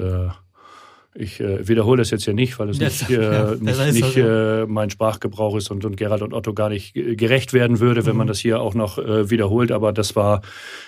ich 1.17 1.41
äh, 1.41 1.67
wiederhole 1.69 1.99
das 1.99 2.11
jetzt 2.11 2.25
hier 2.25 2.35
nicht, 2.35 2.59
weil 2.59 2.69
es 2.69 2.79
nicht, 2.79 3.09
äh, 3.09 3.23
ja, 3.23 3.55
nicht, 3.55 3.93
nicht 3.93 4.17
äh, 4.17 4.67
mein 4.67 4.91
Sprachgebrauch 4.91 5.57
ist 5.57 5.71
und, 5.71 5.85
und 5.85 5.97
Gerald 5.97 6.23
und 6.23 6.35
Otto 6.35 6.53
gar 6.53 6.69
nicht 6.69 6.93
gerecht 6.95 7.53
werden 7.53 7.79
würde, 7.79 8.05
wenn 8.05 8.13
mhm. 8.13 8.19
man 8.19 8.27
das 8.27 8.41
hier 8.41 8.61
auch 8.61 8.75
noch 8.75 8.99
äh, 8.99 9.31
wiederholt. 9.31 9.71
Aber 9.71 9.93
das 9.93 10.17
war 10.17 10.43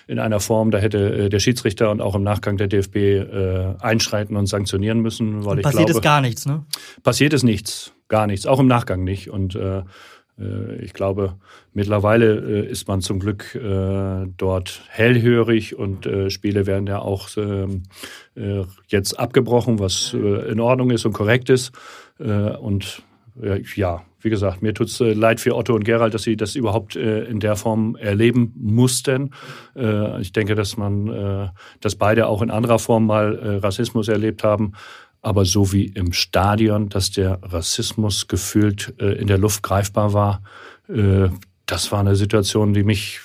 in 0.09 0.19
einer 0.19 0.41
Form, 0.41 0.73
da 0.73 0.79
hätte 0.79 0.99
äh, 0.99 1.29
der 1.29 1.39
Schiedsrichter 1.39 1.91
und 1.91 2.01
auch 2.01 2.17
im 2.17 2.25
Nachgang 2.25 2.57
der 2.57 2.67
DFB 2.67 2.97
äh, 2.97 3.75
einschreiten 3.81 4.37
und 4.37 4.47
sanktionieren 4.47 5.01
müssen. 5.01 5.45
Weil 5.45 5.53
und 5.53 5.59
ich 5.59 5.65
passiert 5.65 5.87
glaube, 5.87 5.99
ist 6.01 6.03
gar 6.03 6.21
nichts, 6.21 6.45
ne? 6.45 6.65
Passiert 7.05 7.33
ist 7.33 7.45
nichts, 7.45 7.93
gar 8.09 8.27
nichts, 8.27 8.47
auch 8.47 8.59
im 8.59 8.67
Nachgang 8.67 9.05
nicht. 9.05 9.31
Und 9.31 9.57
ich 10.81 10.93
glaube, 10.93 11.37
mittlerweile 11.73 12.35
äh, 12.35 12.71
ist 12.71 12.89
man 12.89 13.01
zum 13.01 13.21
Glück 13.21 13.55
äh, 13.55 14.27
dort 14.37 14.83
hellhörig 14.89 15.77
und 15.77 16.09
Spiele 16.29 16.67
werden 16.67 16.87
ja 16.87 16.99
auch 16.99 17.29
ähm, 17.37 17.85
jetzt 18.89 19.19
abgebrochen, 19.19 19.79
was 19.79 20.13
in 20.13 20.61
Ordnung 20.61 20.91
ist 20.91 21.07
und 21.07 21.15
korrekt 21.15 21.49
ist. 21.49 21.73
Und 22.19 23.03
ja, 23.75 24.03
wie 24.21 24.31
gesagt, 24.31 24.63
mir 24.63 24.75
tut 24.75 24.89
es 24.89 25.01
leid 25.01 25.41
für 25.41 25.57
Otto 25.57 25.75
und 25.75 25.85
Gerald, 25.85 26.13
dass 26.13 26.23
sie 26.23 26.37
das 26.37 26.55
überhaupt 26.55 26.97
in 26.97 27.41
der 27.41 27.57
Form 27.57 27.97
erleben 27.97 28.53
mussten. 28.57 29.31
Ich 30.21 30.33
denke, 30.33 30.55
dass 30.55 30.77
man, 30.77 31.51
dass 31.81 31.97
beide 31.97 32.27
auch 32.27 32.43
in 32.43 32.51
anderer 32.51 32.79
Form 32.79 33.07
mal 33.07 33.59
Rassismus 33.63 34.09
erlebt 34.09 34.45
haben 34.45 34.73
aber 35.27 35.45
so 35.45 35.73
wie 35.73 35.87
im 35.87 36.13
Stadion, 36.13 36.89
dass 36.89 37.11
der 37.11 37.41
Rassismus 37.43 38.29
gefühlt 38.29 38.95
äh, 39.01 39.15
in 39.15 39.27
der 39.27 39.39
Luft 39.39 39.61
greifbar 39.65 40.13
war, 40.13 40.41
äh, 40.89 41.31
das 41.67 41.91
war 41.91 41.99
eine 41.99 42.15
Situation, 42.15 42.73
die 42.73 42.85
mich, 42.85 43.19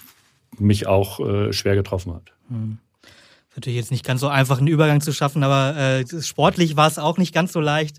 mich 0.57 0.87
auch 0.87 1.19
äh, 1.19 1.53
schwer 1.53 1.75
getroffen 1.75 2.15
hat. 2.15 2.23
Hm. 2.49 2.79
Natürlich 3.55 3.77
jetzt 3.77 3.91
nicht 3.91 4.03
ganz 4.03 4.19
so 4.19 4.29
einfach, 4.29 4.57
einen 4.57 4.67
Übergang 4.67 5.01
zu 5.01 5.13
schaffen, 5.13 5.43
aber 5.43 5.77
äh, 5.77 6.21
sportlich 6.23 6.75
war 6.75 6.87
es 6.87 6.97
auch 6.97 7.19
nicht 7.19 7.35
ganz 7.35 7.53
so 7.53 7.59
leicht. 7.59 7.97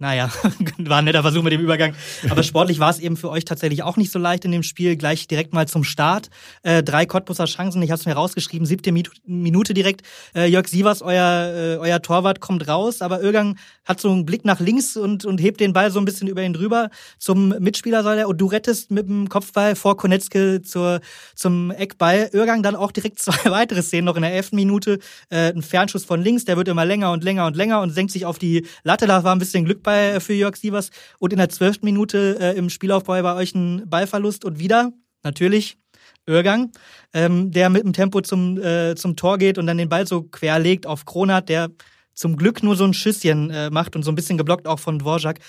Naja, 0.00 0.30
war 0.78 0.98
ein 0.98 1.04
netter 1.04 1.20
Versuch 1.20 1.42
mit 1.42 1.52
dem 1.52 1.60
Übergang. 1.60 1.94
Aber 2.30 2.42
sportlich 2.42 2.80
war 2.80 2.88
es 2.88 2.98
eben 2.98 3.18
für 3.18 3.28
euch 3.28 3.44
tatsächlich 3.44 3.82
auch 3.82 3.98
nicht 3.98 4.10
so 4.10 4.18
leicht 4.18 4.46
in 4.46 4.50
dem 4.50 4.62
Spiel. 4.62 4.96
Gleich 4.96 5.28
direkt 5.28 5.52
mal 5.52 5.68
zum 5.68 5.84
Start. 5.84 6.30
Äh, 6.62 6.82
drei 6.82 7.04
Cottbusser 7.04 7.44
Chancen, 7.44 7.82
ich 7.82 7.90
habe 7.90 8.00
es 8.00 8.06
mir 8.06 8.14
rausgeschrieben, 8.14 8.66
siebte 8.66 8.92
Minute 9.26 9.74
direkt. 9.74 10.00
Äh, 10.34 10.46
Jörg 10.46 10.68
Sievers, 10.68 11.02
euer, 11.02 11.52
äh, 11.54 11.76
euer 11.76 12.00
Torwart, 12.00 12.40
kommt 12.40 12.66
raus, 12.66 13.02
aber 13.02 13.20
Irgang 13.20 13.58
hat 13.84 14.00
so 14.00 14.10
einen 14.10 14.24
Blick 14.24 14.46
nach 14.46 14.58
links 14.58 14.96
und, 14.96 15.26
und 15.26 15.38
hebt 15.38 15.60
den 15.60 15.74
Ball 15.74 15.90
so 15.90 15.98
ein 15.98 16.06
bisschen 16.06 16.28
über 16.28 16.42
ihn 16.42 16.54
drüber. 16.54 16.88
Zum 17.18 17.50
Mitspieler 17.58 18.02
soll 18.02 18.16
er, 18.16 18.28
und 18.28 18.40
du 18.40 18.46
rettest 18.46 18.90
mit 18.90 19.06
dem 19.06 19.28
Kopfball 19.28 19.76
vor 19.76 19.98
Konetzke 19.98 20.62
zur, 20.62 21.00
zum 21.34 21.72
Eckball. 21.72 22.30
Irgang 22.32 22.62
dann 22.62 22.74
auch 22.74 22.92
direkt 22.92 23.18
zwei 23.18 23.50
weitere 23.50 23.82
Szenen 23.82 24.06
noch 24.06 24.16
in 24.16 24.22
der 24.22 24.32
elften 24.32 24.56
Minute. 24.56 24.98
Äh, 25.28 25.52
ein 25.52 25.60
Fernschuss 25.62 26.06
von 26.06 26.22
links, 26.22 26.46
der 26.46 26.56
wird 26.56 26.68
immer 26.68 26.86
länger 26.86 27.12
und 27.12 27.22
länger 27.22 27.44
und 27.44 27.54
länger 27.54 27.82
und 27.82 27.90
senkt 27.90 28.12
sich 28.12 28.24
auf 28.24 28.38
die 28.38 28.66
Latte. 28.82 29.06
Da 29.06 29.24
war 29.24 29.34
ein 29.34 29.38
bisschen 29.38 29.66
Glück 29.66 29.82
bei 29.82 29.89
bei, 29.90 30.20
für 30.20 30.34
Jörg 30.34 30.56
Sievers. 30.56 30.90
Und 31.18 31.32
in 31.32 31.38
der 31.38 31.48
zwölften 31.48 31.84
Minute 31.84 32.38
äh, 32.40 32.56
im 32.56 32.70
Spielaufbau 32.70 33.20
bei 33.22 33.34
euch 33.34 33.54
ein 33.54 33.88
Ballverlust 33.88 34.44
und 34.44 34.58
wieder, 34.58 34.92
natürlich, 35.24 35.78
Irrgang, 36.26 36.70
ähm, 37.12 37.50
der 37.50 37.70
mit 37.70 37.82
dem 37.82 37.92
Tempo 37.92 38.20
zum, 38.20 38.56
äh, 38.62 38.94
zum 38.94 39.16
Tor 39.16 39.38
geht 39.38 39.58
und 39.58 39.66
dann 39.66 39.78
den 39.78 39.88
Ball 39.88 40.06
so 40.06 40.22
querlegt 40.22 40.86
auf 40.86 41.04
Kronat, 41.06 41.48
der 41.48 41.70
zum 42.14 42.36
Glück 42.36 42.62
nur 42.62 42.76
so 42.76 42.84
ein 42.84 42.94
Schüsschen 42.94 43.50
äh, 43.50 43.70
macht 43.70 43.96
und 43.96 44.04
so 44.04 44.12
ein 44.12 44.14
bisschen 44.14 44.38
geblockt 44.38 44.68
auch 44.68 44.78
von 44.78 44.98
Dvorak. 44.98 45.40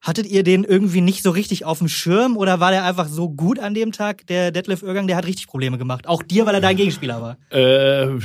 Hattet 0.00 0.26
ihr 0.26 0.42
den 0.42 0.64
irgendwie 0.64 1.00
nicht 1.00 1.22
so 1.22 1.30
richtig 1.30 1.64
auf 1.64 1.78
dem 1.78 1.88
Schirm 1.88 2.36
oder 2.36 2.60
war 2.60 2.70
der 2.70 2.84
einfach 2.84 3.08
so 3.08 3.28
gut 3.28 3.58
an 3.58 3.74
dem 3.74 3.90
Tag? 3.90 4.26
Der 4.28 4.50
Detlef 4.50 4.82
Irgang, 4.82 5.06
der 5.06 5.16
hat 5.16 5.26
richtig 5.26 5.46
Probleme 5.46 5.78
gemacht. 5.78 6.06
Auch 6.06 6.22
dir, 6.22 6.46
weil 6.46 6.54
er 6.54 6.60
dein 6.60 6.76
Gegenspieler 6.76 7.20
war. 7.20 7.36
Äh, 7.50 8.18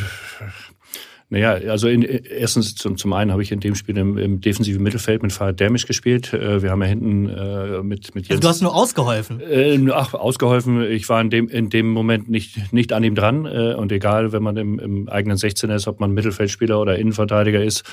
naja, 1.32 1.52
also 1.70 1.88
in, 1.88 2.02
erstens 2.02 2.74
zum, 2.74 2.98
zum 2.98 3.14
einen 3.14 3.32
habe 3.32 3.44
ich 3.44 3.52
in 3.52 3.60
dem 3.60 3.76
Spiel 3.76 3.96
im, 3.98 4.18
im 4.18 4.42
defensiven 4.42 4.82
Mittelfeld 4.82 5.22
mit 5.22 5.32
Fahrrad 5.32 5.60
Dämisch 5.60 5.86
gespielt. 5.86 6.34
Äh, 6.34 6.64
wir 6.64 6.72
haben 6.72 6.82
ja 6.82 6.88
hinten 6.88 7.30
äh, 7.30 7.84
mit, 7.84 8.16
mit 8.16 8.28
Jens. 8.28 8.32
Also 8.32 8.42
du 8.42 8.48
hast 8.48 8.62
nur 8.64 8.76
ausgeholfen? 8.76 9.40
Äh, 9.40 9.80
ach, 9.94 10.16
ausgeholfen. 10.16 10.82
Ich 10.90 11.08
war 11.08 11.22
in 11.22 11.30
dem, 11.30 11.48
in 11.48 11.70
dem 11.70 11.92
Moment 11.92 12.32
nicht, 12.32 12.74
nicht 12.74 12.94
an 12.94 13.04
ihm 13.04 13.14
dran. 13.14 13.46
Äh, 13.46 13.76
und 13.76 13.92
egal, 13.92 14.32
wenn 14.32 14.42
man 14.42 14.58
im, 14.58 14.80
im 14.80 15.08
eigenen 15.08 15.38
16er 15.38 15.76
ist, 15.76 15.88
ob 15.88 16.00
man 16.00 16.14
Mittelfeldspieler 16.14 16.80
oder 16.80 16.98
Innenverteidiger 16.98 17.64
ist, 17.64 17.84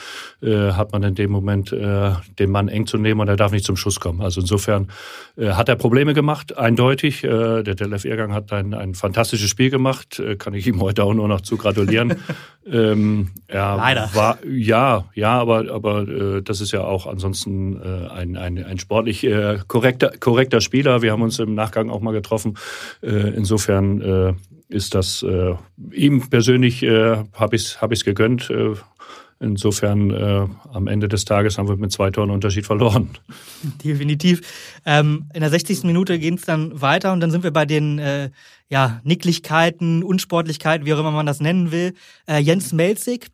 äh, 0.40 0.72
hat 0.72 0.92
man 0.92 1.02
in 1.02 1.14
dem 1.14 1.30
Moment 1.30 1.72
äh, 1.72 2.12
den 2.38 2.50
Mann 2.50 2.68
eng 2.68 2.86
zu 2.86 2.96
nehmen 2.96 3.20
und 3.20 3.28
er 3.28 3.36
darf 3.36 3.52
nicht 3.52 3.66
zum 3.66 3.76
Schuss 3.76 4.00
kommen. 4.00 4.22
Also 4.22 4.40
insofern 4.40 4.88
äh, 5.36 5.50
hat 5.50 5.68
er 5.68 5.76
Probleme 5.76 6.14
gemacht, 6.14 6.56
eindeutig. 6.56 7.20
Der 7.20 7.62
Delef 7.62 8.04
Ehrgang 8.04 8.32
hat 8.32 8.52
ein, 8.52 8.72
ein 8.72 8.94
fantastisches 8.94 9.50
Spiel 9.50 9.68
gemacht. 9.68 10.22
Kann 10.38 10.54
ich 10.54 10.66
ihm 10.66 10.80
heute 10.80 11.04
auch 11.04 11.12
nur 11.12 11.28
noch 11.28 11.42
zu 11.42 11.56
gratulieren. 11.56 12.14
ähm, 12.70 13.25
ja, 13.52 13.76
Leider. 13.76 14.10
War, 14.14 14.38
ja, 14.46 15.06
ja, 15.14 15.40
aber, 15.40 15.70
aber 15.70 16.08
äh, 16.08 16.42
das 16.42 16.60
ist 16.60 16.72
ja 16.72 16.82
auch 16.82 17.06
ansonsten 17.06 17.80
äh, 17.80 18.08
ein, 18.08 18.36
ein, 18.36 18.64
ein 18.64 18.78
sportlich 18.78 19.24
äh, 19.24 19.58
korrekter, 19.66 20.12
korrekter 20.18 20.60
Spieler. 20.60 21.02
Wir 21.02 21.12
haben 21.12 21.22
uns 21.22 21.38
im 21.38 21.54
Nachgang 21.54 21.90
auch 21.90 22.00
mal 22.00 22.12
getroffen. 22.12 22.58
Äh, 23.02 23.34
insofern 23.36 24.00
äh, 24.00 24.34
ist 24.68 24.94
das 24.94 25.22
äh, 25.22 25.54
ihm 25.92 26.28
persönlich 26.28 26.82
äh, 26.82 27.16
habe 27.32 27.56
ich 27.56 27.62
es 27.62 27.80
hab 27.80 27.92
ich's 27.92 28.04
gegönnt. 28.04 28.50
Äh, 28.50 28.74
Insofern 29.38 30.10
äh, 30.10 30.46
am 30.72 30.86
Ende 30.86 31.08
des 31.08 31.26
Tages 31.26 31.58
haben 31.58 31.68
wir 31.68 31.76
mit 31.76 31.92
zwei 31.92 32.10
Toren 32.10 32.30
Unterschied 32.30 32.64
verloren. 32.64 33.10
Definitiv. 33.84 34.40
Ähm, 34.86 35.28
in 35.34 35.40
der 35.40 35.50
60. 35.50 35.84
Minute 35.84 36.18
geht 36.18 36.38
es 36.38 36.46
dann 36.46 36.80
weiter 36.80 37.12
und 37.12 37.20
dann 37.20 37.30
sind 37.30 37.44
wir 37.44 37.50
bei 37.50 37.66
den 37.66 37.98
äh, 37.98 38.30
ja, 38.70 39.00
Nicklichkeiten, 39.04 40.02
Unsportlichkeiten, 40.02 40.86
wie 40.86 40.94
auch 40.94 40.98
immer 40.98 41.10
man 41.10 41.26
das 41.26 41.40
nennen 41.40 41.70
will. 41.70 41.92
Äh, 42.26 42.38
Jens 42.38 42.72
Melzig 42.72 43.26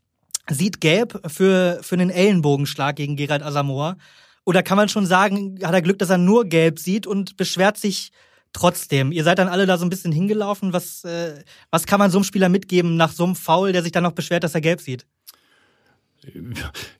sieht 0.51 0.81
gelb 0.81 1.21
für, 1.29 1.79
für 1.83 1.95
einen 1.95 2.11
Ellenbogenschlag 2.11 2.97
gegen 2.97 3.15
Gerald 3.15 3.45
Asamoah. 3.45 3.97
Oder 4.45 4.65
kann 4.65 4.77
man 4.77 4.89
schon 4.89 5.07
sagen, 5.07 5.61
hat 5.63 5.73
er 5.73 5.83
Glück, 5.83 6.01
dass 6.01 6.11
er 6.11 6.19
nur 6.19 6.47
gelb 6.47 6.81
sieht 6.81 7.07
und 7.07 7.37
beschwert 7.37 7.77
sich 7.77 8.11
trotzdem. 8.53 9.13
Ihr 9.13 9.23
seid 9.23 9.39
dann 9.39 9.49
alle 9.49 9.67
da 9.67 9.79
so 9.79 9.87
ein 9.87 9.91
bisschen 9.91 10.11
hingelaufen. 10.11 10.73
Was, 10.73 11.05
äh, 11.05 11.45
was 11.71 11.87
kann 11.87 12.01
man 12.01 12.11
so 12.11 12.19
einem 12.19 12.25
Spieler 12.25 12.49
mitgeben 12.49 12.97
nach 12.97 13.13
so 13.13 13.25
einem 13.25 13.37
Foul, 13.37 13.73
der 13.73 13.85
sich 13.85 13.93
dann 13.93 14.03
noch 14.03 14.13
beschwert, 14.13 14.43
dass 14.43 14.55
er 14.55 14.61
gelb 14.61 14.81
sieht? 14.81 15.07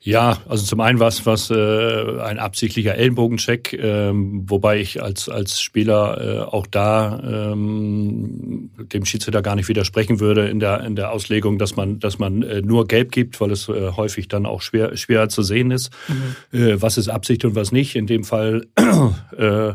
Ja, 0.01 0.39
also 0.49 0.65
zum 0.65 0.81
einen 0.81 0.99
war 0.99 1.07
es 1.07 1.25
was 1.25 1.49
äh, 1.49 2.19
ein 2.21 2.39
absichtlicher 2.39 2.95
Ellenbogencheck, 2.95 3.71
ähm, 3.71 4.43
wobei 4.49 4.81
ich 4.81 5.01
als 5.01 5.29
als 5.29 5.61
Spieler 5.61 6.19
äh, 6.19 6.39
auch 6.41 6.67
da 6.67 7.21
ähm, 7.25 8.71
dem 8.77 9.05
Schiedsrichter 9.05 9.41
gar 9.41 9.55
nicht 9.55 9.69
widersprechen 9.69 10.19
würde 10.19 10.49
in 10.49 10.59
der 10.59 10.81
in 10.83 10.97
der 10.97 11.11
Auslegung, 11.11 11.57
dass 11.57 11.77
man 11.77 11.99
dass 11.99 12.19
man 12.19 12.43
äh, 12.43 12.61
nur 12.61 12.85
Gelb 12.85 13.13
gibt, 13.13 13.39
weil 13.39 13.51
es 13.51 13.69
äh, 13.69 13.91
häufig 13.91 14.27
dann 14.27 14.45
auch 14.45 14.61
schwer 14.61 14.97
schwerer 14.97 15.29
zu 15.29 15.41
sehen 15.41 15.71
ist, 15.71 15.91
mhm. 16.09 16.59
äh, 16.59 16.81
was 16.81 16.97
ist 16.97 17.07
Absicht 17.07 17.45
und 17.45 17.55
was 17.55 17.71
nicht. 17.71 17.95
In 17.95 18.07
dem 18.07 18.25
Fall 18.25 18.67
äh, 19.37 19.73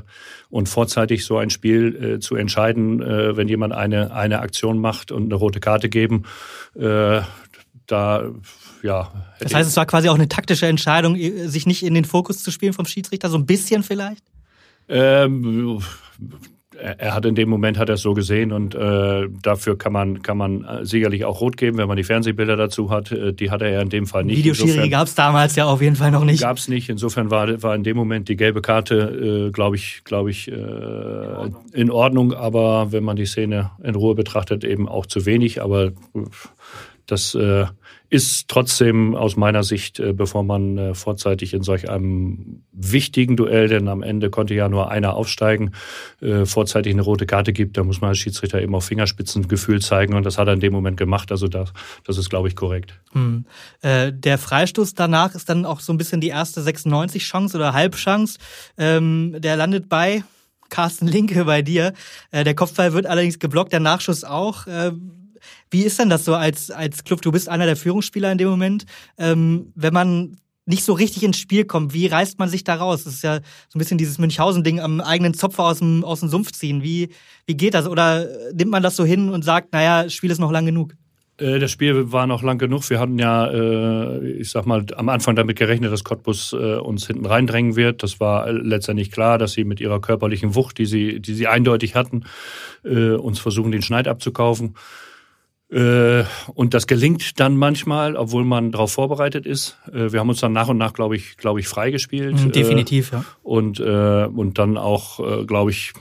und 0.50 0.68
vorzeitig 0.68 1.24
so 1.24 1.38
ein 1.38 1.48
Spiel 1.48 2.16
äh, 2.16 2.20
zu 2.20 2.37
entscheiden, 2.37 3.00
äh, 3.00 3.34
wenn 3.34 3.48
jemand 3.48 3.72
eine 3.72 4.12
eine 4.12 4.40
Aktion 4.40 4.78
macht 4.78 5.11
und 5.11 5.24
eine 5.24 5.37
rote 5.37 5.61
Karte 5.61 5.88
geben, 5.88 6.24
äh, 6.78 7.22
da 7.88 8.31
ja. 8.83 9.12
Das 9.40 9.55
heißt, 9.55 9.68
es 9.68 9.77
war 9.77 9.87
quasi 9.87 10.09
auch 10.09 10.14
eine 10.14 10.29
taktische 10.29 10.66
Entscheidung, 10.66 11.16
sich 11.16 11.66
nicht 11.66 11.83
in 11.83 11.94
den 11.94 12.05
Fokus 12.05 12.42
zu 12.42 12.51
spielen 12.51 12.72
vom 12.72 12.87
Schiedsrichter, 12.87 13.29
so 13.29 13.38
ein 13.38 13.46
bisschen 13.46 13.83
vielleicht? 13.83 14.24
Ähm, 14.88 15.81
er 16.79 17.14
hat 17.14 17.27
in 17.27 17.35
dem 17.35 17.48
Moment 17.48 17.77
hat 17.79 17.88
er 17.88 17.96
es 17.96 18.03
so 18.03 18.14
gesehen 18.14 18.53
und 18.53 18.74
äh, 18.74 19.29
dafür 19.42 19.77
kann 19.77 19.92
man 19.92 20.22
kann 20.22 20.37
man 20.37 20.64
äh, 20.64 20.85
sicherlich 20.85 21.24
auch 21.24 21.40
rot 21.40 21.57
geben, 21.57 21.77
wenn 21.77 21.88
man 21.88 21.96
die 21.96 22.05
Fernsehbilder 22.05 22.57
dazu 22.57 22.90
hat. 22.90 23.11
Äh, 23.11 23.33
die 23.33 23.51
hatte 23.51 23.66
er 23.66 23.83
in 23.83 23.88
dem 23.88 24.07
Fall 24.07 24.24
nicht. 24.24 24.38
Videoschiri 24.38 24.88
gab 24.88 25.07
es 25.07 25.14
damals 25.14 25.57
ja 25.57 25.66
auf 25.66 25.83
jeden 25.83 25.96
Fall 25.96 26.11
noch 26.11 26.24
nicht. 26.24 26.40
Gab 26.40 26.57
es 26.57 26.68
nicht. 26.68 26.88
Insofern 26.88 27.31
war 27.31 27.62
war 27.62 27.74
in 27.74 27.83
dem 27.83 27.96
Moment 27.96 28.29
die 28.29 28.37
gelbe 28.37 28.62
Karte, 28.62 29.48
äh, 29.48 29.51
glaube 29.51 29.77
ich, 29.77 30.03
glaube 30.05 30.31
ich, 30.31 30.48
äh, 30.48 30.55
in, 30.55 30.61
Ordnung. 30.61 31.64
in 31.72 31.90
Ordnung. 31.90 32.33
Aber 32.35 32.92
wenn 32.92 33.03
man 33.03 33.16
die 33.16 33.27
Szene 33.27 33.72
in 33.83 33.94
Ruhe 33.94 34.14
betrachtet, 34.14 34.62
eben 34.64 34.88
auch 34.88 35.07
zu 35.07 35.27
wenig. 35.27 35.61
Aber 35.61 35.90
das 37.07 37.35
äh, 37.35 37.66
ist 38.10 38.48
trotzdem 38.48 39.14
aus 39.14 39.36
meiner 39.36 39.62
Sicht, 39.62 40.00
äh, 40.00 40.12
bevor 40.12 40.42
man 40.42 40.78
äh, 40.78 40.94
vorzeitig 40.94 41.52
in 41.52 41.62
solch 41.62 41.90
einem 41.90 42.62
wichtigen 42.72 43.36
Duell, 43.36 43.68
denn 43.68 43.88
am 43.88 44.02
Ende 44.02 44.30
konnte 44.30 44.54
ja 44.54 44.68
nur 44.68 44.90
einer 44.90 45.14
aufsteigen, 45.14 45.72
äh, 46.20 46.46
vorzeitig 46.46 46.94
eine 46.94 47.02
rote 47.02 47.26
Karte 47.26 47.52
gibt, 47.52 47.76
da 47.76 47.84
muss 47.84 48.00
man 48.00 48.08
als 48.08 48.18
Schiedsrichter 48.18 48.62
eben 48.62 48.74
auf 48.74 48.86
Fingerspitzengefühl 48.86 49.82
zeigen 49.82 50.14
und 50.14 50.24
das 50.24 50.38
hat 50.38 50.48
er 50.48 50.54
in 50.54 50.60
dem 50.60 50.72
Moment 50.72 50.96
gemacht. 50.96 51.30
Also 51.30 51.48
das, 51.48 51.72
das 52.04 52.16
ist, 52.16 52.30
glaube 52.30 52.48
ich, 52.48 52.56
korrekt. 52.56 52.98
Hm. 53.12 53.44
Äh, 53.82 54.12
der 54.12 54.38
Freistoß 54.38 54.94
danach 54.94 55.34
ist 55.34 55.48
dann 55.48 55.66
auch 55.66 55.80
so 55.80 55.92
ein 55.92 55.98
bisschen 55.98 56.20
die 56.20 56.28
erste 56.28 56.62
96-Chance 56.62 57.56
oder 57.56 57.74
Halbchance. 57.74 58.38
Ähm, 58.78 59.36
der 59.38 59.56
landet 59.56 59.88
bei 59.88 60.24
Carsten 60.70 61.06
Linke 61.06 61.44
bei 61.44 61.62
dir. 61.62 61.92
Äh, 62.30 62.44
der 62.44 62.54
Kopfball 62.54 62.92
wird 62.92 63.06
allerdings 63.06 63.38
geblockt, 63.38 63.72
der 63.72 63.80
Nachschuss 63.80 64.24
auch. 64.24 64.66
Äh, 64.66 64.92
wie 65.70 65.83
ist 65.83 65.98
denn 65.98 66.11
das 66.11 66.24
so 66.24 66.35
als, 66.35 66.70
als 66.70 67.04
Club? 67.04 67.22
Du 67.22 67.33
bist 67.33 67.48
einer 67.48 67.66
der 67.66 67.76
Führungsspieler 67.76 68.31
in 68.33 68.38
dem 68.38 68.48
Moment. 68.48 68.85
Ähm, 69.18 69.72
wenn 69.74 69.92
man 69.92 70.37
nicht 70.66 70.85
so 70.85 70.92
richtig 70.92 71.22
ins 71.22 71.38
Spiel 71.38 71.64
kommt, 71.64 71.94
wie 71.94 72.07
reißt 72.07 72.38
man 72.38 72.48
sich 72.48 72.62
da 72.62 72.74
raus? 72.74 73.04
Das 73.04 73.14
ist 73.14 73.24
ja 73.24 73.37
so 73.68 73.76
ein 73.76 73.78
bisschen 73.78 73.96
dieses 73.96 74.18
Münchhausen-Ding 74.18 74.81
am 74.81 75.00
eigenen 75.00 75.33
Zopfer 75.33 75.64
aus 75.64 75.78
dem, 75.78 76.04
aus 76.04 76.20
dem 76.20 76.28
Sumpf 76.28 76.52
ziehen. 76.52 76.83
Wie, 76.83 77.09
wie 77.46 77.57
geht 77.57 77.74
das? 77.74 77.87
Oder 77.87 78.28
nimmt 78.52 78.70
man 78.70 78.83
das 78.83 78.94
so 78.94 79.04
hin 79.04 79.31
und 79.31 79.44
sagt, 79.44 79.72
naja, 79.72 80.11
Spiel 80.11 80.31
ist 80.31 80.40
noch 80.40 80.52
lang 80.52 80.66
genug? 80.66 80.94
Äh, 81.38 81.59
das 81.59 81.70
Spiel 81.70 82.12
war 82.12 82.26
noch 82.26 82.42
lang 82.42 82.59
genug. 82.59 82.88
Wir 82.90 83.00
hatten 83.00 83.18
ja, 83.18 83.46
äh, 83.46 84.28
ich 84.33 84.50
sag 84.50 84.66
mal, 84.66 84.85
am 84.96 85.09
Anfang 85.09 85.37
damit 85.37 85.57
gerechnet, 85.57 85.92
dass 85.92 86.04
Cottbus 86.04 86.52
äh, 86.52 86.76
uns 86.76 87.07
hinten 87.07 87.26
reindrängen 87.26 87.76
wird. 87.76 88.02
Das 88.02 88.20
war 88.20 88.52
letztendlich 88.52 89.11
klar, 89.11 89.38
dass 89.38 89.52
sie 89.52 89.64
mit 89.64 89.81
ihrer 89.81 90.00
körperlichen 90.00 90.54
Wucht, 90.54 90.78
die 90.78 90.87
sie, 90.87 91.20
die 91.20 91.35
sie 91.35 91.46
eindeutig 91.46 91.94
hatten, 91.94 92.24
uns 92.83 93.38
versuchen, 93.38 93.72
den 93.72 93.83
Schneid 93.83 94.07
abzukaufen. 94.07 94.74
Äh, 95.70 96.24
und 96.54 96.72
das 96.72 96.87
gelingt 96.87 97.38
dann 97.40 97.57
manchmal, 97.57 98.16
obwohl 98.16 98.44
man 98.44 98.72
darauf 98.72 98.92
vorbereitet 98.92 99.44
ist. 99.44 99.78
Äh, 99.92 100.12
wir 100.12 100.20
haben 100.20 100.31
uns 100.31 100.40
dann 100.40 100.52
nach 100.52 100.68
und 100.68 100.78
nach, 100.78 100.94
glaube 100.94 101.16
ich, 101.16 101.37
glaube 101.37 101.61
ich, 101.61 101.68
freigespielt. 101.68 102.42
Mhm, 102.42 102.52
definitiv, 102.52 103.12
ja. 103.12 103.24
Und, 103.42 103.78
äh, 103.78 104.24
und 104.24 104.59
dann 104.59 104.78
auch, 104.78 105.46
glaube 105.46 105.70
ich, 105.70 105.92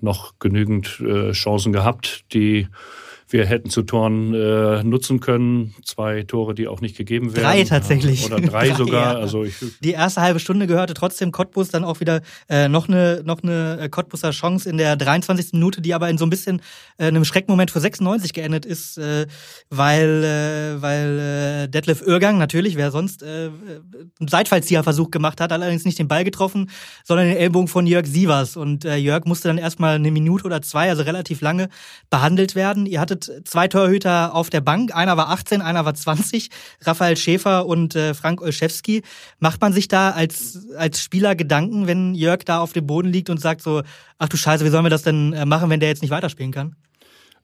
noch 0.00 0.34
genügend 0.38 1.02
Chancen 1.32 1.72
gehabt, 1.72 2.24
die 2.32 2.68
wir 3.30 3.46
hätten 3.46 3.70
zu 3.70 3.82
Toren 3.82 4.32
äh, 4.34 4.82
nutzen 4.82 5.20
können. 5.20 5.74
Zwei 5.84 6.22
Tore, 6.22 6.54
die 6.54 6.66
auch 6.66 6.80
nicht 6.80 6.96
gegeben 6.96 7.34
werden. 7.34 7.44
Drei 7.44 7.64
tatsächlich. 7.64 8.24
Oder 8.24 8.40
drei, 8.40 8.68
drei 8.68 8.74
sogar. 8.74 9.14
Ja. 9.14 9.18
Also 9.18 9.44
ich, 9.44 9.56
die 9.82 9.92
erste 9.92 10.22
halbe 10.22 10.40
Stunde 10.40 10.66
gehörte 10.66 10.94
trotzdem 10.94 11.30
Cottbus, 11.30 11.68
dann 11.68 11.84
auch 11.84 12.00
wieder 12.00 12.22
äh, 12.48 12.68
noch 12.68 12.88
eine 12.88 13.22
noch 13.24 13.42
eine 13.42 13.78
äh, 13.80 13.88
Cottbuser 13.88 14.30
Chance 14.30 14.68
in 14.68 14.78
der 14.78 14.96
23. 14.96 15.52
Minute, 15.52 15.82
die 15.82 15.94
aber 15.94 16.08
in 16.08 16.16
so 16.16 16.24
ein 16.24 16.30
bisschen 16.30 16.62
äh, 16.96 17.06
einem 17.06 17.24
Schreckmoment 17.24 17.70
für 17.70 17.80
96 17.80 18.32
geendet 18.32 18.64
ist, 18.64 18.96
äh, 18.98 19.26
weil 19.68 20.24
äh, 20.24 20.82
weil 20.82 21.18
äh, 21.18 21.68
Detlef 21.68 22.02
Irgang 22.02 22.38
natürlich, 22.38 22.76
wer 22.76 22.90
sonst 22.90 23.22
äh, 23.22 23.50
einen 24.20 24.28
Seitfallzieherversuch 24.28 25.10
gemacht 25.10 25.40
hat, 25.40 25.52
allerdings 25.52 25.84
nicht 25.84 25.98
den 25.98 26.08
Ball 26.08 26.24
getroffen, 26.24 26.70
sondern 27.04 27.26
den 27.26 27.36
Ellbogen 27.36 27.68
von 27.68 27.86
Jörg 27.86 28.06
Sievers 28.06 28.56
und 28.56 28.84
äh, 28.84 28.96
Jörg 28.96 29.26
musste 29.26 29.48
dann 29.48 29.58
erstmal 29.58 29.96
eine 29.96 30.10
Minute 30.10 30.44
oder 30.44 30.62
zwei, 30.62 30.88
also 30.88 31.02
relativ 31.02 31.42
lange 31.42 31.68
behandelt 32.10 32.54
werden. 32.54 32.86
Ihr 32.86 33.00
hattet 33.00 33.17
hattet 33.18 33.48
zwei 33.48 33.68
Torhüter 33.68 34.34
auf 34.34 34.50
der 34.50 34.60
Bank. 34.60 34.94
Einer 34.94 35.16
war 35.16 35.30
18, 35.30 35.62
einer 35.62 35.84
war 35.84 35.94
20. 35.94 36.50
Raphael 36.82 37.16
Schäfer 37.16 37.66
und 37.66 37.94
äh, 37.94 38.14
Frank 38.14 38.40
Olszewski. 38.40 39.02
Macht 39.38 39.60
man 39.60 39.72
sich 39.72 39.88
da 39.88 40.10
als, 40.10 40.66
als 40.76 41.02
Spieler 41.02 41.34
Gedanken, 41.34 41.86
wenn 41.86 42.14
Jörg 42.14 42.44
da 42.44 42.60
auf 42.60 42.72
dem 42.72 42.86
Boden 42.86 43.08
liegt 43.08 43.30
und 43.30 43.40
sagt 43.40 43.62
so, 43.62 43.82
ach 44.18 44.28
du 44.28 44.36
Scheiße, 44.36 44.64
wie 44.64 44.70
sollen 44.70 44.84
wir 44.84 44.90
das 44.90 45.02
denn 45.02 45.32
äh, 45.32 45.44
machen, 45.44 45.70
wenn 45.70 45.80
der 45.80 45.88
jetzt 45.88 46.02
nicht 46.02 46.10
weiterspielen 46.10 46.52
kann? 46.52 46.76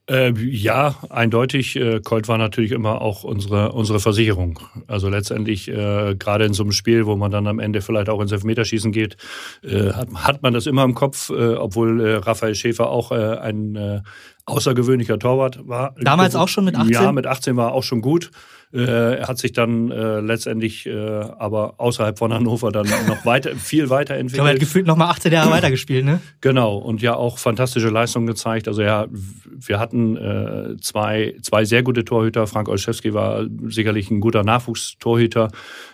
Äh, 0.07 0.33
ja, 0.33 0.97
eindeutig. 1.09 1.77
Äh, 1.77 2.01
Colt 2.01 2.29
war 2.29 2.37
natürlich 2.37 2.73
immer 2.73 3.01
auch 3.01 3.25
unsere, 3.25 3.73
unsere 3.73 4.01
Versicherung. 4.01 4.61
Also 4.87 5.09
letztendlich, 5.09 5.69
äh, 5.69 6.15
gerade 6.15 6.45
in 6.45 6.53
so 6.53 6.63
einem 6.63 6.73
Spiel, 6.73 7.07
wo 7.07 7.17
man 7.17 7.31
dann 7.31 7.47
am 7.47 7.59
Ende 7.59 7.81
vielleicht 7.81 8.11
auch 8.11 8.21
ins 8.21 8.31
Elfmeterschießen 8.33 8.93
geht, 8.93 9.17
äh, 9.63 9.93
hat, 9.93 10.09
hat 10.15 10.43
man 10.43 10.53
das 10.53 10.67
immer 10.67 10.85
im 10.85 10.95
Kopf, 10.95 11.31
äh, 11.31 11.55
obwohl 11.55 12.01
äh, 12.03 12.15
Raphael 12.17 12.55
Schäfer 12.55 12.91
auch 12.91 13.13
ein 13.13 14.03
außergewöhnlicher 14.47 15.19
Torwart 15.19 15.67
war. 15.67 15.95
Damals 16.01 16.37
auch 16.37 16.49
schon 16.49 16.65
mit 16.65 16.77
18? 16.77 16.93
Ja, 16.93 17.13
mit 17.13 17.27
18 17.27 17.57
war 17.57 17.73
auch 17.73 17.83
schon 17.83 18.03
gut. 18.03 18.31
Äh, 18.73 19.19
er 19.19 19.29
hat 19.29 19.39
sich 19.39 19.53
dann 19.53 19.91
äh, 19.91 20.21
letztendlich 20.21 20.87
äh, 20.87 20.93
aber 20.95 21.75
außerhalb 21.79 22.19
von 22.19 22.33
Hannover 22.33 22.73
dann 22.73 22.87
noch 23.07 23.25
weiter, 23.25 23.51
viel 23.57 23.91
weiterentwickelt. 23.91 24.47
Er 24.47 24.53
hat 24.55 24.61
gefühlt 24.61 24.87
noch 24.87 24.97
mal 24.97 25.09
18 25.11 25.33
Jahre 25.33 25.51
weitergespielt, 25.51 26.05
ne? 26.05 26.21
Genau, 26.41 26.77
und 26.77 27.03
ja 27.03 27.15
auch 27.15 27.39
fantastische 27.39 27.89
Leistungen 27.89 28.27
gezeigt. 28.27 28.69
Also 28.69 28.83
ja, 28.83 29.07
wir 29.11 29.79
hatten 29.79 30.17
äh, 30.17 30.77
zwei, 30.81 31.35
zwei 31.43 31.65
sehr 31.65 31.83
gute 31.83 32.05
Torhüter. 32.05 32.47
Frank 32.47 32.69
Olszewski 32.69 33.15
war 33.15 33.45
sicherlich 33.67 34.11
ein 34.11 34.21
guter 34.21 34.43
Nachwuchstorhüter. 34.45 35.51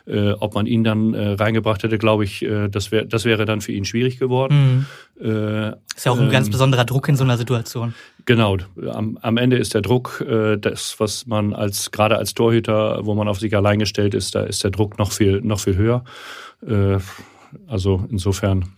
Äh, 0.06 0.33
ob 0.33 0.54
man 0.54 0.66
ihn 0.66 0.83
dann 0.83 1.14
äh, 1.14 1.33
reingebracht 1.33 1.83
hätte, 1.83 1.98
glaube 1.98 2.24
ich, 2.24 2.42
äh, 2.42 2.68
das, 2.68 2.90
wär, 2.90 3.04
das 3.04 3.24
wäre 3.24 3.44
dann 3.44 3.61
für 3.61 3.72
ihn 3.72 3.85
schwierig 3.85 4.18
geworden. 4.18 4.54
Mhm. 4.54 4.87
Äh, 5.20 5.70
ist 5.94 6.06
ja 6.06 6.12
auch 6.12 6.18
ein 6.18 6.24
ähm, 6.24 6.30
ganz 6.30 6.50
besonderer 6.50 6.85
Druck 6.85 7.09
in 7.09 7.16
so 7.16 7.24
einer 7.24 7.37
Situation. 7.37 7.94
Genau, 8.24 8.56
am, 8.90 9.18
am 9.20 9.37
Ende 9.37 9.59
ist 9.59 9.74
der 9.74 9.83
Druck 9.83 10.24
äh, 10.26 10.56
das, 10.56 10.96
was 10.98 11.26
man 11.26 11.52
als 11.52 11.90
gerade 11.90 12.16
als 12.16 12.35
Torhüter, 12.35 13.04
wo 13.04 13.14
man 13.14 13.28
auf 13.28 13.38
sich 13.38 13.54
allein 13.54 13.78
gestellt 13.78 14.14
ist, 14.14 14.35
da 14.35 14.42
ist 14.42 14.64
der 14.64 14.70
Druck 14.70 14.98
noch 14.98 15.12
viel 15.12 15.40
noch 15.42 15.61
viel 15.61 15.76
höher. 15.76 16.04
Äh, 16.66 16.98
also 17.66 18.06
insofern 18.11 18.72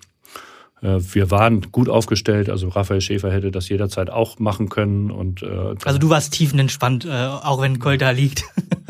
äh, 0.83 0.98
wir 1.00 1.31
waren 1.31 1.70
gut 1.72 1.88
aufgestellt, 1.88 2.50
also 2.50 2.68
Raphael 2.68 3.00
Schäfer 3.00 3.31
hätte 3.31 3.50
das 3.50 3.68
jederzeit 3.68 4.11
auch 4.11 4.38
machen 4.38 4.68
können. 4.68 5.11
Und, 5.11 5.42
äh, 5.42 5.74
also 5.85 5.98
du 5.98 6.11
warst 6.11 6.33
tiefenentspannt, 6.35 7.05
äh, 7.05 7.26
auch 7.26 7.61
wenn 7.62 7.78
Colt 7.78 8.02
da 8.02 8.11
liegt. 8.11 8.44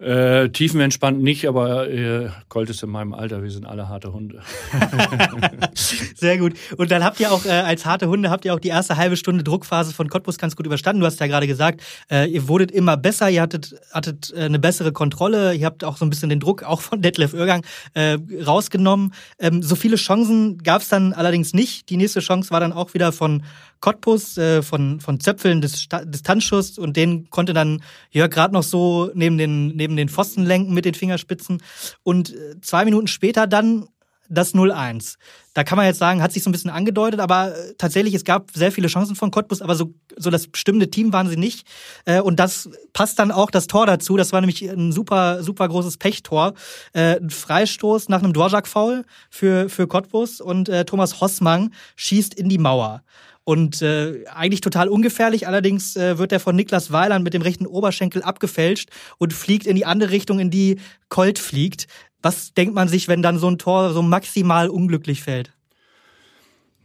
Äh, 0.00 0.48
tiefenentspannt 0.48 1.22
nicht, 1.22 1.46
aber 1.46 1.90
äh, 1.90 2.30
Colt 2.48 2.70
ist 2.70 2.82
in 2.82 2.88
meinem 2.88 3.12
Alter, 3.12 3.42
wir 3.42 3.50
sind 3.50 3.66
alle 3.66 3.90
harte 3.90 4.14
Hunde. 4.14 4.40
Sehr 5.74 6.38
gut. 6.38 6.54
Und 6.78 6.90
dann 6.90 7.04
habt 7.04 7.20
ihr 7.20 7.30
auch 7.30 7.44
äh, 7.44 7.50
als 7.50 7.84
harte 7.84 8.08
Hunde 8.08 8.30
habt 8.30 8.46
ihr 8.46 8.54
auch 8.54 8.60
die 8.60 8.68
erste 8.68 8.96
halbe 8.96 9.18
Stunde 9.18 9.44
Druckphase 9.44 9.92
von 9.92 10.08
Cottbus 10.08 10.38
ganz 10.38 10.56
gut 10.56 10.64
überstanden. 10.64 11.00
Du 11.00 11.06
hast 11.06 11.20
ja 11.20 11.26
gerade 11.26 11.46
gesagt, 11.46 11.82
äh, 12.10 12.26
ihr 12.30 12.48
wurdet 12.48 12.70
immer 12.70 12.96
besser, 12.96 13.28
ihr 13.28 13.42
hattet, 13.42 13.74
hattet 13.92 14.32
äh, 14.34 14.44
eine 14.44 14.58
bessere 14.58 14.92
Kontrolle, 14.92 15.52
ihr 15.52 15.66
habt 15.66 15.84
auch 15.84 15.98
so 15.98 16.06
ein 16.06 16.10
bisschen 16.10 16.30
den 16.30 16.40
Druck 16.40 16.62
auch 16.62 16.80
von 16.80 17.02
Detlef 17.02 17.34
Oergang 17.34 17.62
äh, 17.92 18.16
rausgenommen. 18.42 19.12
Ähm, 19.38 19.62
so 19.62 19.76
viele 19.76 19.96
Chancen 19.96 20.62
gab 20.62 20.80
es 20.80 20.88
dann 20.88 21.12
allerdings 21.12 21.52
nicht. 21.52 21.90
Die 21.90 21.98
nächste 21.98 22.20
Chance 22.20 22.52
war 22.52 22.60
dann 22.60 22.72
auch 22.72 22.94
wieder 22.94 23.12
von 23.12 23.42
Cottbus, 23.80 24.36
äh, 24.36 24.62
von, 24.62 25.00
von 25.00 25.20
Zöpfeln 25.20 25.60
des 25.60 25.88
Distanzschuss 26.04 26.78
und 26.78 26.96
den 26.96 27.30
konnte 27.30 27.52
dann 27.52 27.82
Jörg 28.10 28.30
gerade 28.30 28.54
noch 28.54 28.62
so 28.62 29.10
neben 29.14 29.38
den, 29.38 29.68
neben 29.68 29.96
den 29.96 30.08
Pfosten 30.08 30.44
lenken 30.44 30.74
mit 30.74 30.84
den 30.84 30.94
Fingerspitzen. 30.94 31.62
Und 32.02 32.30
äh, 32.30 32.60
zwei 32.60 32.84
Minuten 32.84 33.06
später 33.06 33.46
dann 33.46 33.88
das 34.30 34.54
0-1. 34.54 35.16
Da 35.54 35.64
kann 35.64 35.76
man 35.76 35.86
jetzt 35.86 35.98
sagen, 35.98 36.22
hat 36.22 36.32
sich 36.32 36.44
so 36.44 36.50
ein 36.50 36.52
bisschen 36.52 36.70
angedeutet, 36.70 37.18
aber 37.18 37.56
äh, 37.56 37.74
tatsächlich, 37.76 38.14
es 38.14 38.24
gab 38.24 38.52
sehr 38.52 38.70
viele 38.70 38.86
Chancen 38.86 39.16
von 39.16 39.32
Cottbus, 39.32 39.60
aber 39.60 39.74
so, 39.74 39.92
so 40.16 40.30
das 40.30 40.46
bestimmte 40.46 40.88
Team 40.88 41.12
waren 41.12 41.28
sie 41.28 41.36
nicht. 41.36 41.66
Äh, 42.04 42.20
und 42.20 42.38
das 42.38 42.70
passt 42.92 43.18
dann 43.18 43.32
auch 43.32 43.50
das 43.50 43.66
Tor 43.66 43.86
dazu. 43.86 44.16
Das 44.16 44.32
war 44.32 44.40
nämlich 44.40 44.62
ein 44.62 44.92
super, 44.92 45.42
super 45.42 45.68
großes 45.68 45.96
Pechtor. 45.96 46.54
Ein 46.92 47.30
Freistoß 47.30 48.08
nach 48.08 48.22
einem 48.22 48.32
Dvorak-Foul 48.32 49.04
für, 49.30 49.68
für 49.68 49.88
Cottbus 49.88 50.40
und 50.40 50.70
Thomas 50.86 51.20
Hossmann 51.20 51.72
schießt 51.96 52.34
in 52.34 52.48
die 52.48 52.58
Mauer. 52.58 53.02
Und 53.50 53.82
äh, 53.82 54.24
eigentlich 54.32 54.60
total 54.60 54.86
ungefährlich, 54.86 55.48
allerdings 55.48 55.96
äh, 55.96 56.18
wird 56.18 56.30
er 56.30 56.38
von 56.38 56.54
Niklas 56.54 56.92
Weiland 56.92 57.24
mit 57.24 57.34
dem 57.34 57.42
rechten 57.42 57.66
Oberschenkel 57.66 58.22
abgefälscht 58.22 58.90
und 59.18 59.32
fliegt 59.32 59.66
in 59.66 59.74
die 59.74 59.84
andere 59.84 60.12
Richtung, 60.12 60.38
in 60.38 60.52
die 60.52 60.78
Colt 61.08 61.40
fliegt. 61.40 61.88
Was 62.22 62.54
denkt 62.54 62.76
man 62.76 62.86
sich, 62.86 63.08
wenn 63.08 63.22
dann 63.22 63.38
so 63.38 63.48
ein 63.48 63.58
Tor 63.58 63.92
so 63.92 64.02
maximal 64.02 64.68
unglücklich 64.68 65.24
fällt? 65.24 65.50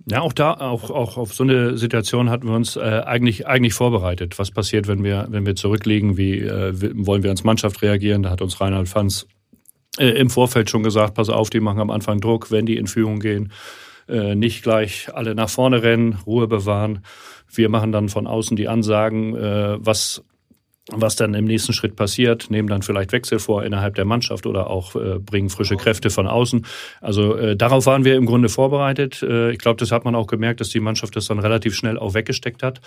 Ja, 0.10 0.21
auch 0.21 0.34
da, 0.34 0.56
auch, 0.56 0.89
auch 0.89 1.17
auf 1.17 1.36
so 1.36 1.43
eine 1.43 1.78
Situation 1.78 2.32
hatten 2.32 2.47
wir 2.47 2.56
uns 2.56 2.78
äh, 2.78 2.80
eigentlich, 3.06 3.45
eigentlich 3.45 3.75
vorbereitet. 3.75 4.39
Was 4.39 4.49
passiert, 4.49 4.88
wenn 4.88 5.04
wir, 5.04 5.28
wenn 5.30 5.45
wir 5.45 5.56
zurückliegen? 5.56 6.17
Wie 6.17 6.39
äh, 6.39 6.73
wollen 6.95 7.21
wir 7.21 7.30
als 7.30 7.43
Mannschaft 7.43 7.84
reagieren? 7.84 8.23
Da 8.23 8.32
hat 8.32 8.41
uns 8.41 8.60
Reinhard 8.60 8.89
Fanz 8.89 9.28
äh, 9.99 10.08
im 10.08 10.32
Vorfeld 10.32 10.71
schon 10.71 10.82
gesagt, 10.82 11.13
pass 11.13 11.30
auf, 11.30 11.51
die 11.51 11.60
machen 11.60 11.80
am 11.80 11.91
Anfang 11.91 12.21
Druck, 12.21 12.49
wenn 12.49 12.65
die 12.65 12.78
in 12.78 12.88
Führung 12.88 13.19
gehen 13.19 13.51
äh, 14.07 14.35
nicht 14.35 14.63
gleich 14.63 15.09
alle 15.13 15.35
nach 15.35 15.49
vorne 15.49 15.83
rennen, 15.83 16.19
Ruhe 16.25 16.47
bewahren. 16.47 17.03
Wir 17.53 17.69
machen 17.69 17.91
dann 17.91 18.09
von 18.09 18.27
außen 18.27 18.55
die 18.55 18.67
Ansagen, 18.67 19.35
äh, 19.35 19.77
was 19.79 20.23
was 20.91 21.15
dann 21.15 21.33
im 21.33 21.45
nächsten 21.45 21.73
Schritt 21.73 21.95
passiert, 21.95 22.51
nehmen 22.51 22.67
dann 22.67 22.83
vielleicht 22.83 23.11
Wechsel 23.11 23.39
vor 23.39 23.63
innerhalb 23.63 23.95
der 23.95 24.05
Mannschaft 24.05 24.45
oder 24.45 24.69
auch 24.69 24.95
äh, 24.95 25.17
bringen 25.17 25.49
frische 25.49 25.77
Kräfte 25.77 26.11
von 26.11 26.27
außen. 26.27 26.65
Also 27.01 27.35
äh, 27.35 27.55
darauf 27.55 27.87
waren 27.87 28.05
wir 28.05 28.15
im 28.15 28.27
Grunde 28.27 28.49
vorbereitet. 28.49 29.23
Äh, 29.23 29.51
ich 29.51 29.57
glaube, 29.57 29.77
das 29.77 29.91
hat 29.91 30.05
man 30.05 30.13
auch 30.13 30.27
gemerkt, 30.27 30.61
dass 30.61 30.69
die 30.69 30.79
Mannschaft 30.79 31.15
das 31.15 31.25
dann 31.25 31.39
relativ 31.39 31.73
schnell 31.73 31.97
auch 31.97 32.13
weggesteckt 32.13 32.61
hat. 32.61 32.81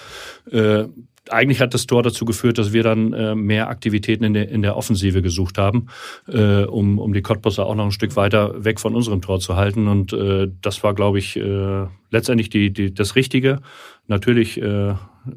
Äh, 0.51 0.85
eigentlich 1.29 1.61
hat 1.61 1.75
das 1.75 1.87
Tor 1.87 2.05
dazu 2.05 2.25
geführt, 2.25 2.57
dass 2.59 2.73
wir 2.73 2.85
dann 2.85 3.13
äh, 3.13 3.35
mehr 3.35 3.69
Aktivitäten 3.69 4.23
in 4.23 4.33
der, 4.33 4.49
in 4.49 4.63
der 4.63 4.77
Offensive 4.77 5.21
gesucht 5.21 5.59
haben, 5.59 5.89
äh, 6.29 6.63
um, 6.63 7.01
um 7.01 7.13
die 7.13 7.23
Cottbusser 7.23 7.67
auch 7.67 7.75
noch 7.75 7.85
ein 7.85 7.93
Stück 7.93 8.15
weiter 8.15 8.65
weg 8.65 8.79
von 8.79 8.95
unserem 8.95 9.21
Tor 9.23 9.41
zu 9.41 9.57
halten. 9.57 9.89
Und 9.89 10.17
das 10.63 10.83
war, 10.83 10.95
glaube 10.95 11.19
ich, 11.19 11.39
letztendlich 12.11 12.51
die, 12.51 12.73
die, 12.73 12.95
das 12.95 13.17
Richtige. 13.17 13.61
Natürlich 14.07 14.61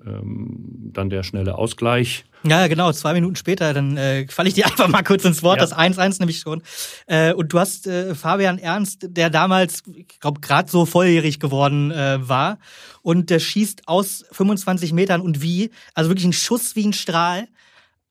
ähm, 0.06 0.92
dann 0.94 1.10
der 1.10 1.24
schnelle 1.24 1.58
Ausgleich. 1.58 2.26
Ja, 2.44 2.68
genau, 2.68 2.92
zwei 2.92 3.14
Minuten 3.14 3.36
später, 3.36 3.74
dann 3.74 3.98
äh, 3.98 4.28
falle 4.28 4.50
ich 4.50 4.56
dir 4.56 4.66
einfach 4.68 4.88
mal 4.88 5.04
kurz 5.04 5.26
ins 5.26 5.44
Wort, 5.44 5.58
ja. 5.58 5.62
das 5.62 5.78
1-1 5.78 6.20
nämlich 6.20 6.40
schon. 6.40 6.64
Äh, 7.08 7.34
und 7.34 7.54
du 7.54 7.60
hast 7.60 7.88
äh, 7.88 8.16
Fabian 8.16 8.58
Ernst, 8.58 9.08
der 9.10 9.30
damals, 9.30 9.84
ich 9.94 10.20
glaube, 10.20 10.42
gerade 10.42 10.70
so 10.70 10.86
volljährig 10.86 11.40
geworden 11.40 11.92
äh, 11.92 12.18
war, 12.28 12.58
und 13.02 13.30
der 13.30 13.40
schießt 13.40 13.88
aus 13.88 14.26
25 14.32 14.94
Metern 14.94 15.22
und 15.22 15.42
wie, 15.42 15.72
also 15.94 16.10
wirklich 16.10 16.26
ein 16.26 16.34
Schuss 16.34 16.76
wie 16.76 16.86
ein 16.86 16.94
Strahl 16.94 17.48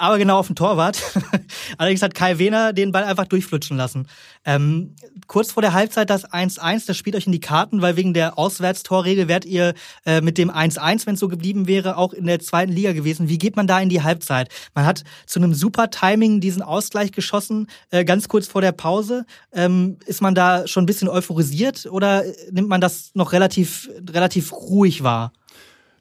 aber 0.00 0.16
genau 0.16 0.38
auf 0.38 0.46
den 0.46 0.56
Torwart. 0.56 0.98
Allerdings 1.78 2.00
hat 2.00 2.14
Kai 2.14 2.38
Wehner 2.38 2.72
den 2.72 2.90
Ball 2.90 3.04
einfach 3.04 3.26
durchflutschen 3.26 3.76
lassen. 3.76 4.08
Ähm, 4.46 4.94
kurz 5.26 5.52
vor 5.52 5.60
der 5.60 5.74
Halbzeit 5.74 6.08
das 6.08 6.24
1-1, 6.24 6.86
das 6.86 6.96
spielt 6.96 7.16
euch 7.16 7.26
in 7.26 7.32
die 7.32 7.40
Karten, 7.40 7.82
weil 7.82 7.96
wegen 7.96 8.14
der 8.14 8.38
Auswärtstorregel 8.38 9.28
wärt 9.28 9.44
ihr 9.44 9.74
äh, 10.06 10.22
mit 10.22 10.38
dem 10.38 10.50
1-1, 10.50 11.06
wenn 11.06 11.14
es 11.14 11.20
so 11.20 11.28
geblieben 11.28 11.66
wäre, 11.66 11.98
auch 11.98 12.14
in 12.14 12.24
der 12.24 12.40
zweiten 12.40 12.72
Liga 12.72 12.92
gewesen. 12.92 13.28
Wie 13.28 13.36
geht 13.36 13.56
man 13.56 13.66
da 13.66 13.78
in 13.78 13.90
die 13.90 14.02
Halbzeit? 14.02 14.48
Man 14.74 14.86
hat 14.86 15.04
zu 15.26 15.38
einem 15.38 15.52
super 15.52 15.90
Timing 15.90 16.40
diesen 16.40 16.62
Ausgleich 16.62 17.12
geschossen, 17.12 17.66
äh, 17.90 18.06
ganz 18.06 18.28
kurz 18.28 18.46
vor 18.46 18.62
der 18.62 18.72
Pause. 18.72 19.26
Ähm, 19.52 19.98
ist 20.06 20.22
man 20.22 20.34
da 20.34 20.66
schon 20.66 20.84
ein 20.84 20.86
bisschen 20.86 21.08
euphorisiert 21.08 21.86
oder 21.90 22.24
nimmt 22.50 22.70
man 22.70 22.80
das 22.80 23.10
noch 23.12 23.32
relativ, 23.32 23.90
relativ 24.08 24.52
ruhig 24.52 25.02
wahr? 25.02 25.32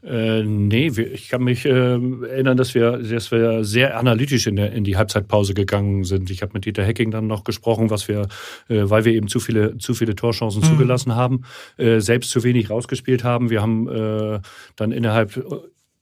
Äh, 0.02 0.44
nee, 0.44 0.96
wir, 0.96 1.12
ich 1.12 1.28
kann 1.28 1.44
mich 1.44 1.66
äh, 1.66 1.70
erinnern, 1.70 2.56
dass 2.56 2.74
wir, 2.74 2.98
dass 3.00 3.32
wir 3.32 3.66
sehr 3.66 3.98
analytisch 3.98 4.48
in, 4.48 4.56
der, 4.56 4.72
in 4.72 4.86
die 4.86 4.96
Halbzeitpause 4.96 5.54
gegangen 5.54 6.06
sind. 6.06 6.30
Ich 6.30 6.42
habe 6.42 6.54
mit 6.54 6.66
Dieter 6.66 6.84
Hecking 6.84 7.12
dann 7.12 7.28
noch 7.28 7.44
gesprochen, 7.44 7.90
was 7.90 8.08
wir, 8.08 8.28
äh, 8.70 8.90
weil 8.90 9.04
wir 9.04 9.14
eben 9.14 9.28
zu 9.28 9.40
viele, 9.40 9.78
zu 9.78 9.94
viele 9.94 10.16
Torchancen 10.16 10.62
mhm. 10.62 10.68
zugelassen 10.68 11.16
haben, 11.16 11.44
äh, 11.78 12.00
selbst 12.00 12.32
zu 12.32 12.44
wenig 12.44 12.70
rausgespielt 12.70 13.26
haben. 13.26 13.50
Wir 13.50 13.62
haben 13.62 13.90
äh, 13.90 14.40
dann 14.78 14.92
innerhalb 14.92 15.42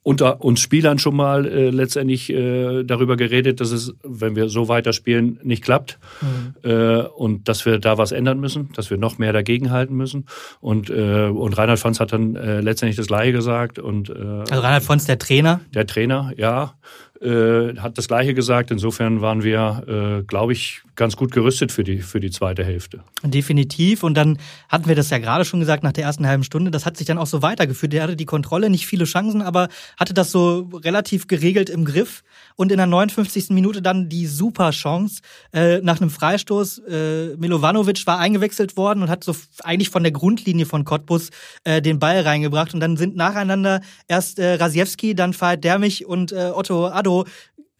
unter 0.07 0.41
uns 0.41 0.61
Spielern 0.61 0.99
schon 0.99 1.17
mal 1.17 1.45
äh, 1.45 1.69
letztendlich 1.69 2.29
äh, 2.29 2.83
darüber 2.85 3.17
geredet, 3.17 3.59
dass 3.59 3.71
es, 3.71 3.93
wenn 4.03 4.37
wir 4.37 4.47
so 4.47 4.69
weiterspielen, 4.69 5.37
nicht 5.43 5.65
klappt 5.65 5.99
mhm. 6.21 6.55
äh, 6.63 7.01
und 7.01 7.49
dass 7.49 7.65
wir 7.65 7.77
da 7.77 7.97
was 7.97 8.13
ändern 8.13 8.39
müssen, 8.39 8.69
dass 8.73 8.89
wir 8.89 8.97
noch 8.97 9.17
mehr 9.17 9.33
dagegenhalten 9.33 9.93
müssen. 9.97 10.25
Und, 10.61 10.89
äh, 10.89 11.25
und 11.25 11.57
Reinhard 11.57 11.79
Fonz 11.79 11.99
hat 11.99 12.13
dann 12.13 12.37
äh, 12.37 12.61
letztendlich 12.61 12.95
das 12.95 13.07
Gleiche 13.07 13.33
gesagt. 13.33 13.79
Und, 13.79 14.09
äh, 14.09 14.13
also 14.49 14.61
Reinhard 14.61 14.83
Fonz, 14.83 15.03
der 15.03 15.19
Trainer? 15.19 15.59
Der 15.73 15.85
Trainer, 15.85 16.31
ja. 16.37 16.75
Äh, 17.21 17.77
hat 17.77 17.97
das 17.97 18.07
Gleiche 18.07 18.33
gesagt. 18.33 18.71
Insofern 18.71 19.21
waren 19.21 19.43
wir, 19.43 20.19
äh, 20.21 20.23
glaube 20.23 20.53
ich, 20.53 20.81
ganz 20.95 21.15
gut 21.15 21.31
gerüstet 21.31 21.71
für 21.71 21.83
die, 21.83 21.99
für 21.99 22.19
die 22.19 22.31
zweite 22.31 22.63
Hälfte. 22.63 23.01
Definitiv. 23.23 24.03
Und 24.03 24.15
dann 24.15 24.37
hatten 24.69 24.87
wir 24.87 24.95
das 24.95 25.09
ja 25.09 25.19
gerade 25.19 25.45
schon 25.45 25.59
gesagt 25.59 25.83
nach 25.83 25.91
der 25.91 26.03
ersten 26.03 26.27
halben 26.27 26.43
Stunde. 26.43 26.71
Das 26.71 26.85
hat 26.85 26.97
sich 26.97 27.05
dann 27.05 27.17
auch 27.17 27.27
so 27.27 27.41
weitergeführt. 27.41 27.93
Der 27.93 28.03
hatte 28.03 28.15
die 28.15 28.25
Kontrolle, 28.25 28.69
nicht 28.69 28.87
viele 28.87 29.05
Chancen, 29.05 29.41
aber 29.41 29.69
hatte 29.99 30.13
das 30.13 30.31
so 30.31 30.69
relativ 30.73 31.27
geregelt 31.27 31.69
im 31.69 31.85
Griff. 31.85 32.23
Und 32.55 32.71
in 32.71 32.77
der 32.77 32.87
59. 32.87 33.49
Minute 33.51 33.81
dann 33.81 34.09
die 34.09 34.25
super 34.25 34.71
Chance 34.71 35.21
äh, 35.53 35.79
nach 35.81 36.01
einem 36.01 36.09
Freistoß. 36.09 36.79
Äh, 36.79 37.37
Milovanovic 37.37 38.07
war 38.07 38.17
eingewechselt 38.17 38.77
worden 38.77 39.03
und 39.03 39.09
hat 39.09 39.23
so 39.23 39.35
eigentlich 39.63 39.91
von 39.91 40.03
der 40.03 40.11
Grundlinie 40.11 40.65
von 40.65 40.83
Cottbus 40.83 41.29
äh, 41.63 41.81
den 41.81 41.99
Ball 41.99 42.21
reingebracht. 42.21 42.73
Und 42.73 42.79
dann 42.79 42.97
sind 42.97 43.15
nacheinander 43.15 43.81
erst 44.07 44.39
äh, 44.39 44.55
Rasiewski, 44.55 45.13
dann 45.13 45.33
Fahed 45.33 45.63
Dermich 45.63 46.07
und 46.07 46.31
äh, 46.31 46.51
Otto 46.53 46.87
Addo 46.87 47.06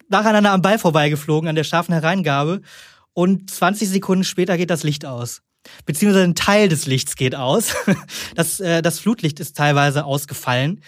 nacheinander 0.08 0.52
am 0.52 0.62
Ball 0.62 0.78
vorbeigeflogen 0.78 1.48
an 1.48 1.54
der 1.54 1.64
scharfen 1.64 1.94
Hereingabe 1.94 2.62
und 3.12 3.50
20 3.50 3.88
Sekunden 3.88 4.24
später 4.24 4.56
geht 4.56 4.70
das 4.70 4.82
Licht 4.82 5.04
aus. 5.04 5.42
Beziehungsweise 5.84 6.24
ein 6.24 6.34
Teil 6.34 6.68
des 6.68 6.86
Lichts 6.86 7.16
geht 7.16 7.34
aus. 7.34 7.74
Das, 8.34 8.60
äh, 8.60 8.82
das 8.82 9.00
Flutlicht 9.00 9.40
ist 9.40 9.56
teilweise 9.56 10.04
ausgefallen. 10.04 10.80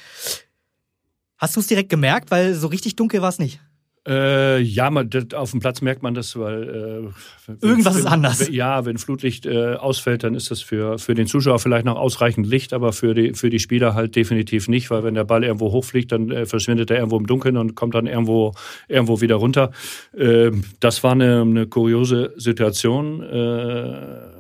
Hast 1.37 1.57
du 1.57 1.61
es 1.61 1.67
direkt 1.67 1.89
gemerkt? 1.89 2.31
Weil 2.31 2.55
so 2.55 2.69
richtig 2.69 2.97
dunkel 2.97 3.23
war 3.23 3.31
es 3.31 3.39
nicht. 3.39 3.61
Äh, 4.09 4.61
ja, 4.63 4.91
man, 4.91 5.11
das, 5.11 5.35
auf 5.35 5.51
dem 5.51 5.61
Platz 5.61 5.83
merkt 5.83 6.03
man 6.03 6.15
das, 6.15 6.35
weil 6.39 6.63
äh, 6.63 7.57
irgendwas 7.61 7.95
wenn, 7.95 8.01
ist 8.01 8.07
anders. 8.07 8.49
ja, 8.49 8.87
wenn 8.87 8.97
Flutlicht 8.97 9.45
äh, 9.45 9.75
ausfällt, 9.75 10.25
dann 10.25 10.35
ist 10.35 10.51
das 10.51 10.63
für, 10.63 10.99
für 10.99 11.15
den 11.15 11.27
Zuschauer 11.27 11.59
vielleicht 11.59 11.85
noch 11.85 11.97
ausreichend 11.97 12.47
Licht, 12.47 12.73
aber 12.73 12.95
für 12.95 13.13
die, 13.13 13.35
für 13.35 13.51
die 13.51 13.59
Spieler 13.59 13.95
halt 13.95 14.17
definitiv 14.17 14.69
nicht, 14.69 14.91
weil 14.91 15.05
wenn 15.05 15.15
der 15.15 15.25
Ball 15.25 15.45
irgendwo 15.45 15.71
hochfliegt, 15.71 16.13
dann 16.13 16.31
äh, 16.31 16.47
verschwindet 16.47 16.91
er 16.91 16.97
irgendwo 16.97 17.19
im 17.19 17.27
Dunkeln 17.27 17.59
und 17.59 17.75
kommt 17.75 17.95
dann 17.95 18.07
irgendwo, 18.07 18.55
irgendwo 18.89 19.21
wieder 19.21 19.37
runter. 19.37 19.71
Ähm, 20.17 20.65
das 20.81 21.03
war 21.05 21.13
eine, 21.13 21.43
eine 21.43 21.67
kuriose 21.67 22.33
Situation. 22.39 23.23
Äh, 23.23 24.31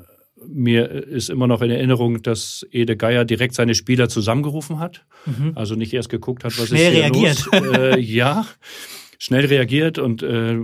mir 0.46 0.90
ist 0.90 1.28
immer 1.28 1.46
noch 1.46 1.60
in 1.60 1.70
Erinnerung, 1.70 2.22
dass 2.22 2.66
Ede 2.70 2.96
Geier 2.96 3.26
direkt 3.26 3.54
seine 3.54 3.74
Spieler 3.74 4.08
zusammengerufen 4.08 4.78
hat. 4.78 5.04
Mhm. 5.26 5.52
Also 5.54 5.74
nicht 5.74 5.92
erst 5.92 6.08
geguckt 6.08 6.44
hat, 6.44 6.58
was 6.58 6.68
Schnell 6.68 6.92
ist 6.92 6.94
hier 6.94 7.02
reagiert. 7.02 7.46
los. 7.52 7.76
Äh, 7.76 8.00
ja, 8.00 8.46
schnell 9.20 9.44
reagiert 9.44 9.98
und 9.98 10.22
äh, 10.22 10.58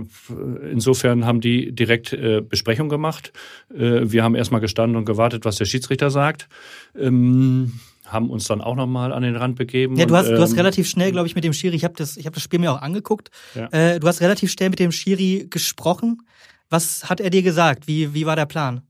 insofern 0.71 1.25
haben 1.25 1.41
die 1.41 1.71
direkt 1.71 2.11
äh, 2.11 2.41
Besprechung 2.41 2.89
gemacht. 2.89 3.31
Äh, 3.69 4.11
wir 4.11 4.23
haben 4.23 4.33
erstmal 4.33 4.59
gestanden 4.59 4.97
und 4.97 5.05
gewartet, 5.05 5.45
was 5.45 5.57
der 5.57 5.65
Schiedsrichter 5.65 6.09
sagt. 6.09 6.49
Ähm, 6.97 7.79
haben 8.03 8.31
uns 8.31 8.45
dann 8.45 8.61
auch 8.61 8.75
nochmal 8.75 9.13
an 9.13 9.21
den 9.21 9.35
Rand 9.35 9.57
begeben. 9.57 9.95
Ja, 9.95 10.07
du 10.07 10.15
hast, 10.15 10.25
und, 10.25 10.31
ähm, 10.31 10.37
du 10.37 10.41
hast 10.41 10.51
ähm, 10.51 10.57
relativ 10.57 10.89
schnell, 10.89 11.11
glaube 11.11 11.27
ich, 11.27 11.35
mit 11.35 11.43
dem 11.43 11.53
Schiri, 11.53 11.75
ich 11.75 11.83
habe 11.83 11.93
das, 11.95 12.17
ich 12.17 12.25
hab 12.25 12.33
das 12.33 12.41
Spiel 12.41 12.57
mir 12.59 12.71
auch 12.71 12.81
angeguckt, 12.81 13.29
ja. 13.53 13.67
äh, 13.67 13.99
du 13.99 14.07
hast 14.07 14.21
relativ 14.21 14.51
schnell 14.51 14.71
mit 14.71 14.79
dem 14.79 14.91
Schiri 14.91 15.45
gesprochen. 15.49 16.23
Was 16.69 17.09
hat 17.09 17.19
er 17.19 17.29
dir 17.29 17.43
gesagt? 17.43 17.87
Wie, 17.87 18.15
wie 18.15 18.25
war 18.25 18.35
der 18.35 18.47
Plan? 18.47 18.81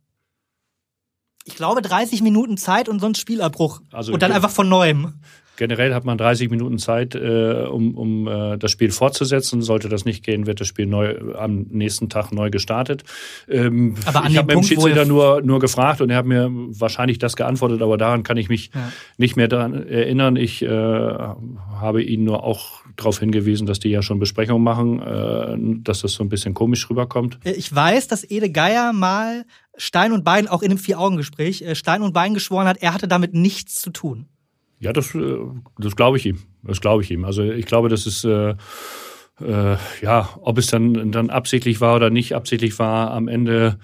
Ich 1.43 1.55
glaube 1.55 1.81
30 1.81 2.21
Minuten 2.21 2.57
Zeit 2.57 2.87
und 2.87 2.99
sonst 2.99 3.19
Spielabbruch. 3.19 3.81
Also, 3.91 4.13
und 4.13 4.21
dann 4.21 4.31
einfach 4.31 4.51
von 4.51 4.69
neuem. 4.69 5.15
Generell 5.57 5.93
hat 5.93 6.05
man 6.05 6.17
30 6.17 6.49
Minuten 6.49 6.77
Zeit, 6.77 7.15
äh, 7.15 7.65
um, 7.69 7.95
um 7.95 8.27
äh, 8.27 8.57
das 8.57 8.71
Spiel 8.71 8.91
fortzusetzen. 8.91 9.61
Sollte 9.61 9.89
das 9.89 10.05
nicht 10.05 10.23
gehen, 10.23 10.47
wird 10.47 10.61
das 10.61 10.67
Spiel 10.67 10.85
neu 10.85 11.33
am 11.35 11.65
nächsten 11.69 12.09
Tag 12.09 12.31
neu 12.31 12.49
gestartet. 12.49 13.03
Ähm, 13.49 13.95
aber 14.05 14.23
an 14.23 14.31
ich 14.31 14.37
habe 14.37 14.47
mit 14.47 14.63
dem 14.63 14.63
Schiedsrichter 14.63 15.05
nur, 15.05 15.41
nur 15.41 15.59
gefragt 15.59 15.99
und 16.01 16.09
er 16.09 16.17
hat 16.17 16.25
mir 16.25 16.49
wahrscheinlich 16.51 17.17
das 17.17 17.35
geantwortet, 17.35 17.81
aber 17.81 17.97
daran 17.97 18.23
kann 18.23 18.37
ich 18.37 18.49
mich 18.49 18.71
ja. 18.73 18.91
nicht 19.17 19.35
mehr 19.35 19.47
daran 19.47 19.87
erinnern. 19.87 20.35
Ich 20.35 20.61
äh, 20.61 20.67
habe 20.69 22.03
ihn 22.03 22.23
nur 22.23 22.43
auch 22.43 22.81
darauf 22.95 23.19
hingewiesen, 23.19 23.67
dass 23.67 23.79
die 23.79 23.89
ja 23.89 24.01
schon 24.01 24.19
Besprechungen 24.19 24.63
machen, 24.63 25.01
äh, 25.01 25.83
dass 25.83 26.01
das 26.01 26.13
so 26.13 26.23
ein 26.23 26.29
bisschen 26.29 26.53
komisch 26.53 26.89
rüberkommt. 26.89 27.39
Ich 27.43 27.73
weiß, 27.73 28.07
dass 28.07 28.29
Ede 28.29 28.51
Geier 28.51 28.93
mal 28.93 29.45
Stein 29.77 30.11
und 30.11 30.23
Bein 30.23 30.47
auch 30.47 30.61
in 30.61 30.71
einem 30.71 30.79
Vier-Augen-Gespräch 30.79 31.61
äh, 31.61 31.75
Stein 31.75 32.01
und 32.01 32.13
Bein 32.13 32.33
geschworen 32.33 32.67
hat, 32.67 32.77
er 32.81 32.93
hatte 32.93 33.07
damit 33.07 33.33
nichts 33.33 33.81
zu 33.81 33.91
tun. 33.91 34.27
Ja, 34.79 34.93
das, 34.93 35.15
äh, 35.15 35.37
das 35.77 35.95
glaube 35.95 36.17
ich 36.17 36.25
ihm. 36.25 36.39
Das 36.63 36.81
glaube 36.81 37.03
ich 37.03 37.11
ihm. 37.11 37.25
Also 37.25 37.43
ich 37.43 37.65
glaube, 37.65 37.89
das 37.89 38.05
ist 38.05 38.23
äh, 38.23 38.55
äh, 39.41 39.77
ja, 40.01 40.29
ob 40.41 40.57
es 40.57 40.67
dann, 40.67 41.11
dann 41.11 41.29
absichtlich 41.29 41.81
war 41.81 41.95
oder 41.95 42.09
nicht 42.09 42.33
absichtlich 42.33 42.77
war, 42.79 43.11
am 43.11 43.27
Ende 43.27 43.79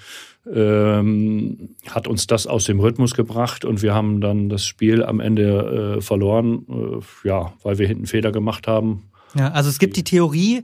ähm, 0.51 1.69
hat 1.89 2.08
uns 2.08 2.27
das 2.27 2.47
aus 2.47 2.65
dem 2.65 2.79
Rhythmus 2.79 3.13
gebracht 3.13 3.63
und 3.63 3.82
wir 3.82 3.93
haben 3.93 4.19
dann 4.19 4.49
das 4.49 4.65
Spiel 4.65 5.03
am 5.03 5.19
Ende 5.19 5.97
äh, 5.97 6.01
verloren, 6.01 6.65
äh, 6.69 7.27
ja, 7.27 7.53
weil 7.63 7.77
wir 7.77 7.88
hinten 7.88 8.08
Fehler 8.08 8.32
gemacht 8.32 8.67
haben. 8.67 9.03
Ja, 9.36 9.51
also 9.51 9.69
es 9.69 9.79
gibt 9.79 9.95
die 9.95 10.03
Theorie, 10.03 10.63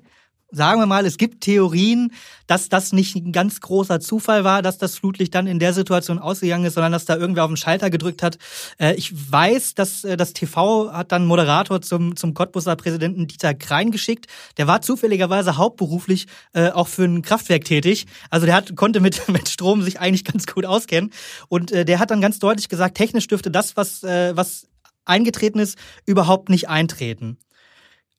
sagen 0.51 0.79
wir 0.79 0.85
mal, 0.85 1.05
es 1.05 1.17
gibt 1.17 1.41
Theorien, 1.41 2.11
dass 2.47 2.69
das 2.69 2.91
nicht 2.91 3.15
ein 3.15 3.31
ganz 3.31 3.61
großer 3.61 3.99
Zufall 3.99 4.43
war, 4.43 4.61
dass 4.61 4.77
das 4.77 4.97
Flutlicht 4.97 5.35
dann 5.35 5.47
in 5.47 5.59
der 5.59 5.73
Situation 5.73 6.19
ausgegangen 6.19 6.65
ist, 6.65 6.73
sondern 6.73 6.91
dass 6.91 7.05
da 7.05 7.15
irgendwer 7.15 7.43
auf 7.43 7.51
den 7.51 7.57
Schalter 7.57 7.89
gedrückt 7.89 8.23
hat. 8.23 8.37
Äh, 8.79 8.95
ich 8.95 9.31
weiß, 9.31 9.75
dass 9.75 10.03
äh, 10.03 10.17
das 10.17 10.33
TV 10.33 10.91
hat 10.91 11.11
dann 11.11 11.25
Moderator 11.25 11.81
zum, 11.81 12.15
zum 12.15 12.33
Cottbusser 12.33 12.75
Präsidenten 12.75 13.27
Dieter 13.27 13.53
Krein 13.53 13.91
geschickt. 13.91 14.27
Der 14.57 14.67
war 14.67 14.81
zufälligerweise 14.81 15.57
hauptberuflich 15.57 16.27
äh, 16.53 16.69
auch 16.69 16.87
für 16.87 17.03
ein 17.03 17.21
Kraftwerk 17.21 17.65
tätig. 17.65 18.07
Also 18.29 18.45
der 18.45 18.55
hat, 18.55 18.75
konnte 18.75 18.99
mit, 18.99 19.27
mit 19.29 19.49
Strom 19.49 19.83
sich 19.83 19.99
eigentlich 19.99 20.25
ganz 20.25 20.47
gut 20.47 20.65
auskennen. 20.65 21.11
Und 21.47 21.71
der 21.71 21.99
hat 21.99 22.11
dann 22.11 22.21
ganz 22.21 22.39
deutlich 22.39 22.69
gesagt, 22.69 22.95
technisch 22.97 23.27
dürfte 23.27 23.51
das, 23.51 23.77
was, 23.77 24.03
was 24.03 24.67
eingetreten 25.05 25.59
ist, 25.59 25.77
überhaupt 26.05 26.49
nicht 26.49 26.69
eintreten. 26.69 27.37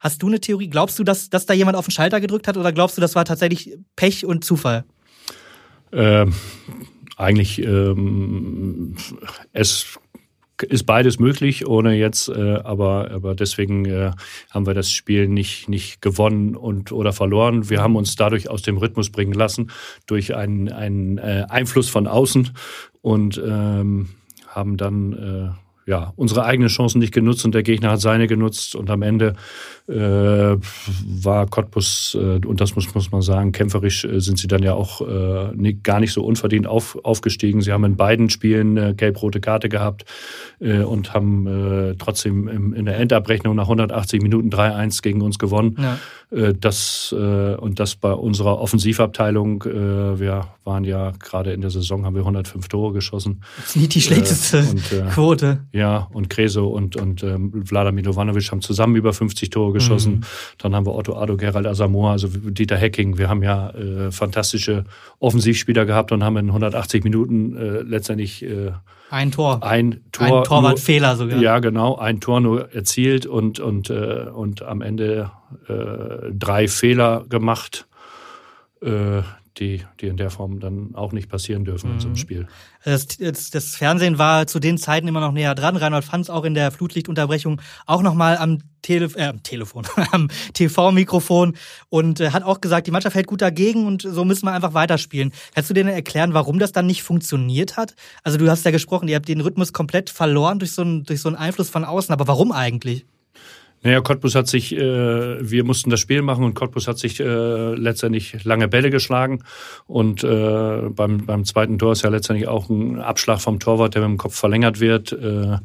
Hast 0.01 0.23
du 0.23 0.29
eine 0.29 0.41
Theorie? 0.41 0.69
Glaubst 0.69 0.99
du, 0.99 1.05
dass, 1.05 1.29
dass 1.29 1.45
da 1.45 1.53
jemand 1.53 1.77
auf 1.77 1.85
den 1.85 1.93
Schalter 1.93 2.21
gedrückt 2.21 2.49
hat 2.49 2.57
oder 2.57 2.73
glaubst 2.73 2.97
du, 2.97 3.03
das 3.03 3.15
war 3.15 3.27
tatsächlich 3.27 3.77
Pech 3.97 4.25
und 4.25 4.45
Zufall? 4.45 4.85
Ähm, 5.93 6.35
eigentlich, 7.17 7.63
ähm, 7.63 8.97
es 9.53 9.99
ist 10.63 10.85
beides 10.85 11.19
möglich, 11.19 11.67
ohne 11.67 11.95
jetzt, 11.95 12.29
äh, 12.29 12.61
aber, 12.65 13.11
aber 13.11 13.35
deswegen 13.35 13.85
äh, 13.85 14.13
haben 14.51 14.67
wir 14.67 14.75
das 14.75 14.91
Spiel 14.91 15.29
nicht, 15.29 15.69
nicht 15.69 16.01
gewonnen 16.01 16.57
und 16.57 16.93
oder 16.93 17.13
verloren. 17.13 17.69
Wir 17.69 17.83
haben 17.83 17.97
uns 17.97 18.17
dadurch 18.17 18.49
aus 18.49 18.63
dem 18.63 18.79
Rhythmus 18.79 19.11
bringen 19.11 19.33
lassen, 19.33 19.71
durch 20.07 20.35
einen, 20.35 20.71
einen 20.71 21.19
äh, 21.19 21.45
Einfluss 21.49 21.91
von 21.91 22.07
außen 22.07 22.51
und 23.03 23.41
ähm, 23.45 24.09
haben 24.49 24.77
dann 24.77 25.13
äh, 25.13 25.91
ja, 25.91 26.13
unsere 26.17 26.45
eigenen 26.45 26.69
Chancen 26.69 27.01
nicht 27.01 27.13
genutzt 27.13 27.45
und 27.45 27.55
der 27.55 27.63
Gegner 27.63 27.91
hat 27.91 28.01
seine 28.01 28.27
genutzt 28.27 28.77
und 28.77 28.91
am 28.91 29.03
Ende 29.03 29.35
war 29.93 31.47
Cottbus, 31.47 32.17
äh, 32.19 32.47
und 32.47 32.61
das 32.61 32.77
muss, 32.77 32.95
muss 32.95 33.11
man 33.11 33.23
sagen, 33.23 33.53
kämpferisch 33.53 34.05
äh, 34.05 34.21
sind 34.21 34.39
sie 34.39 34.47
dann 34.47 34.63
ja 34.63 34.75
auch 34.75 35.01
äh, 35.01 35.73
gar 35.83 36.01
nicht 36.01 36.13
so 36.13 36.25
unverdient 36.25 36.67
auf, 36.67 36.99
aufgestiegen. 37.05 37.61
Sie 37.61 37.73
haben 37.73 37.85
in 37.85 37.97
beiden 37.97 38.31
Spielen 38.31 38.77
äh, 38.77 38.95
gelb-rote 38.97 39.41
Karte 39.41 39.69
gehabt 39.69 40.05
äh, 40.61 40.81
und 40.81 41.13
haben 41.13 41.47
äh, 41.47 41.95
trotzdem 41.99 42.49
in 42.49 42.85
der 42.85 42.99
Endabrechnung 42.99 43.57
nach 43.57 43.65
180 43.65 44.23
Minuten 44.23 44.51
3-1 44.51 45.03
gegen 45.03 45.23
uns 45.23 45.39
gewonnen. 45.39 45.77
Ja. 45.79 45.99
Äh, 46.31 46.55
das, 46.55 47.15
äh, 47.17 47.55
und 47.55 47.81
das 47.81 47.97
bei 47.97 48.13
unserer 48.13 48.61
Offensivabteilung, 48.61 49.63
äh, 49.65 50.21
wir 50.21 50.49
waren 50.65 50.85
ja 50.85 51.13
gerade 51.19 51.53
in 51.53 51.61
der 51.61 51.71
Saison, 51.71 52.05
haben 52.05 52.15
wir 52.15 52.23
105 52.23 52.69
Tore 52.69 52.93
geschossen. 52.93 53.43
Das 53.57 53.71
ist 53.71 53.77
nicht 53.77 53.95
die 53.95 54.01
schlechteste 54.01 54.59
äh, 54.59 54.71
und, 54.71 54.93
äh, 54.93 55.11
Quote. 55.11 55.61
Ja, 55.73 56.09
und 56.13 56.31
Kreso 56.31 56.69
und, 56.69 56.97
und 56.97 57.23
ähm, 57.23 57.65
Vladimir 57.65 58.05
Jovanovic 58.05 58.51
haben 58.51 58.61
zusammen 58.61 58.95
über 58.97 59.13
50 59.13 59.51
Tore 59.51 59.73
geschossen. 59.73 59.80
Mhm. 59.81 60.21
Dann 60.59 60.75
haben 60.75 60.87
wir 60.87 60.95
Otto 60.95 61.17
Ado, 61.17 61.37
Gerald 61.37 61.67
Asamoah, 61.67 62.13
also 62.13 62.29
Dieter 62.29 62.77
Hecking. 62.77 63.19
Wir 63.19 63.29
haben 63.29 63.43
ja 63.43 63.71
äh, 63.71 64.11
fantastische 64.13 64.85
Offensivspieler 65.19 65.87
gehabt 65.87 66.13
und 66.13 66.23
haben 66.25 66.37
in 66.37 66.49
180 66.49 67.05
Minuten 67.05 67.57
äh, 67.57 67.83
letztendlich 67.83 68.45
äh, 68.45 68.73
ein 69.11 69.33
Tor. 69.33 69.63
Ein 69.65 70.03
Tor. 70.13 70.39
Ein 70.39 70.45
Torwartfehler 70.45 71.17
sogar. 71.17 71.41
Ja, 71.41 71.59
genau. 71.59 71.97
Ein 71.97 72.21
Tor 72.21 72.41
nur 72.41 72.73
erzielt 72.73 73.27
und, 73.27 73.59
und, 73.59 73.91
äh, 73.91 74.27
und 74.33 74.63
am 74.63 74.83
Ende 74.83 75.33
äh, 75.69 76.31
drei 76.33 76.69
Fehler 76.69 77.25
gemacht. 77.29 77.89
Äh, 78.81 79.23
die, 79.59 79.85
die 80.01 80.07
in 80.07 80.17
der 80.17 80.31
Form 80.31 80.61
dann 80.61 80.95
auch 80.95 81.13
nicht 81.13 81.29
passieren 81.29 81.65
dürfen 81.65 81.89
mhm. 81.89 81.95
in 81.95 82.01
so 82.01 82.07
einem 82.07 82.13
mhm. 82.13 82.19
Spiel. 82.19 82.47
Das, 82.85 83.07
das, 83.07 83.51
das, 83.51 83.75
Fernsehen 83.75 84.19
war 84.19 84.47
zu 84.47 84.59
den 84.59 84.79
Zeiten 84.79 85.09
immer 85.09 85.21
noch 85.21 85.33
näher 85.33 85.55
dran. 85.55 85.77
Reinhold 85.77 86.05
Fanz 86.05 86.31
auch 86.31 86.45
in 86.45 86.55
der 86.55 86.71
Flutlichtunterbrechung 86.71 87.61
auch 87.87 88.03
nochmal 88.03 88.39
am 88.39 88.59
Tele 88.83 89.11
äh, 89.17 89.35
Telefon, 89.43 89.87
am 90.13 90.29
TV-Mikrofon 90.55 91.57
und 91.91 92.21
äh, 92.21 92.31
hat 92.31 92.43
auch 92.43 92.61
gesagt, 92.61 92.87
die 92.87 92.91
Mannschaft 92.91 93.17
hält 93.17 93.27
gut 93.27 93.43
dagegen 93.43 93.87
und 93.87 94.03
so 94.03 94.25
müssen 94.25 94.47
wir 94.47 94.53
einfach 94.53 94.73
weiterspielen. 94.73 95.33
Kannst 95.55 95.69
du 95.69 95.75
dir 95.75 95.85
erklären, 95.85 96.33
warum 96.33 96.59
das 96.59 96.73
dann 96.73 96.87
nicht 96.87 97.03
funktioniert 97.03 97.77
hat? 97.77 97.95
Also 98.23 98.39
du 98.39 98.49
hast 98.49 98.65
ja 98.65 98.71
gesprochen, 98.71 99.09
ihr 99.09 99.17
habt 99.17 99.29
den 99.29 99.41
Rhythmus 99.41 99.73
komplett 99.73 100.09
verloren 100.09 100.59
durch 100.59 100.73
so 100.73 100.83
einen, 100.83 101.05
durch 101.05 101.21
so 101.21 101.29
einen 101.29 101.37
Einfluss 101.37 101.69
von 101.69 101.85
außen, 101.85 102.13
aber 102.13 102.27
warum 102.29 102.53
eigentlich? 102.53 103.05
Naja, 103.83 104.01
Cottbus 104.03 104.35
hat 104.35 104.47
sich, 104.47 104.77
äh, 104.77 105.51
wir 105.51 105.65
mussten 105.65 105.89
das 105.89 106.01
Spiel 106.01 106.21
machen 106.23 106.45
und 106.45 106.55
Cottbus 106.55 106.87
hat 106.87 106.99
sich 106.99 107.19
äh, 107.21 107.75
letztendlich 107.75 108.45
lange 108.45 108.69
Bälle 108.69 108.91
geschlagen. 108.91 109.43
Und 109.87 110.23
äh, 110.23 110.83
beim, 110.91 111.25
beim 111.25 111.45
zweiten 111.45 111.79
Tor 111.79 111.93
ist 111.93 112.03
ja 112.03 112.11
letztendlich 112.11 112.49
auch 112.49 112.69
ein 112.69 112.99
Abschlag 112.99 113.41
vom 113.41 113.59
Torwart, 113.59 113.95
der 113.95 114.03
mit 114.03 114.11
dem 114.11 114.19
Kopf 114.19 114.37
verlängert 114.37 114.81
wird. 114.81 115.13
Äh, 115.13 115.59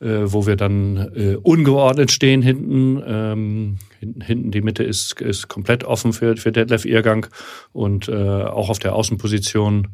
äh, 0.00 0.32
wo 0.32 0.46
wir 0.46 0.54
dann 0.54 1.10
äh, 1.16 1.36
ungeordnet 1.42 2.12
stehen 2.12 2.40
hinten. 2.40 3.02
Ähm, 3.04 3.78
hinten. 3.98 4.52
Die 4.52 4.60
Mitte 4.60 4.84
ist, 4.84 5.20
ist 5.20 5.48
komplett 5.48 5.82
offen 5.82 6.12
für, 6.12 6.36
für 6.36 6.52
Detlef 6.52 6.84
Irrgang 6.84 7.26
und 7.72 8.08
äh, 8.08 8.12
auch 8.14 8.70
auf 8.70 8.78
der 8.78 8.94
Außenposition 8.94 9.88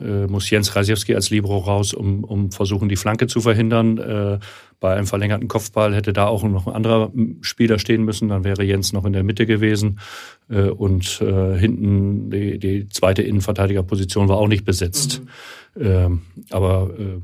muss 0.00 0.48
Jens 0.50 0.72
Krasiewski 0.72 1.14
als 1.14 1.30
Libro 1.30 1.58
raus, 1.58 1.94
um, 1.94 2.24
um 2.24 2.50
versuchen, 2.50 2.88
die 2.88 2.96
Flanke 2.96 3.26
zu 3.26 3.40
verhindern. 3.40 3.98
Äh, 3.98 4.38
bei 4.80 4.94
einem 4.94 5.06
verlängerten 5.06 5.46
Kopfball 5.46 5.94
hätte 5.94 6.14
da 6.14 6.26
auch 6.26 6.42
noch 6.42 6.66
ein 6.66 6.74
anderer 6.74 7.12
Spieler 7.42 7.78
stehen 7.78 8.02
müssen, 8.04 8.28
dann 8.28 8.44
wäre 8.44 8.64
Jens 8.64 8.94
noch 8.94 9.04
in 9.04 9.12
der 9.12 9.22
Mitte 9.22 9.44
gewesen. 9.44 10.00
Äh, 10.48 10.70
und 10.70 11.20
äh, 11.20 11.58
hinten 11.58 12.30
die, 12.30 12.58
die 12.58 12.88
zweite 12.88 13.22
Innenverteidigerposition 13.22 14.28
war 14.28 14.38
auch 14.38 14.48
nicht 14.48 14.64
besetzt. 14.64 15.22
Mhm. 15.74 15.82
Ähm, 15.82 16.22
aber 16.50 16.90
äh, 16.98 17.20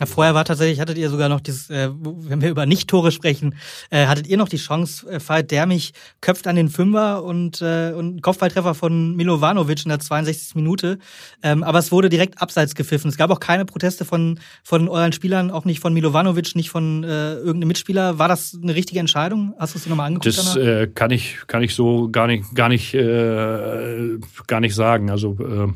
ja, 0.00 0.06
vorher 0.06 0.34
war 0.34 0.44
tatsächlich, 0.44 0.80
hattet 0.80 0.96
ihr 0.96 1.10
sogar 1.10 1.28
noch 1.28 1.40
dieses, 1.40 1.70
äh, 1.70 1.90
wenn 1.92 2.40
wir 2.40 2.50
über 2.50 2.66
Nicht-Tore 2.66 3.10
sprechen, 3.10 3.56
äh, 3.90 4.06
hattet 4.06 4.26
ihr 4.28 4.36
noch 4.36 4.48
die 4.48 4.56
Chance, 4.56 5.10
äh, 5.10 5.20
Fall 5.20 5.42
der 5.42 5.66
mich 5.66 5.92
köpft 6.20 6.46
an 6.46 6.56
den 6.56 6.68
Fünfer 6.68 7.24
und, 7.24 7.60
äh, 7.60 7.92
und 7.92 8.22
Kopfballtreffer 8.22 8.74
von 8.74 9.16
Milovanovic 9.16 9.84
in 9.84 9.88
der 9.88 9.98
62. 9.98 10.54
Minute. 10.54 10.98
Ähm, 11.42 11.64
aber 11.64 11.80
es 11.80 11.90
wurde 11.90 12.08
direkt 12.08 12.40
abseits 12.40 12.74
gepfiffen. 12.74 13.08
Es 13.08 13.16
gab 13.16 13.30
auch 13.30 13.40
keine 13.40 13.64
Proteste 13.64 14.04
von, 14.04 14.38
von 14.62 14.88
euren 14.88 15.12
Spielern, 15.12 15.50
auch 15.50 15.64
nicht 15.64 15.80
von 15.80 15.92
Milovanovic, 15.92 16.54
nicht 16.54 16.70
von 16.70 17.02
äh, 17.02 17.34
irgendeinem 17.34 17.68
Mitspieler. 17.68 18.18
War 18.18 18.28
das 18.28 18.56
eine 18.60 18.74
richtige 18.74 19.00
Entscheidung? 19.00 19.54
Hast 19.58 19.74
du 19.74 19.78
es 19.78 19.84
dir 19.84 19.90
nochmal 19.90 20.06
angeguckt? 20.06 20.38
Das 20.38 20.56
äh, 20.56 20.86
kann 20.86 21.10
ich 21.10 21.38
kann 21.46 21.62
ich 21.62 21.74
so 21.74 22.08
gar 22.10 22.26
nicht 22.26 22.54
gar 22.54 22.68
nicht 22.68 22.94
äh, 22.94 24.18
gar 24.46 24.60
nicht 24.60 24.74
sagen. 24.74 25.10
Also 25.10 25.36
äh, 25.40 25.72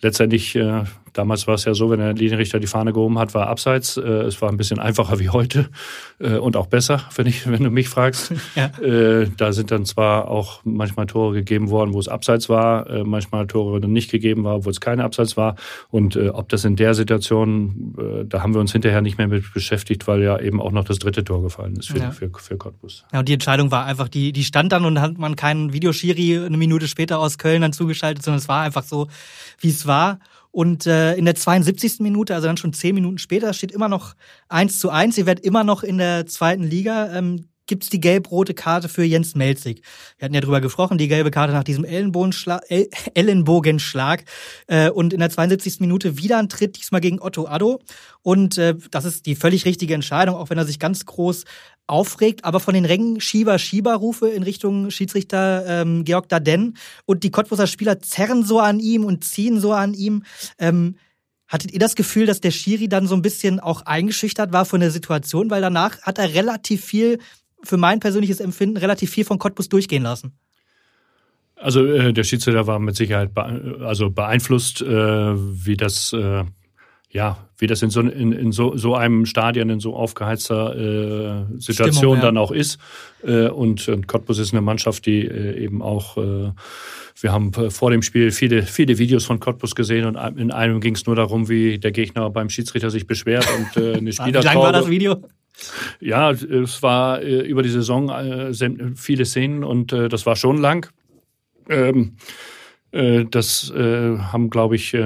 letztendlich 0.00 0.54
äh, 0.54 0.84
Damals 1.14 1.46
war 1.46 1.54
es 1.54 1.64
ja 1.64 1.74
so, 1.74 1.90
wenn 1.90 2.00
der 2.00 2.12
Linienrichter 2.12 2.58
die 2.58 2.66
Fahne 2.66 2.92
gehoben 2.92 3.18
hat, 3.18 3.34
war 3.34 3.46
abseits. 3.46 3.96
Äh, 3.96 4.02
es 4.02 4.42
war 4.42 4.50
ein 4.50 4.56
bisschen 4.56 4.80
einfacher 4.80 5.20
wie 5.20 5.30
heute 5.30 5.68
äh, 6.18 6.36
und 6.36 6.56
auch 6.56 6.66
besser, 6.66 7.02
wenn, 7.14 7.26
ich, 7.26 7.48
wenn 7.48 7.62
du 7.62 7.70
mich 7.70 7.88
fragst. 7.88 8.32
Ja. 8.54 8.66
Äh, 8.78 9.30
da 9.36 9.52
sind 9.52 9.70
dann 9.70 9.84
zwar 9.84 10.28
auch 10.28 10.60
manchmal 10.64 11.06
Tore 11.06 11.34
gegeben 11.34 11.70
worden, 11.70 11.92
wo 11.92 11.98
es 11.98 12.08
abseits 12.08 12.48
war, 12.48 13.04
manchmal 13.04 13.46
Tore 13.46 13.80
dann 13.80 13.92
nicht 13.92 14.10
gegeben 14.10 14.44
war, 14.44 14.64
wo 14.64 14.70
es 14.70 14.80
keine 14.80 15.02
Abseits 15.02 15.36
war. 15.36 15.56
Und 15.90 16.16
ob 16.16 16.48
das 16.48 16.64
in 16.64 16.76
der 16.76 16.94
Situation, 16.94 18.26
da 18.28 18.42
haben 18.42 18.54
wir 18.54 18.60
uns 18.60 18.72
hinterher 18.72 19.00
nicht 19.00 19.18
mehr 19.18 19.28
mit 19.28 19.52
beschäftigt, 19.52 20.06
weil 20.06 20.22
ja 20.22 20.38
eben 20.38 20.60
auch 20.60 20.72
noch 20.72 20.84
das 20.84 20.98
dritte 20.98 21.24
Tor 21.24 21.42
gefallen 21.42 21.76
ist 21.76 21.90
für, 21.90 21.98
ja. 21.98 22.10
für, 22.10 22.30
für 22.30 22.56
Cottbus. 22.56 23.04
Ja, 23.12 23.20
und 23.20 23.28
die 23.28 23.34
Entscheidung 23.34 23.70
war 23.70 23.86
einfach, 23.86 24.08
die, 24.08 24.32
die 24.32 24.44
stand 24.44 24.72
dann 24.72 24.84
und 24.84 25.00
hat 25.00 25.18
man 25.18 25.36
keinen 25.36 25.72
Videoschiri 25.72 26.44
eine 26.44 26.56
Minute 26.56 26.88
später 26.88 27.18
aus 27.18 27.38
Köln 27.38 27.62
dann 27.62 27.72
zugeschaltet, 27.72 28.22
sondern 28.24 28.38
es 28.38 28.48
war 28.48 28.62
einfach 28.62 28.84
so, 28.84 29.08
wie 29.60 29.70
es 29.70 29.86
war. 29.86 30.18
Und 30.54 30.86
äh, 30.86 31.16
in 31.16 31.24
der 31.24 31.34
72. 31.34 31.98
Minute, 31.98 32.32
also 32.32 32.46
dann 32.46 32.56
schon 32.56 32.72
zehn 32.72 32.94
Minuten 32.94 33.18
später, 33.18 33.52
steht 33.54 33.72
immer 33.72 33.88
noch 33.88 34.14
eins 34.48 34.78
zu 34.78 34.88
eins. 34.88 35.18
Ihr 35.18 35.26
werdet 35.26 35.44
immer 35.44 35.64
noch 35.64 35.82
in 35.82 35.98
der 35.98 36.26
zweiten 36.26 36.62
Liga. 36.62 37.12
Ähm, 37.12 37.48
gibt's 37.66 37.90
die 37.90 37.98
gelb-rote 37.98 38.54
Karte 38.54 38.88
für 38.88 39.02
Jens 39.02 39.34
Melzig. 39.34 39.82
Wir 40.16 40.26
hatten 40.26 40.34
ja 40.34 40.40
drüber 40.40 40.60
gesprochen, 40.60 40.96
die 40.96 41.08
gelbe 41.08 41.32
Karte 41.32 41.52
nach 41.52 41.64
diesem 41.64 41.84
Ellenbogenschlag. 41.84 42.62
Ellenbogenschlag. 43.14 44.26
Äh, 44.68 44.90
und 44.90 45.12
in 45.12 45.18
der 45.18 45.30
72. 45.30 45.80
Minute 45.80 46.18
wieder 46.18 46.38
ein 46.38 46.48
Tritt, 46.48 46.76
diesmal 46.76 47.00
gegen 47.00 47.20
Otto 47.20 47.46
Addo. 47.46 47.80
Und 48.22 48.56
äh, 48.56 48.76
das 48.92 49.06
ist 49.06 49.26
die 49.26 49.34
völlig 49.34 49.64
richtige 49.64 49.94
Entscheidung, 49.94 50.36
auch 50.36 50.50
wenn 50.50 50.58
er 50.58 50.66
sich 50.66 50.78
ganz 50.78 51.04
groß 51.04 51.46
aufregt, 51.86 52.44
aber 52.44 52.60
von 52.60 52.74
den 52.74 52.84
Rängen 52.84 53.20
Schieber-Schieber-Rufe 53.20 54.28
in 54.28 54.42
Richtung 54.42 54.90
Schiedsrichter 54.90 55.64
ähm, 55.66 56.04
Georg 56.04 56.28
Daden 56.28 56.76
und 57.04 57.24
die 57.24 57.30
Cottbuser 57.30 57.66
Spieler 57.66 58.00
zerren 58.00 58.44
so 58.44 58.58
an 58.58 58.80
ihm 58.80 59.04
und 59.04 59.24
ziehen 59.24 59.60
so 59.60 59.72
an 59.72 59.94
ihm. 59.94 60.22
Ähm, 60.58 60.96
hattet 61.46 61.72
ihr 61.72 61.78
das 61.78 61.94
Gefühl, 61.94 62.26
dass 62.26 62.40
der 62.40 62.50
Schiri 62.50 62.88
dann 62.88 63.06
so 63.06 63.14
ein 63.14 63.22
bisschen 63.22 63.60
auch 63.60 63.82
eingeschüchtert 63.82 64.52
war 64.52 64.64
von 64.64 64.80
der 64.80 64.90
Situation, 64.90 65.50
weil 65.50 65.60
danach 65.60 66.00
hat 66.02 66.18
er 66.18 66.34
relativ 66.34 66.84
viel, 66.84 67.18
für 67.62 67.76
mein 67.76 68.00
persönliches 68.00 68.40
Empfinden, 68.40 68.76
relativ 68.76 69.10
viel 69.10 69.24
von 69.24 69.38
Cottbus 69.38 69.68
durchgehen 69.68 70.02
lassen? 70.02 70.38
Also 71.56 71.84
äh, 71.84 72.12
der 72.12 72.24
Schiedsrichter 72.24 72.66
war 72.66 72.78
mit 72.78 72.96
Sicherheit 72.96 73.34
bee 73.34 73.84
also 73.84 74.10
beeinflusst, 74.10 74.82
äh, 74.82 74.86
wie 74.86 75.76
das 75.76 76.12
äh, 76.12 76.44
ja, 77.14 77.38
wie 77.58 77.68
das 77.68 77.80
in 77.80 77.90
so, 77.90 78.00
in, 78.00 78.32
in 78.32 78.50
so, 78.50 78.76
so 78.76 78.96
einem 78.96 79.24
Stadion, 79.24 79.70
in 79.70 79.78
so 79.78 79.94
aufgeheizter 79.94 80.76
äh, 80.76 81.60
Situation 81.60 81.92
Stimmung, 81.94 82.16
ja. 82.16 82.22
dann 82.22 82.36
auch 82.36 82.50
ist. 82.50 82.80
Äh, 83.22 83.46
und, 83.48 83.88
und 83.88 84.08
Cottbus 84.08 84.40
ist 84.40 84.52
eine 84.52 84.60
Mannschaft, 84.60 85.06
die 85.06 85.24
äh, 85.24 85.62
eben 85.62 85.80
auch, 85.80 86.16
äh, 86.16 86.50
wir 87.20 87.32
haben 87.32 87.52
vor 87.52 87.92
dem 87.92 88.02
Spiel 88.02 88.32
viele, 88.32 88.64
viele 88.64 88.98
Videos 88.98 89.24
von 89.24 89.38
Cottbus 89.38 89.76
gesehen 89.76 90.06
und 90.06 90.16
in 90.36 90.50
einem 90.50 90.80
ging 90.80 90.96
es 90.96 91.06
nur 91.06 91.14
darum, 91.14 91.48
wie 91.48 91.78
der 91.78 91.92
Gegner 91.92 92.28
beim 92.30 92.50
Schiedsrichter 92.50 92.90
sich 92.90 93.06
beschwert 93.06 93.46
und 93.56 93.80
äh, 93.80 93.94
eine 93.94 94.12
Spielertraube. 94.12 94.34
Wie 94.42 94.44
lang 94.46 94.58
war 94.58 94.72
das 94.72 94.90
Video? 94.90 95.22
Ja, 96.00 96.32
es 96.32 96.82
war 96.82 97.22
äh, 97.22 97.42
über 97.42 97.62
die 97.62 97.68
Saison 97.68 98.10
viele 98.96 99.24
Szenen 99.24 99.62
und 99.62 99.92
das 99.92 100.26
war 100.26 100.34
schon 100.34 100.58
lang. 100.58 100.90
Ähm, 101.68 102.16
äh, 102.90 103.24
das 103.24 103.72
haben, 103.72 104.50
glaube 104.50 104.74
ich, 104.74 104.96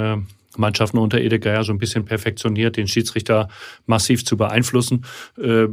Mannschaften 0.59 0.99
unter 0.99 1.21
ja 1.53 1.63
so 1.65 1.73
ein 1.73 1.79
bisschen 1.79 2.05
perfektioniert, 2.05 2.77
den 2.77 2.89
Schiedsrichter 2.89 3.49
massiv 3.87 4.25
zu 4.25 4.37
beeinflussen. 4.37 5.05
Äh, 5.37 5.69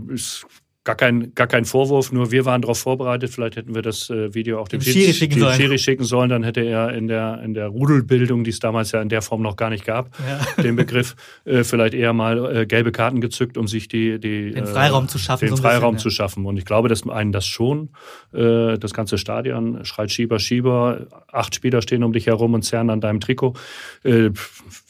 Gar 0.85 0.95
kein, 0.97 1.33
gar 1.33 1.47
kein 1.47 1.65
Vorwurf, 1.65 2.11
nur 2.11 2.29
wir 2.29 2.45
waren 2.45 2.61
darauf 2.61 2.77
vorbereitet. 2.77 3.31
Vielleicht 3.31 3.55
hätten 3.55 3.73
wir 3.73 3.81
das 3.81 4.11
äh, 4.11 4.35
Video 4.35 4.59
auch 4.59 4.67
dem 4.67 4.81
Schiri 4.81 5.13
schicken, 5.13 5.39
sollen. 5.39 5.55
Schiri 5.55 5.79
schicken 5.79 6.03
sollen. 6.03 6.29
Dann 6.29 6.43
hätte 6.43 6.61
er 6.61 6.93
in 6.93 7.07
der, 7.07 7.41
in 7.43 7.55
der 7.55 7.69
Rudelbildung, 7.69 8.43
die 8.43 8.51
es 8.51 8.59
damals 8.59 8.91
ja 8.91 9.01
in 9.01 9.09
der 9.09 9.23
Form 9.23 9.41
noch 9.41 9.55
gar 9.55 9.71
nicht 9.71 9.83
gab, 9.83 10.11
ja. 10.19 10.45
den 10.63 10.75
Begriff, 10.75 11.15
äh, 11.43 11.63
vielleicht 11.63 11.95
eher 11.95 12.13
mal 12.13 12.55
äh, 12.55 12.65
gelbe 12.67 12.91
Karten 12.91 13.19
gezückt, 13.19 13.57
um 13.57 13.67
sich 13.67 13.87
die, 13.87 14.19
die 14.19 14.51
den 14.51 14.67
Freiraum 14.67 15.07
zu 15.07 15.17
schaffen. 15.17 15.47
Den 15.47 15.55
so 15.55 15.63
Freiraum 15.63 15.95
bisschen, 15.95 16.11
zu 16.11 16.15
schaffen. 16.15 16.45
Und 16.45 16.57
ich 16.57 16.65
glaube, 16.65 16.87
dass 16.87 17.09
einen 17.09 17.31
das 17.31 17.47
schon, 17.47 17.89
äh, 18.31 18.77
das 18.77 18.93
ganze 18.93 19.17
Stadion 19.17 19.83
schreit 19.85 20.11
Schieber, 20.11 20.37
Schieber, 20.37 21.07
acht 21.31 21.55
Spieler 21.55 21.81
stehen 21.81 22.03
um 22.03 22.13
dich 22.13 22.27
herum 22.27 22.53
und 22.53 22.61
zerren 22.61 22.91
an 22.91 23.01
deinem 23.01 23.21
Trikot. 23.21 23.55
Äh, 24.03 24.29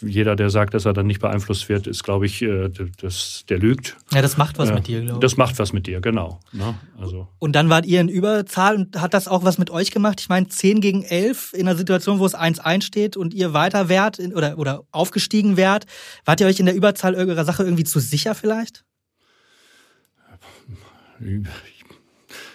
jeder, 0.02 0.36
der 0.36 0.50
sagt, 0.50 0.74
dass 0.74 0.84
er 0.84 0.92
dann 0.92 1.08
nicht 1.08 1.22
beeinflusst 1.22 1.70
wird, 1.70 1.88
ist, 1.88 2.04
glaube 2.04 2.26
ich, 2.26 2.42
äh, 2.42 2.70
das, 3.02 3.46
der 3.48 3.60
lügt. 3.60 3.96
Ja, 4.12 4.22
das 4.22 4.36
macht 4.36 4.58
was 4.58 4.74
mit 4.74 4.88
dir, 4.88 5.00
glaube 5.00 5.14
ich. 5.14 5.20
Das 5.22 5.38
macht 5.38 5.58
was 5.58 5.72
mit 5.72 5.85
dir, 5.88 6.02
genau. 6.02 6.40
Ne? 6.52 6.76
Also. 7.00 7.28
Und 7.40 7.54
dann 7.54 7.70
wart 7.70 7.86
ihr 7.86 8.02
in 8.02 8.10
Überzahl 8.10 8.76
und 8.76 9.02
hat 9.02 9.14
das 9.14 9.28
auch 9.28 9.44
was 9.44 9.58
mit 9.58 9.70
euch 9.70 9.92
gemacht? 9.92 10.20
Ich 10.22 10.30
meine, 10.30 10.48
10 10.48 10.82
gegen 10.82 11.04
11 11.04 11.54
in 11.54 11.68
einer 11.68 11.78
Situation, 11.78 12.20
wo 12.20 12.26
es 12.26 12.36
1-1 12.36 12.84
steht 12.84 13.18
und 13.18 13.34
ihr 13.34 13.54
weiter 13.54 13.90
wärt 13.90 14.20
oder, 14.20 14.58
oder 14.58 14.84
aufgestiegen 14.92 15.58
wärt. 15.58 15.86
Wart 16.26 16.42
ihr 16.42 16.48
euch 16.48 16.60
in 16.60 16.66
der 16.66 16.76
Überzahl 16.76 17.16
eurer 17.16 17.46
Sache 17.46 17.64
irgendwie 17.64 17.84
zu 17.84 18.00
sicher 18.00 18.36
vielleicht? 18.36 18.84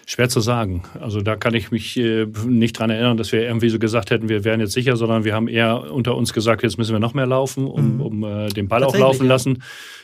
Schwer 0.06 0.28
zu 0.28 0.40
sagen. 0.40 0.82
Also 1.00 1.20
da 1.20 1.36
kann 1.36 1.54
ich 1.54 1.70
mich 1.70 1.96
äh, 1.96 2.26
nicht 2.44 2.78
dran 2.78 2.90
erinnern, 2.90 3.16
dass 3.16 3.30
wir 3.30 3.42
irgendwie 3.42 3.68
so 3.68 3.78
gesagt 3.78 4.10
hätten, 4.10 4.28
wir 4.28 4.42
wären 4.42 4.58
jetzt 4.58 4.72
sicher, 4.72 4.96
sondern 4.96 5.22
wir 5.22 5.34
haben 5.34 5.46
eher 5.46 5.92
unter 5.92 6.16
uns 6.16 6.32
gesagt, 6.32 6.64
jetzt 6.64 6.78
müssen 6.78 6.92
wir 6.92 6.98
noch 6.98 7.14
mehr 7.14 7.26
laufen, 7.26 7.66
um, 7.66 7.94
mhm. 7.94 8.00
um 8.00 8.24
äh, 8.24 8.48
den 8.48 8.66
Ball 8.66 8.82
auch 8.82 8.96
laufen 8.96 9.26
ja. 9.26 9.28
lassen. 9.28 9.62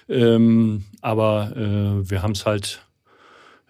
Ähm, 0.08 0.84
aber 1.00 1.52
äh, 1.56 2.08
wir 2.08 2.22
haben 2.22 2.32
es 2.32 2.46
halt 2.46 2.85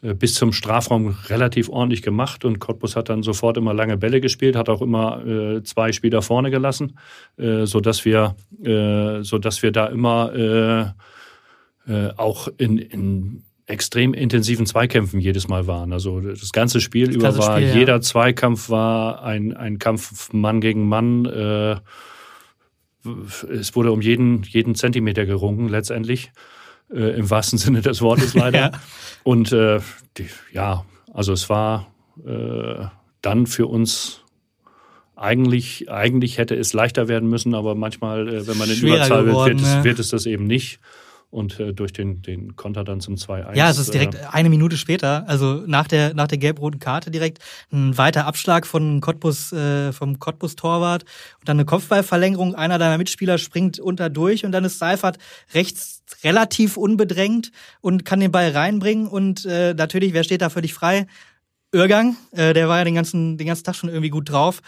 bis 0.02 0.34
zum 0.34 0.52
Strafraum 0.52 1.16
relativ 1.28 1.68
ordentlich 1.68 2.02
gemacht 2.02 2.44
und 2.44 2.58
Cottbus 2.58 2.96
hat 2.96 3.08
dann 3.08 3.22
sofort 3.22 3.56
immer 3.56 3.72
lange 3.72 3.96
Bälle 3.96 4.20
gespielt, 4.20 4.54
hat 4.54 4.68
auch 4.68 4.82
immer 4.82 5.24
äh, 5.26 5.62
zwei 5.62 5.92
Spieler 5.92 6.22
vorne 6.22 6.50
gelassen, 6.50 6.98
äh, 7.38 7.64
so 7.64 7.80
dass 7.80 8.04
wir, 8.04 8.36
äh, 8.62 9.22
so 9.22 9.38
dass 9.38 9.62
wir 9.62 9.72
da 9.72 9.86
immer 9.86 10.94
äh, 11.86 11.92
äh, 11.92 12.12
auch 12.16 12.48
in, 12.58 12.78
in 12.78 13.44
extrem 13.66 14.14
intensiven 14.14 14.66
Zweikämpfen 14.66 15.18
jedes 15.18 15.48
Mal 15.48 15.66
waren. 15.66 15.92
Also 15.92 16.20
das 16.20 16.52
ganze 16.52 16.80
Spiel 16.80 17.06
das 17.06 17.16
über 17.16 17.38
war 17.38 17.56
Spiel, 17.56 17.68
ja. 17.68 17.74
jeder 17.74 18.00
Zweikampf 18.00 18.70
war 18.70 19.22
ein, 19.22 19.56
ein 19.56 19.78
Kampf 19.78 20.32
Mann 20.32 20.60
gegen 20.60 20.88
Mann. 20.88 21.24
Äh, 21.24 21.76
es 23.50 23.74
wurde 23.74 23.92
um 23.92 24.00
jeden, 24.00 24.42
jeden 24.42 24.74
Zentimeter 24.74 25.26
gerungen 25.26 25.68
letztendlich 25.68 26.32
äh, 26.92 27.18
im 27.18 27.30
wahrsten 27.30 27.58
Sinne 27.58 27.80
des 27.82 28.02
Wortes 28.02 28.34
leider. 28.34 28.58
ja. 28.72 28.72
Und 29.22 29.52
äh, 29.52 29.80
die, 30.18 30.28
ja, 30.52 30.84
also 31.12 31.32
es 31.32 31.48
war 31.48 31.92
äh, 32.26 32.86
dann 33.22 33.46
für 33.46 33.66
uns 33.66 34.22
eigentlich, 35.16 35.90
eigentlich 35.90 36.38
hätte 36.38 36.54
es 36.54 36.72
leichter 36.72 37.08
werden 37.08 37.28
müssen, 37.28 37.54
aber 37.54 37.74
manchmal, 37.74 38.28
äh, 38.28 38.46
wenn 38.46 38.58
man 38.58 38.70
in 38.70 38.78
Überzahl 38.78 39.24
geworden, 39.24 39.58
wird, 39.58 39.66
wird, 39.66 39.78
es, 39.78 39.84
wird 39.84 39.98
es 39.98 40.08
das 40.10 40.26
eben 40.26 40.46
nicht 40.46 40.78
und 41.30 41.58
äh, 41.60 41.72
durch 41.72 41.92
den, 41.92 42.22
den 42.22 42.56
Konter 42.56 42.84
dann 42.84 43.00
zum 43.00 43.16
2-1. 43.16 43.56
Ja, 43.56 43.70
es 43.70 43.78
ist 43.78 43.92
direkt 43.92 44.14
äh, 44.14 44.18
eine 44.30 44.48
Minute 44.48 44.76
später, 44.76 45.28
also 45.28 45.62
nach 45.66 45.88
der, 45.88 46.14
nach 46.14 46.28
der 46.28 46.38
gelb-roten 46.38 46.78
Karte 46.78 47.10
direkt 47.10 47.38
ein 47.72 47.96
weiter 47.98 48.26
Abschlag 48.26 48.66
von 48.66 49.00
Cottbus, 49.00 49.52
äh, 49.52 49.92
vom 49.92 50.18
Cottbus-Torwart 50.18 51.02
und 51.40 51.48
dann 51.48 51.56
eine 51.56 51.64
Kopfballverlängerung. 51.64 52.54
Einer 52.54 52.78
deiner 52.78 52.98
Mitspieler 52.98 53.38
springt 53.38 53.78
unter 53.80 54.08
durch 54.08 54.44
und 54.44 54.52
dann 54.52 54.64
ist 54.64 54.78
Seifert 54.78 55.18
rechts 55.54 56.02
relativ 56.22 56.76
unbedrängt 56.76 57.50
und 57.80 58.04
kann 58.04 58.20
den 58.20 58.32
Ball 58.32 58.50
reinbringen 58.50 59.08
und 59.08 59.44
äh, 59.44 59.74
natürlich, 59.74 60.12
wer 60.12 60.24
steht 60.24 60.42
da 60.42 60.50
völlig 60.50 60.74
frei? 60.74 61.06
Irrgang, 61.72 62.16
äh, 62.32 62.54
der 62.54 62.68
war 62.68 62.78
ja 62.78 62.84
den 62.84 62.94
ganzen, 62.94 63.36
den 63.36 63.46
ganzen 63.48 63.64
Tag 63.64 63.74
schon 63.74 63.90
irgendwie 63.90 64.10
gut 64.10 64.30
drauf. 64.30 64.62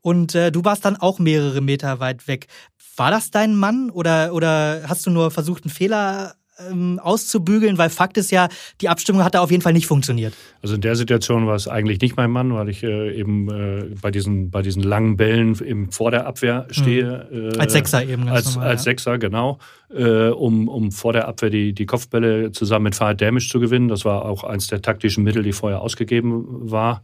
Und 0.00 0.34
äh, 0.34 0.52
du 0.52 0.62
warst 0.66 0.84
dann 0.84 0.96
auch 0.96 1.18
mehrere 1.18 1.62
Meter 1.62 1.98
weit 1.98 2.28
weg. 2.28 2.48
War 2.96 3.10
das 3.10 3.30
dein 3.30 3.56
Mann 3.56 3.90
oder, 3.90 4.32
oder 4.32 4.82
hast 4.88 5.06
du 5.06 5.10
nur 5.10 5.30
versucht, 5.30 5.64
einen 5.64 5.70
Fehler 5.70 6.34
ähm, 6.70 7.00
auszubügeln? 7.02 7.76
Weil 7.76 7.90
Fakt 7.90 8.16
ist 8.16 8.30
ja, 8.30 8.48
die 8.80 8.88
Abstimmung 8.88 9.24
hat 9.24 9.34
da 9.34 9.40
auf 9.40 9.50
jeden 9.50 9.62
Fall 9.62 9.72
nicht 9.72 9.86
funktioniert. 9.86 10.34
Also 10.62 10.76
in 10.76 10.80
der 10.80 10.94
Situation 10.94 11.46
war 11.46 11.56
es 11.56 11.66
eigentlich 11.66 12.00
nicht 12.00 12.16
mein 12.16 12.30
Mann, 12.30 12.54
weil 12.54 12.68
ich 12.68 12.84
äh, 12.84 13.18
eben 13.18 13.48
äh, 13.50 13.94
bei, 14.00 14.10
diesen, 14.10 14.50
bei 14.50 14.62
diesen 14.62 14.82
langen 14.82 15.16
Bällen 15.16 15.58
eben 15.64 15.90
vor 15.90 16.10
der 16.10 16.26
Abwehr 16.26 16.66
stehe. 16.70 17.28
Mhm. 17.30 17.60
als 17.60 17.72
Sechser 17.72 18.04
eben. 18.04 18.26
Ganz 18.26 18.36
als, 18.36 18.54
normal, 18.54 18.68
als 18.70 18.80
ja. 18.80 18.84
Sechser, 18.84 19.18
genau. 19.18 19.58
Äh, 19.92 20.28
um, 20.28 20.68
um 20.68 20.92
vor 20.92 21.12
der 21.12 21.26
Abwehr 21.26 21.50
die, 21.50 21.72
die 21.72 21.86
Kopfbälle 21.86 22.52
zusammen 22.52 22.84
mit 22.84 22.94
Fahad 22.94 23.20
Dämisch 23.20 23.48
zu 23.48 23.58
gewinnen. 23.58 23.88
Das 23.88 24.04
war 24.04 24.24
auch 24.24 24.44
eins 24.44 24.68
der 24.68 24.82
taktischen 24.82 25.24
Mittel, 25.24 25.42
die 25.42 25.52
vorher 25.52 25.80
ausgegeben 25.80 26.70
war. 26.70 27.02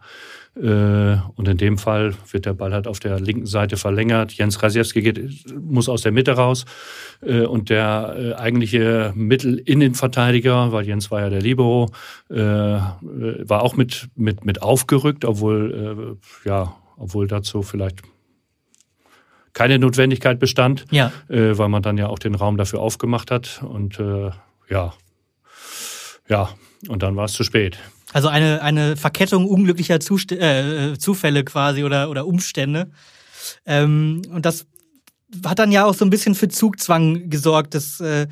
Äh, 0.56 1.16
und 1.36 1.46
in 1.46 1.56
dem 1.56 1.78
Fall 1.78 2.14
wird 2.30 2.44
der 2.44 2.54
Ball 2.54 2.72
halt 2.72 2.88
auf 2.88 2.98
der 2.98 3.20
linken 3.20 3.46
Seite 3.46 3.76
verlängert. 3.76 4.32
Jens 4.32 4.62
Rasiewski 4.62 5.00
geht, 5.00 5.54
muss 5.60 5.88
aus 5.88 6.02
der 6.02 6.12
Mitte 6.12 6.32
raus. 6.32 6.64
Äh, 7.22 7.42
und 7.42 7.70
der 7.70 8.16
äh, 8.18 8.34
eigentliche 8.34 9.12
Mittelinnenverteidiger, 9.14 10.72
weil 10.72 10.86
Jens 10.86 11.10
war 11.10 11.20
ja 11.20 11.30
der 11.30 11.40
Libero, 11.40 11.90
war 12.28 13.62
auch 13.62 13.76
mit, 13.76 14.08
mit, 14.14 14.44
mit 14.44 14.62
aufgerückt, 14.62 15.24
obwohl, 15.24 16.18
ja, 16.44 16.76
obwohl 16.96 17.26
dazu 17.26 17.62
vielleicht 17.62 18.02
keine 19.52 19.78
Notwendigkeit 19.78 20.38
bestand, 20.38 20.84
ja. 20.92 21.12
weil 21.28 21.68
man 21.68 21.82
dann 21.82 21.98
ja 21.98 22.06
auch 22.06 22.20
den 22.20 22.36
Raum 22.36 22.56
dafür 22.56 22.80
aufgemacht 22.80 23.32
hat. 23.32 23.62
Und 23.64 23.98
ja, 24.68 24.92
ja, 26.28 26.50
und 26.88 27.02
dann 27.02 27.16
war 27.16 27.24
es 27.24 27.32
zu 27.32 27.42
spät. 27.42 27.78
Also 28.12 28.28
eine, 28.28 28.62
eine 28.62 28.96
Verkettung 28.96 29.46
unglücklicher 29.46 30.00
Zust 30.00 30.32
äh, 30.32 30.98
Zufälle 30.98 31.44
quasi 31.44 31.84
oder, 31.84 32.10
oder 32.10 32.26
Umstände. 32.26 32.90
Ähm, 33.66 34.22
und 34.30 34.46
das 34.46 34.66
hat 35.44 35.58
dann 35.58 35.72
ja 35.72 35.84
auch 35.84 35.94
so 35.94 36.04
ein 36.04 36.10
bisschen 36.10 36.34
für 36.34 36.48
Zugzwang 36.48 37.30
gesorgt. 37.30 37.74
Das, 37.74 38.00
äh, 38.00 38.26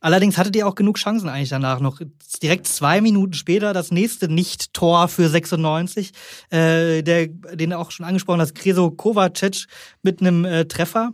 allerdings 0.00 0.36
hattet 0.36 0.56
ihr 0.56 0.66
auch 0.66 0.74
genug 0.74 0.98
Chancen 0.98 1.28
eigentlich 1.28 1.50
danach 1.50 1.80
noch. 1.80 2.00
Direkt 2.42 2.66
zwei 2.66 3.00
Minuten 3.00 3.34
später 3.34 3.72
das 3.72 3.90
nächste 3.90 4.28
Nicht-Tor 4.28 5.08
für 5.08 5.28
96, 5.28 6.12
äh, 6.50 7.02
der, 7.02 7.28
den 7.28 7.72
auch 7.72 7.90
schon 7.90 8.06
angesprochen 8.06 8.40
hast, 8.40 8.54
Kreso 8.54 8.90
Kovacic 8.90 9.66
mit 10.02 10.20
einem 10.20 10.44
äh, 10.44 10.64
Treffer. 10.66 11.12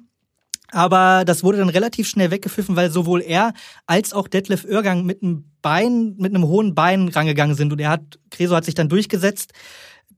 Aber 0.75 1.25
das 1.25 1.45
wurde 1.45 1.59
dann 1.59 1.69
relativ 1.69 2.09
schnell 2.09 2.33
weggepfiffen, 2.33 2.75
weil 2.75 2.91
sowohl 2.91 3.23
er 3.23 3.53
als 3.87 4.13
auch 4.13 4.27
Detlef 4.27 4.65
Oergang 4.65 5.05
mit 5.05 5.23
einem 5.23 5.45
Bein, 5.63 6.17
mit 6.19 6.35
einem 6.35 6.49
hohen 6.49 6.75
Bein 6.75 7.09
rangegangen 7.09 7.55
sind. 7.55 7.73
Und 7.73 7.79
er 7.79 7.91
hat, 7.91 8.19
Creso 8.31 8.57
hat 8.57 8.65
sich 8.65 8.75
dann 8.75 8.89
durchgesetzt. 8.89 9.53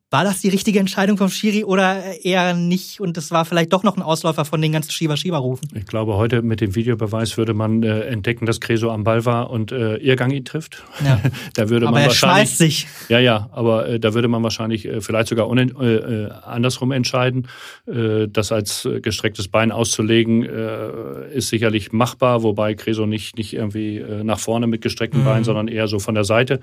War 0.09 0.23
das 0.23 0.41
die 0.41 0.49
richtige 0.51 0.79
Entscheidung 0.79 1.17
vom 1.17 1.29
Schiri 1.29 1.65
oder 1.65 2.01
eher 2.23 2.55
nicht? 2.55 3.01
Und 3.01 3.17
das 3.17 3.33
war 3.33 3.45
vielleicht 3.45 3.73
doch 3.73 3.83
noch 3.83 3.97
ein 3.97 4.03
Ausläufer 4.03 4.45
von 4.45 4.63
den 4.63 4.71
ganzen 4.71 4.93
Schieber-Schieber-Rufen. 4.93 5.69
Ich 5.75 5.85
glaube, 5.85 6.15
heute 6.15 6.43
mit 6.43 6.61
dem 6.61 6.77
Videobeweis 6.77 7.37
würde 7.37 7.55
man 7.55 7.83
äh, 7.83 8.03
entdecken, 8.03 8.47
dass 8.47 8.61
Creso 8.61 8.93
am 8.93 9.03
Ball 9.03 9.25
war 9.25 9.51
und 9.51 9.73
äh, 9.73 9.97
Irrgang 9.97 10.31
ihn 10.31 10.45
trifft. 10.45 10.85
Ja. 11.05 11.21
da 11.55 11.69
würde 11.71 11.87
aber 11.87 11.95
man 11.95 12.03
er 12.03 12.09
wahrscheinlich, 12.09 12.39
schmeißt 12.39 12.59
sich. 12.59 12.87
Ja, 13.09 13.19
ja, 13.19 13.49
aber 13.51 13.89
äh, 13.89 13.99
da 13.99 14.15
würde 14.15 14.29
man 14.29 14.45
wahrscheinlich 14.45 14.87
äh, 14.87 15.01
vielleicht 15.01 15.27
sogar 15.27 15.51
äh, 15.53 15.63
äh, 15.65 16.31
andersrum 16.45 16.93
entscheiden. 16.93 17.49
Äh, 17.89 18.29
das 18.29 18.53
als 18.53 18.89
gestrecktes 19.03 19.49
Bein 19.49 19.73
auszulegen, 19.73 20.45
ist 20.45 21.49
sicherlich 21.49 21.93
machbar, 21.93 22.43
wobei 22.43 22.75
Creso 22.75 23.07
nicht, 23.07 23.37
nicht 23.37 23.55
irgendwie 23.55 24.05
nach 24.23 24.39
vorne 24.39 24.67
mit 24.67 24.83
gestrecktem 24.83 25.23
mhm. 25.23 25.25
Bein, 25.25 25.45
sondern 25.45 25.69
eher 25.69 25.89
so 25.89 25.99
von 25.99 26.15
der 26.15 26.25
Seite. 26.25 26.61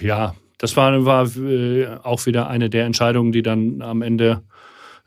Ja, 0.00 0.34
das 0.58 0.76
war, 0.76 1.04
war 1.04 1.26
äh, 1.36 1.86
auch 2.02 2.26
wieder 2.26 2.48
eine 2.48 2.68
der 2.68 2.84
Entscheidungen, 2.84 3.32
die 3.32 3.42
dann 3.42 3.80
am 3.80 4.02
Ende, 4.02 4.42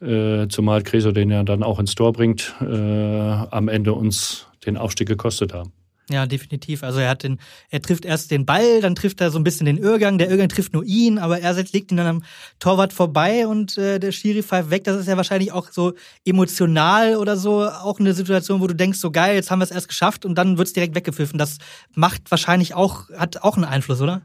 äh, 0.02 0.47
zumal 0.47 0.82
Kreso 0.82 1.12
den 1.12 1.30
ja 1.30 1.43
dann 1.43 1.62
auch 1.62 1.80
ins 1.80 1.95
Tor 1.95 2.14
bringt, 2.14 2.56
äh, 2.62 2.66
am 2.66 3.68
Ende 3.68 3.93
uns 3.93 4.47
den 4.66 4.78
Aufstieg 4.78 5.08
gekostet 5.08 5.54
haben. 5.54 5.74
Ja, 6.10 6.26
definitiv. 6.26 6.84
Also 6.84 6.99
er 6.99 7.10
hat 7.10 7.24
den, 7.24 7.39
er 7.70 7.82
trifft 7.82 8.04
erst 8.04 8.32
den 8.32 8.45
Ball, 8.45 8.82
dann 8.82 8.95
trifft 8.95 9.22
er 9.22 9.32
so 9.32 9.39
ein 9.39 9.45
bisschen 9.45 9.66
den 9.66 9.78
Irrgang. 9.78 10.18
Der 10.18 10.30
Irrgang 10.30 10.49
trifft 10.49 10.74
nur 10.74 10.84
ihn, 10.84 11.18
aber 11.18 11.39
er 11.39 11.54
legt 11.54 11.91
ihn 11.91 11.97
dann 11.97 12.08
am 12.08 12.24
Torwart 12.60 12.91
vorbei 12.91 13.47
und 13.47 13.78
äh, 13.78 13.97
der 13.97 14.12
Schiri 14.12 14.43
pfeift 14.43 14.72
weg. 14.72 14.84
Das 14.84 14.99
ist 14.99 15.08
ja 15.08 15.16
wahrscheinlich 15.16 15.54
auch 15.54 15.72
so 15.72 15.93
emotional 16.26 17.16
oder 17.16 17.38
so 17.38 17.64
auch 17.64 17.99
eine 17.99 18.14
Situation, 18.14 18.60
wo 18.60 18.68
du 18.68 18.76
denkst, 18.76 18.99
so 18.99 19.12
geil, 19.12 19.36
jetzt 19.36 19.52
haben 19.52 19.60
wir 19.60 19.66
es 19.66 19.72
erst 19.72 19.88
geschafft 19.88 20.26
und 20.26 20.36
dann 20.36 20.58
wird 20.58 20.68
es 20.68 20.74
direkt 20.74 20.95
weggepfiffen. 20.95 21.39
Das 21.39 21.60
macht 21.93 22.30
wahrscheinlich 22.30 22.74
auch, 22.74 23.10
hat 23.12 23.43
auch 23.43 23.56
einen 23.56 23.66
Einfluss, 23.66 24.02
oder? 24.02 24.22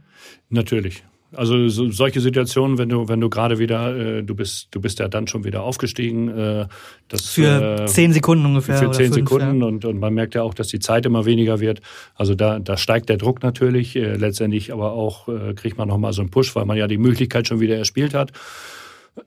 Natürlich. 0.48 1.04
Also 1.36 1.68
so, 1.68 1.90
solche 1.90 2.20
Situationen, 2.20 2.78
wenn 2.78 2.88
du, 2.88 3.08
wenn 3.08 3.20
du 3.20 3.28
gerade 3.28 3.58
wieder, 3.58 3.96
äh, 3.96 4.22
du 4.22 4.34
bist, 4.34 4.68
du 4.70 4.80
bist 4.80 4.98
ja 4.98 5.08
dann 5.08 5.26
schon 5.26 5.44
wieder 5.44 5.62
aufgestiegen. 5.62 6.28
Äh, 6.28 6.66
das, 7.08 7.26
für 7.28 7.82
äh, 7.82 7.86
zehn 7.86 8.12
Sekunden 8.12 8.46
ungefähr. 8.46 8.78
Für 8.78 8.90
zehn 8.90 9.12
fünf, 9.12 9.28
Sekunden 9.28 9.60
ja. 9.60 9.66
und, 9.66 9.84
und 9.84 9.98
man 9.98 10.14
merkt 10.14 10.34
ja 10.34 10.42
auch, 10.42 10.54
dass 10.54 10.68
die 10.68 10.78
Zeit 10.78 11.06
immer 11.06 11.24
weniger 11.24 11.60
wird. 11.60 11.80
Also 12.14 12.34
da, 12.34 12.58
da 12.58 12.76
steigt 12.76 13.08
der 13.08 13.16
Druck 13.16 13.42
natürlich, 13.42 13.96
äh, 13.96 14.16
letztendlich 14.16 14.72
aber 14.72 14.92
auch 14.92 15.28
äh, 15.28 15.54
kriegt 15.54 15.78
man 15.78 15.88
nochmal 15.88 16.12
so 16.12 16.22
einen 16.22 16.30
Push, 16.30 16.56
weil 16.56 16.64
man 16.64 16.76
ja 16.76 16.86
die 16.86 16.98
Möglichkeit 16.98 17.46
schon 17.46 17.60
wieder 17.60 17.76
erspielt 17.76 18.14
hat. 18.14 18.32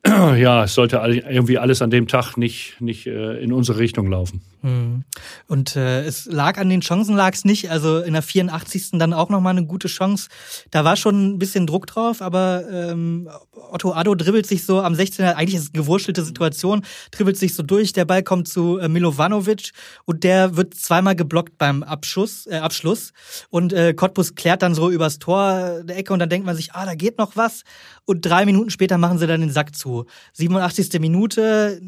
ja, 0.05 0.63
es 0.63 0.73
sollte 0.75 0.97
irgendwie 0.97 1.57
alles 1.57 1.81
an 1.81 1.89
dem 1.89 2.07
Tag 2.07 2.37
nicht, 2.37 2.79
nicht 2.79 3.07
äh, 3.07 3.39
in 3.39 3.51
unsere 3.51 3.79
Richtung 3.79 4.09
laufen. 4.09 4.41
Hm. 4.61 5.05
Und 5.47 5.75
äh, 5.77 6.03
es 6.03 6.25
lag 6.25 6.57
an 6.57 6.69
den 6.69 6.81
Chancen, 6.81 7.15
lag 7.15 7.33
es 7.33 7.45
nicht. 7.45 7.71
Also 7.71 7.99
in 7.99 8.13
der 8.13 8.21
84. 8.21 8.91
dann 8.93 9.13
auch 9.13 9.29
nochmal 9.29 9.55
eine 9.55 9.65
gute 9.65 9.87
Chance. 9.87 10.27
Da 10.71 10.83
war 10.83 10.97
schon 10.97 11.31
ein 11.31 11.39
bisschen 11.39 11.65
Druck 11.65 11.87
drauf, 11.87 12.21
aber 12.21 12.63
ähm, 12.69 13.29
Otto 13.71 13.93
Addo 13.93 14.15
dribbelt 14.15 14.47
sich 14.47 14.65
so 14.65 14.81
am 14.81 14.93
16er, 14.93 15.33
eigentlich 15.33 15.55
ist 15.55 15.61
es 15.61 15.73
eine 15.73 15.83
gewurschelte 15.83 16.23
Situation, 16.23 16.83
dribbelt 17.11 17.37
sich 17.37 17.55
so 17.55 17.63
durch, 17.63 17.93
der 17.93 18.05
Ball 18.05 18.23
kommt 18.23 18.47
zu 18.47 18.77
äh, 18.79 18.89
Milovanovic 18.89 19.71
und 20.05 20.23
der 20.23 20.57
wird 20.57 20.73
zweimal 20.73 21.15
geblockt 21.15 21.57
beim 21.57 21.83
Abschuss, 21.83 22.45
äh, 22.47 22.57
Abschluss. 22.57 23.13
Und 23.49 23.71
äh, 23.71 23.93
Cottbus 23.93 24.35
klärt 24.35 24.61
dann 24.61 24.75
so 24.75 24.89
übers 24.89 25.19
Tor 25.19 25.83
der 25.83 25.97
Ecke 25.97 26.11
und 26.11 26.19
dann 26.19 26.29
denkt 26.29 26.45
man 26.45 26.55
sich, 26.55 26.73
ah, 26.73 26.85
da 26.85 26.95
geht 26.95 27.17
noch 27.17 27.35
was. 27.35 27.63
Und 28.05 28.21
drei 28.21 28.45
Minuten 28.45 28.71
später 28.71 28.97
machen 28.97 29.19
sie 29.19 29.27
dann 29.27 29.41
den 29.41 29.51
Sack 29.51 29.75
zu. 29.75 30.05
87. 30.33 30.99
Minute, 30.99 31.79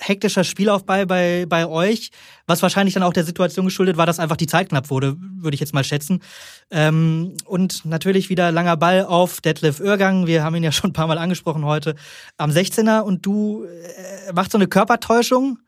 hektischer 0.00 0.44
Spielaufbau 0.44 1.06
bei, 1.06 1.46
bei 1.46 1.66
euch, 1.66 2.10
was 2.46 2.62
wahrscheinlich 2.62 2.94
dann 2.94 3.02
auch 3.02 3.12
der 3.12 3.24
Situation 3.24 3.66
geschuldet 3.66 3.96
war, 3.96 4.06
dass 4.06 4.18
einfach 4.18 4.36
die 4.36 4.46
Zeit 4.46 4.70
knapp 4.70 4.90
wurde, 4.90 5.16
würde 5.18 5.54
ich 5.54 5.60
jetzt 5.60 5.74
mal 5.74 5.84
schätzen. 5.84 6.20
Ähm, 6.70 7.34
und 7.44 7.84
natürlich 7.84 8.28
wieder 8.28 8.50
langer 8.52 8.76
Ball 8.76 9.04
auf 9.04 9.40
Detlef 9.40 9.80
Oergang. 9.80 10.26
Wir 10.26 10.42
haben 10.42 10.56
ihn 10.56 10.64
ja 10.64 10.72
schon 10.72 10.90
ein 10.90 10.94
paar 10.94 11.06
Mal 11.06 11.18
angesprochen 11.18 11.64
heute 11.64 11.94
am 12.36 12.50
16er 12.50 13.00
und 13.00 13.24
du 13.24 13.64
äh, 13.64 14.32
machst 14.32 14.52
so 14.52 14.58
eine 14.58 14.66
Körpertäuschung 14.66 15.58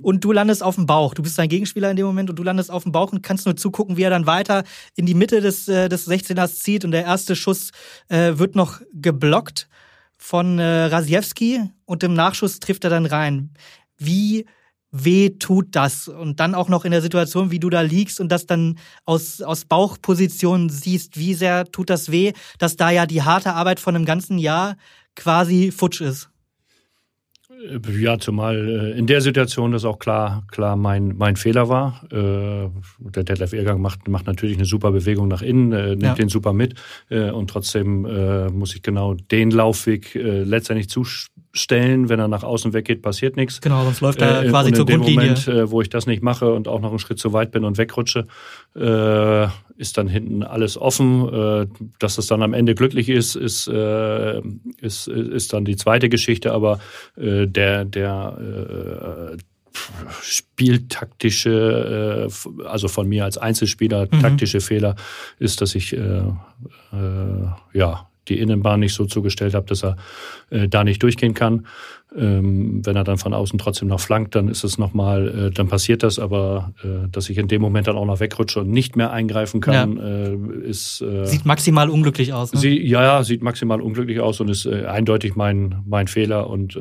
und 0.00 0.24
du 0.24 0.32
landest 0.32 0.62
auf 0.62 0.76
dem 0.76 0.86
Bauch. 0.86 1.14
Du 1.14 1.22
bist 1.22 1.36
sein 1.36 1.48
Gegenspieler 1.48 1.90
in 1.90 1.96
dem 1.96 2.06
Moment 2.06 2.30
und 2.30 2.38
du 2.38 2.42
landest 2.42 2.70
auf 2.70 2.82
dem 2.82 2.92
Bauch 2.92 3.12
und 3.12 3.22
kannst 3.22 3.46
nur 3.46 3.56
zugucken, 3.56 3.96
wie 3.96 4.02
er 4.02 4.10
dann 4.10 4.26
weiter 4.26 4.64
in 4.96 5.06
die 5.06 5.14
Mitte 5.14 5.40
des, 5.40 5.68
äh, 5.68 5.88
des 5.88 6.08
16ers 6.08 6.56
zieht 6.56 6.84
und 6.84 6.92
der 6.92 7.04
erste 7.04 7.36
Schuss 7.36 7.70
äh, 8.08 8.38
wird 8.38 8.54
noch 8.54 8.80
geblockt 8.92 9.68
von 10.18 10.58
äh, 10.58 10.84
Rasiewski 10.84 11.62
und 11.84 12.02
im 12.04 12.14
Nachschuss 12.14 12.60
trifft 12.60 12.84
er 12.84 12.90
dann 12.90 13.06
rein. 13.06 13.50
Wie 13.98 14.46
weh 14.92 15.30
tut 15.30 15.68
das? 15.72 16.06
Und 16.06 16.38
dann 16.38 16.54
auch 16.54 16.68
noch 16.68 16.84
in 16.84 16.92
der 16.92 17.02
Situation, 17.02 17.50
wie 17.50 17.58
du 17.58 17.70
da 17.70 17.80
liegst 17.80 18.20
und 18.20 18.30
das 18.30 18.46
dann 18.46 18.78
aus, 19.04 19.42
aus 19.42 19.64
Bauchposition 19.64 20.68
siehst, 20.68 21.18
wie 21.18 21.34
sehr 21.34 21.64
tut 21.64 21.90
das 21.90 22.12
weh, 22.12 22.32
dass 22.58 22.76
da 22.76 22.90
ja 22.90 23.06
die 23.06 23.22
harte 23.22 23.54
Arbeit 23.54 23.80
von 23.80 23.96
einem 23.96 24.04
ganzen 24.04 24.38
Jahr 24.38 24.76
quasi 25.16 25.72
futsch 25.72 26.00
ist? 26.00 26.28
Ja, 28.00 28.18
zumal 28.18 28.56
äh, 28.56 28.98
in 28.98 29.06
der 29.06 29.20
Situation 29.20 29.72
das 29.72 29.84
auch 29.84 29.98
klar, 29.98 30.44
klar 30.50 30.76
mein, 30.76 31.16
mein 31.16 31.36
Fehler 31.36 31.68
war. 31.68 32.02
Äh, 32.10 32.70
der 32.98 33.24
Detlef 33.24 33.52
Ehrgang 33.52 33.80
macht, 33.80 34.08
macht 34.08 34.26
natürlich 34.26 34.56
eine 34.56 34.64
super 34.64 34.90
Bewegung 34.90 35.28
nach 35.28 35.42
innen, 35.42 35.72
äh, 35.72 35.90
nimmt 35.90 36.02
ja. 36.02 36.14
den 36.14 36.28
super 36.28 36.52
mit 36.52 36.74
und 37.10 37.50
trotzdem 37.50 38.02
muss 38.52 38.74
ich 38.74 38.82
genau 38.82 39.14
den 39.14 39.50
Laufweg 39.50 40.14
letztendlich 40.14 40.88
zustellen. 41.52 42.08
Wenn 42.08 42.18
er 42.18 42.28
nach 42.28 42.42
außen 42.42 42.72
weggeht, 42.72 43.02
passiert 43.02 43.36
nichts. 43.36 43.60
Genau, 43.60 43.84
sonst 43.84 44.00
läuft 44.00 44.22
er 44.22 44.48
quasi 44.48 44.68
und 44.68 44.68
in 44.68 44.74
zur 44.74 44.86
dem 44.86 45.00
Grundlinie. 45.00 45.34
Moment, 45.46 45.70
wo 45.70 45.80
ich 45.80 45.88
das 45.88 46.06
nicht 46.06 46.22
mache 46.22 46.52
und 46.52 46.68
auch 46.68 46.80
noch 46.80 46.90
einen 46.90 46.98
Schritt 46.98 47.18
zu 47.18 47.32
weit 47.32 47.50
bin 47.50 47.64
und 47.64 47.78
wegrutsche, 47.78 48.26
ist 48.74 49.98
dann 49.98 50.08
hinten 50.08 50.42
alles 50.42 50.78
offen. 50.78 51.68
Dass 51.98 52.18
es 52.18 52.26
dann 52.26 52.42
am 52.42 52.54
Ende 52.54 52.74
glücklich 52.74 53.08
ist, 53.08 53.34
ist, 53.34 53.68
ist, 53.68 55.08
ist 55.08 55.52
dann 55.52 55.64
die 55.64 55.76
zweite 55.76 56.08
Geschichte, 56.08 56.52
aber 56.52 56.78
der, 57.16 57.84
der 57.84 59.32
äh, 59.32 59.36
spieltaktische, 60.22 62.28
äh, 62.28 62.64
also 62.64 62.88
von 62.88 63.08
mir 63.08 63.24
als 63.24 63.38
Einzelspieler 63.38 64.08
mhm. 64.10 64.20
taktische 64.20 64.60
Fehler 64.60 64.96
ist, 65.38 65.60
dass 65.60 65.74
ich 65.74 65.96
äh, 65.96 65.98
äh, 65.98 66.32
ja 67.72 68.08
die 68.28 68.38
Innenbahn 68.38 68.80
nicht 68.80 68.94
so 68.94 69.04
zugestellt 69.04 69.54
habe, 69.54 69.66
dass 69.66 69.82
er 69.82 69.96
äh, 70.50 70.68
da 70.68 70.84
nicht 70.84 71.02
durchgehen 71.02 71.34
kann. 71.34 71.66
Ähm, 72.16 72.84
wenn 72.84 72.94
er 72.94 73.04
dann 73.04 73.16
von 73.16 73.32
außen 73.32 73.58
trotzdem 73.58 73.88
noch 73.88 74.00
flankt, 74.00 74.34
dann 74.34 74.48
ist 74.48 74.64
es 74.64 74.76
nochmal, 74.76 75.46
äh, 75.46 75.50
dann 75.50 75.68
passiert 75.68 76.02
das, 76.02 76.18
aber 76.18 76.74
äh, 76.84 77.08
dass 77.10 77.30
ich 77.30 77.38
in 77.38 77.48
dem 77.48 77.62
Moment 77.62 77.86
dann 77.86 77.96
auch 77.96 78.04
noch 78.04 78.20
wegrutsche 78.20 78.60
und 78.60 78.70
nicht 78.70 78.96
mehr 78.96 79.12
eingreifen 79.12 79.60
kann, 79.60 79.96
ja. 79.96 80.04
äh, 80.04 80.68
ist. 80.68 81.00
Äh, 81.00 81.24
sieht 81.24 81.46
maximal 81.46 81.88
unglücklich 81.88 82.32
aus. 82.32 82.52
Ne? 82.52 82.60
Sie, 82.60 82.86
ja, 82.86 83.02
ja, 83.02 83.24
sieht 83.24 83.42
maximal 83.42 83.80
unglücklich 83.80 84.20
aus 84.20 84.40
und 84.40 84.48
ist 84.48 84.66
äh, 84.66 84.84
eindeutig 84.86 85.36
mein, 85.36 85.82
mein 85.86 86.06
Fehler 86.06 86.50
und 86.50 86.78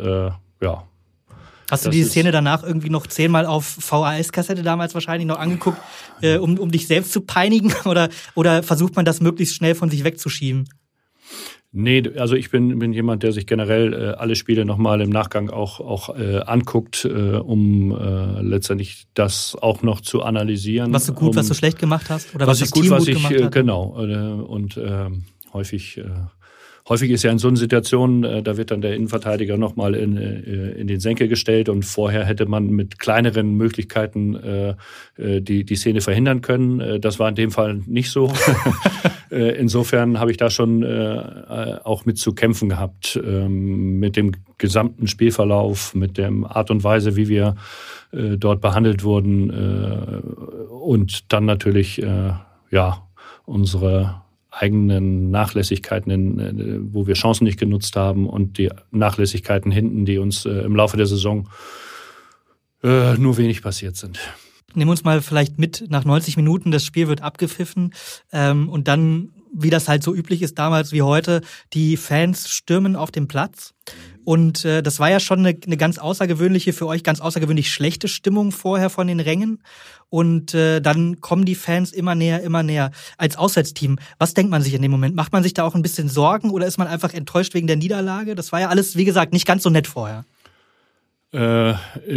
ja, 0.62 0.86
Hast 1.72 1.86
du 1.86 1.90
die 1.90 2.04
Szene 2.04 2.32
danach 2.32 2.64
irgendwie 2.64 2.90
noch 2.90 3.08
zehnmal 3.08 3.46
auf 3.46 3.66
VHS-Kassette 3.66 4.62
damals 4.62 4.94
wahrscheinlich 4.94 5.26
noch 5.26 5.40
angeguckt, 5.40 5.78
äh, 6.22 6.36
um, 6.36 6.60
um 6.60 6.70
dich 6.70 6.86
selbst 6.86 7.14
zu 7.14 7.22
peinigen? 7.22 7.74
Oder, 7.86 8.10
oder 8.36 8.62
versucht 8.62 8.96
man 8.96 9.06
das 9.06 9.22
möglichst 9.22 9.56
schnell 9.56 9.74
von 9.74 9.90
sich 9.90 10.04
wegzuschieben? 10.04 10.68
Nee, 11.74 12.04
also 12.18 12.36
ich 12.36 12.52
bin, 12.52 12.80
bin 12.80 12.92
jemand, 12.92 13.24
der 13.24 13.32
sich 13.32 13.48
generell 13.48 13.94
äh, 13.94 13.98
alle 14.18 14.36
Spiele 14.36 14.66
nochmal 14.66 15.00
im 15.00 15.10
Nachgang 15.10 15.50
auch, 15.50 15.80
auch 15.80 16.18
äh, 16.18 16.40
anguckt, 16.40 17.06
äh, 17.06 17.38
um 17.38 17.92
äh, 17.92 18.42
letztendlich 18.42 19.08
das 19.14 19.56
auch 19.56 19.82
noch 19.82 20.02
zu 20.02 20.22
analysieren. 20.22 20.92
Was 20.92 21.06
du 21.06 21.14
gut, 21.14 21.30
um, 21.30 21.36
was 21.38 21.48
du 21.48 21.54
schlecht 21.54 21.80
gemacht 21.80 22.10
hast? 22.10 22.36
Oder 22.36 22.46
was, 22.46 22.60
was 22.60 22.68
ich 22.68 22.72
gut, 22.72 22.84
Team 22.84 22.92
was 22.92 23.06
gut 23.06 23.16
ich, 23.16 23.32
äh, 23.32 23.50
genau. 23.50 23.96
Äh, 24.06 24.42
und 24.44 24.76
äh, 24.76 25.10
häufig 25.54 25.98
äh, 25.98 26.04
häufig 26.92 27.12
ist 27.12 27.24
ja 27.24 27.32
in 27.32 27.38
so 27.38 27.48
einer 27.48 27.56
Situation, 27.56 28.26
äh, 28.26 28.44
da 28.44 28.58
wird 28.58 28.70
dann 28.70 28.82
der 28.82 28.96
Innenverteidiger 28.96 29.56
nochmal 29.56 29.96
in, 29.96 30.18
äh, 30.18 30.72
in 30.72 30.88
den 30.88 31.00
Senkel 31.00 31.30
gestellt 31.30 31.70
und 31.70 31.86
vorher 31.86 32.26
hätte 32.26 32.46
man 32.46 32.68
mit 32.68 33.00
kleineren 33.00 33.56
Möglichkeiten 33.56 34.36
äh, 34.36 34.76
die, 35.18 35.64
die 35.64 35.76
Szene 35.78 36.02
verhindern 36.02 36.42
können. 36.42 37.00
Das 37.00 37.18
war 37.18 37.30
in 37.30 37.36
dem 37.36 37.52
Fall 37.52 37.82
nicht 37.86 38.10
so. 38.10 38.32
Insofern 39.30 40.20
habe 40.20 40.32
ich 40.32 40.38
da 40.38 40.50
schon 40.50 40.84
auch 40.84 42.06
mit 42.06 42.18
zu 42.18 42.34
kämpfen 42.34 42.70
gehabt, 42.70 43.20
ähm, 43.24 44.00
mit 44.00 44.18
dem 44.18 44.34
gesamten 44.58 45.08
Spielverlauf, 45.08 45.94
mit 45.96 46.18
der 46.18 46.32
Art 46.44 46.72
und 46.72 46.84
Weise, 46.84 47.16
wie 47.16 47.30
wir 47.30 47.56
dort 48.12 48.60
behandelt 48.60 49.04
wurden 49.04 49.50
und 50.70 51.32
dann 51.32 51.46
natürlich 51.46 52.04
ja 52.72 53.08
unsere 53.46 54.21
eigenen 54.52 55.32
Nachlässigkeiten, 55.32 56.40
äh, 56.40 56.94
wo 56.94 57.08
wir 57.08 57.16
Chancen 57.16 57.46
nicht 57.46 57.60
genutzt 57.60 57.96
haben 57.96 58.28
und 58.28 58.58
die 58.58 58.70
Nachlässigkeiten 58.92 59.72
hinten, 59.72 60.06
die 60.06 60.18
uns 60.18 60.46
äh, 60.46 60.50
im 60.50 60.76
Laufe 60.76 60.98
der 60.98 61.06
Saison 61.06 61.50
äh, 62.84 63.16
nur 63.16 63.38
wenig 63.38 63.62
passiert 63.62 63.96
sind. 63.96 64.20
Nehmen 64.74 64.90
wir 64.90 64.92
uns 64.92 65.04
mal 65.04 65.22
vielleicht 65.22 65.58
mit 65.58 65.86
nach 65.90 66.06
90 66.06 66.38
Minuten, 66.38 66.72
das 66.72 66.86
Spiel 66.86 67.08
wird 67.08 67.22
abgepfiffen 67.22 67.94
ähm, 68.32 68.70
und 68.70 68.88
dann, 68.88 69.30
wie 69.54 69.70
das 69.70 69.88
halt 69.88 70.04
so 70.04 70.14
üblich 70.14 70.42
ist 70.42 70.58
damals 70.60 70.92
wie 70.92 71.02
heute, 71.02 71.42
die 71.74 71.98
Fans 71.98 72.50
stürmen 72.50 72.96
auf 72.96 73.12
den 73.12 73.28
Platz. 73.28 73.74
Und 74.24 74.66
äh, 74.66 74.84
das 74.84 75.00
war 75.00 75.10
ja 75.10 75.20
schon 75.20 75.40
eine, 75.40 75.58
eine 75.66 75.78
ganz 75.78 75.98
außergewöhnliche, 75.98 76.74
für 76.74 76.88
euch 76.88 77.04
ganz 77.04 77.22
außergewöhnlich 77.22 77.72
schlechte 77.72 78.08
Stimmung 78.08 78.52
vorher 78.52 78.90
von 78.90 79.08
den 79.08 79.20
Rängen. 79.20 79.62
Und 80.10 80.54
äh, 80.54 80.82
dann 80.82 81.22
kommen 81.22 81.46
die 81.46 81.56
Fans 81.56 81.92
immer 81.92 82.16
näher, 82.16 82.42
immer 82.44 82.64
näher. 82.64 82.92
Als 83.18 83.38
Auswärtsteam, 83.38 83.98
was 84.20 84.34
denkt 84.34 84.52
man 84.52 84.62
sich 84.62 84.74
in 84.74 84.82
dem 84.82 84.92
Moment? 84.92 85.16
Macht 85.16 85.32
man 85.32 85.44
sich 85.44 85.54
da 85.54 85.64
auch 85.64 85.76
ein 85.76 85.82
bisschen 85.82 86.10
Sorgen 86.10 86.50
oder 86.52 86.68
ist 86.68 86.78
man 86.78 86.88
einfach 86.88 87.14
enttäuscht 87.14 87.54
wegen 87.54 87.68
der 87.68 87.78
Niederlage? 87.78 88.36
Das 88.36 88.52
war 88.52 88.60
ja 88.60 88.70
alles, 88.70 88.96
wie 88.96 89.06
gesagt, 89.06 89.34
nicht 89.34 89.48
ganz 89.48 89.64
so 89.64 89.70
nett 89.70 89.88
vorher. 89.88 90.26
Äh, 91.34 91.74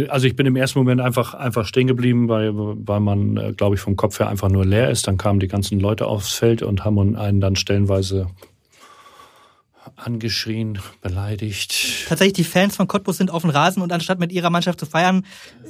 also 0.09 0.27
ich 0.27 0.35
bin 0.35 0.45
im 0.45 0.55
ersten 0.55 0.79
Moment 0.79 0.99
einfach 1.01 1.33
einfach 1.33 1.65
stehen 1.65 1.87
geblieben, 1.87 2.27
weil 2.27 2.51
weil 2.53 2.99
man, 2.99 3.37
äh, 3.37 3.53
glaube 3.53 3.75
ich, 3.75 3.81
vom 3.81 3.95
Kopf 3.95 4.19
her 4.19 4.27
einfach 4.27 4.49
nur 4.49 4.65
leer 4.65 4.89
ist. 4.89 5.07
Dann 5.07 5.17
kamen 5.17 5.39
die 5.39 5.47
ganzen 5.47 5.79
Leute 5.79 6.07
aufs 6.07 6.33
Feld 6.33 6.61
und 6.61 6.83
haben 6.83 7.15
einen 7.15 7.39
dann 7.39 7.55
stellenweise 7.55 8.27
angeschrien, 9.95 10.79
beleidigt. 11.01 12.07
Tatsächlich, 12.07 12.33
die 12.33 12.43
Fans 12.43 12.75
von 12.75 12.87
Cottbus 12.87 13.17
sind 13.17 13.31
auf 13.31 13.41
dem 13.41 13.51
Rasen 13.51 13.81
und 13.81 13.91
anstatt 13.91 14.19
mit 14.19 14.31
ihrer 14.31 14.49
Mannschaft 14.49 14.79
zu 14.79 14.85
feiern, 14.85 15.25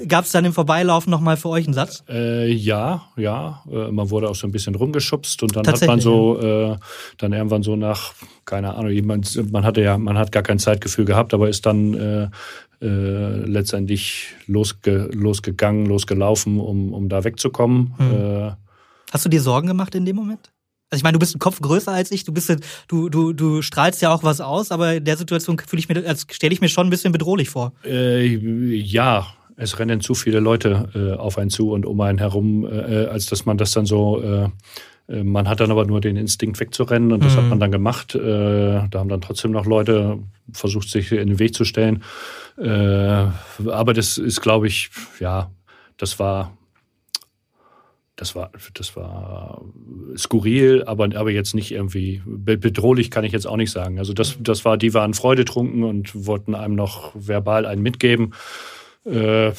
gab 0.08 0.26
es 0.26 0.32
dann 0.32 0.46
im 0.46 0.54
Vorbeilaufen 0.54 1.12
nochmal 1.12 1.38
für 1.38 1.50
euch 1.50 1.66
einen 1.66 1.74
Satz? 1.74 2.04
Äh, 2.10 2.52
ja, 2.52 3.04
ja. 3.18 3.64
Äh, 3.72 3.92
man 3.92 4.10
wurde 4.10 4.30
auch 4.30 4.36
so 4.36 4.48
ein 4.48 4.52
bisschen 4.52 4.76
rumgeschubst 4.76 5.44
und 5.44 5.56
dann 5.56 5.68
hat 5.68 5.86
man 5.86 6.00
so, 6.00 6.40
äh, 6.40 6.78
dann 7.18 7.34
irgendwann 7.34 7.64
so 7.64 7.76
nach, 7.76 8.14
keine 8.46 8.76
Ahnung, 8.76 8.92
jemand, 8.92 9.52
man 9.52 9.64
hatte 9.64 9.82
ja, 9.82 9.98
man 9.98 10.18
hat 10.18 10.32
gar 10.32 10.44
kein 10.44 10.60
Zeitgefühl 10.60 11.06
gehabt, 11.06 11.34
aber 11.34 11.50
ist 11.50 11.66
dann 11.66 11.94
äh, 11.94 12.30
äh, 12.82 13.46
letztendlich 13.46 14.28
losge, 14.48 15.10
losgegangen, 15.14 15.86
losgelaufen, 15.86 16.60
um, 16.60 16.94
um 16.94 17.10
da 17.10 17.24
wegzukommen. 17.24 17.94
Hm. 17.98 18.54
Hast 19.12 19.26
du 19.26 19.30
dir 19.30 19.42
Sorgen 19.42 19.68
gemacht 19.68 19.96
in 19.96 20.06
dem 20.06 20.16
Moment? 20.16 20.52
Also 20.90 21.00
ich 21.00 21.04
meine, 21.04 21.14
du 21.14 21.20
bist 21.20 21.36
ein 21.36 21.40
Kopf 21.40 21.60
größer 21.62 21.92
als 21.92 22.12
ich, 22.12 22.24
du 22.26 22.32
bist 22.32 22.56
du 22.88 23.10
du 23.10 23.34
du 23.34 23.62
strahlst 23.62 24.02
ja 24.02 24.14
auch 24.14 24.24
was 24.24 24.40
aus, 24.40 24.72
aber 24.72 24.96
in 24.96 25.06
der 25.06 25.18
Situation 25.18 25.58
fühle 25.60 25.80
ich 25.80 25.90
mir 25.90 26.08
als 26.08 26.28
stelle 26.32 26.54
ich 26.54 26.62
mir 26.62 26.70
schon 26.70 26.88
ein 26.88 26.90
bisschen 26.90 27.12
bedrohlich 27.12 27.50
vor. 27.50 27.74
Äh, 27.84 28.26
ja, 28.26 29.28
es 29.58 29.80
rennen 29.80 30.02
zu 30.02 30.14
viele 30.14 30.40
Leute 30.40 30.90
äh, 30.94 31.20
auf 31.20 31.38
einen 31.38 31.50
zu 31.50 31.72
und 31.72 31.86
um 31.86 32.00
einen 32.02 32.20
herum, 32.20 32.66
äh, 32.66 33.06
als 33.06 33.26
dass 33.26 33.46
man 33.46 33.58
das 33.58 33.72
dann 33.72 33.86
so 33.86 34.22
äh, 34.22 34.50
äh, 35.08 35.24
man 35.24 35.48
hat 35.48 35.60
dann 35.60 35.72
aber 35.72 35.86
nur 35.86 36.02
den 36.02 36.18
Instinkt 36.18 36.60
wegzurennen 36.60 37.12
und 37.12 37.24
das 37.24 37.36
mhm. 37.36 37.38
hat 37.38 37.50
man 37.50 37.60
dann 37.60 37.72
gemacht. 37.72 38.16
Äh, 38.16 38.88
da 38.90 39.00
haben 39.00 39.10
dann 39.10 39.22
trotzdem 39.22 39.52
noch 39.52 39.66
Leute 39.66 40.20
versucht, 40.52 40.90
sich 40.90 41.12
in 41.12 41.28
den 41.28 41.40
Weg 41.40 41.56
zu 41.56 41.66
stellen. 41.66 42.04
aber 42.58 43.94
das 43.94 44.18
ist, 44.18 44.42
glaube 44.42 44.68
ich, 44.68 44.90
ja, 45.20 45.50
das 45.98 46.20
war 46.20 46.56
das 48.16 48.36
war, 48.36 48.52
das 48.74 48.96
war 48.96 49.62
skurril, 50.18 50.84
aber, 50.86 51.10
aber 51.16 51.32
jetzt 51.32 51.54
nicht 51.54 51.72
irgendwie 51.72 52.22
bedrohlich, 52.26 53.12
kann 53.12 53.26
ich 53.26 53.34
jetzt 53.34 53.46
auch 53.46 53.58
nicht 53.58 53.72
sagen. 53.72 54.00
Also 54.00 54.14
das, 54.14 54.38
das 54.40 54.64
war, 54.64 54.78
die 54.78 54.94
waren 54.94 55.14
freudetrunken 55.14 55.84
und 55.84 56.26
wollten 56.26 56.56
einem 56.56 56.76
noch 56.76 57.12
verbal 57.14 57.66
einen 57.66 57.82
mitgeben. 57.82 58.34
Äh, 59.06 59.48
ja. 59.48 59.54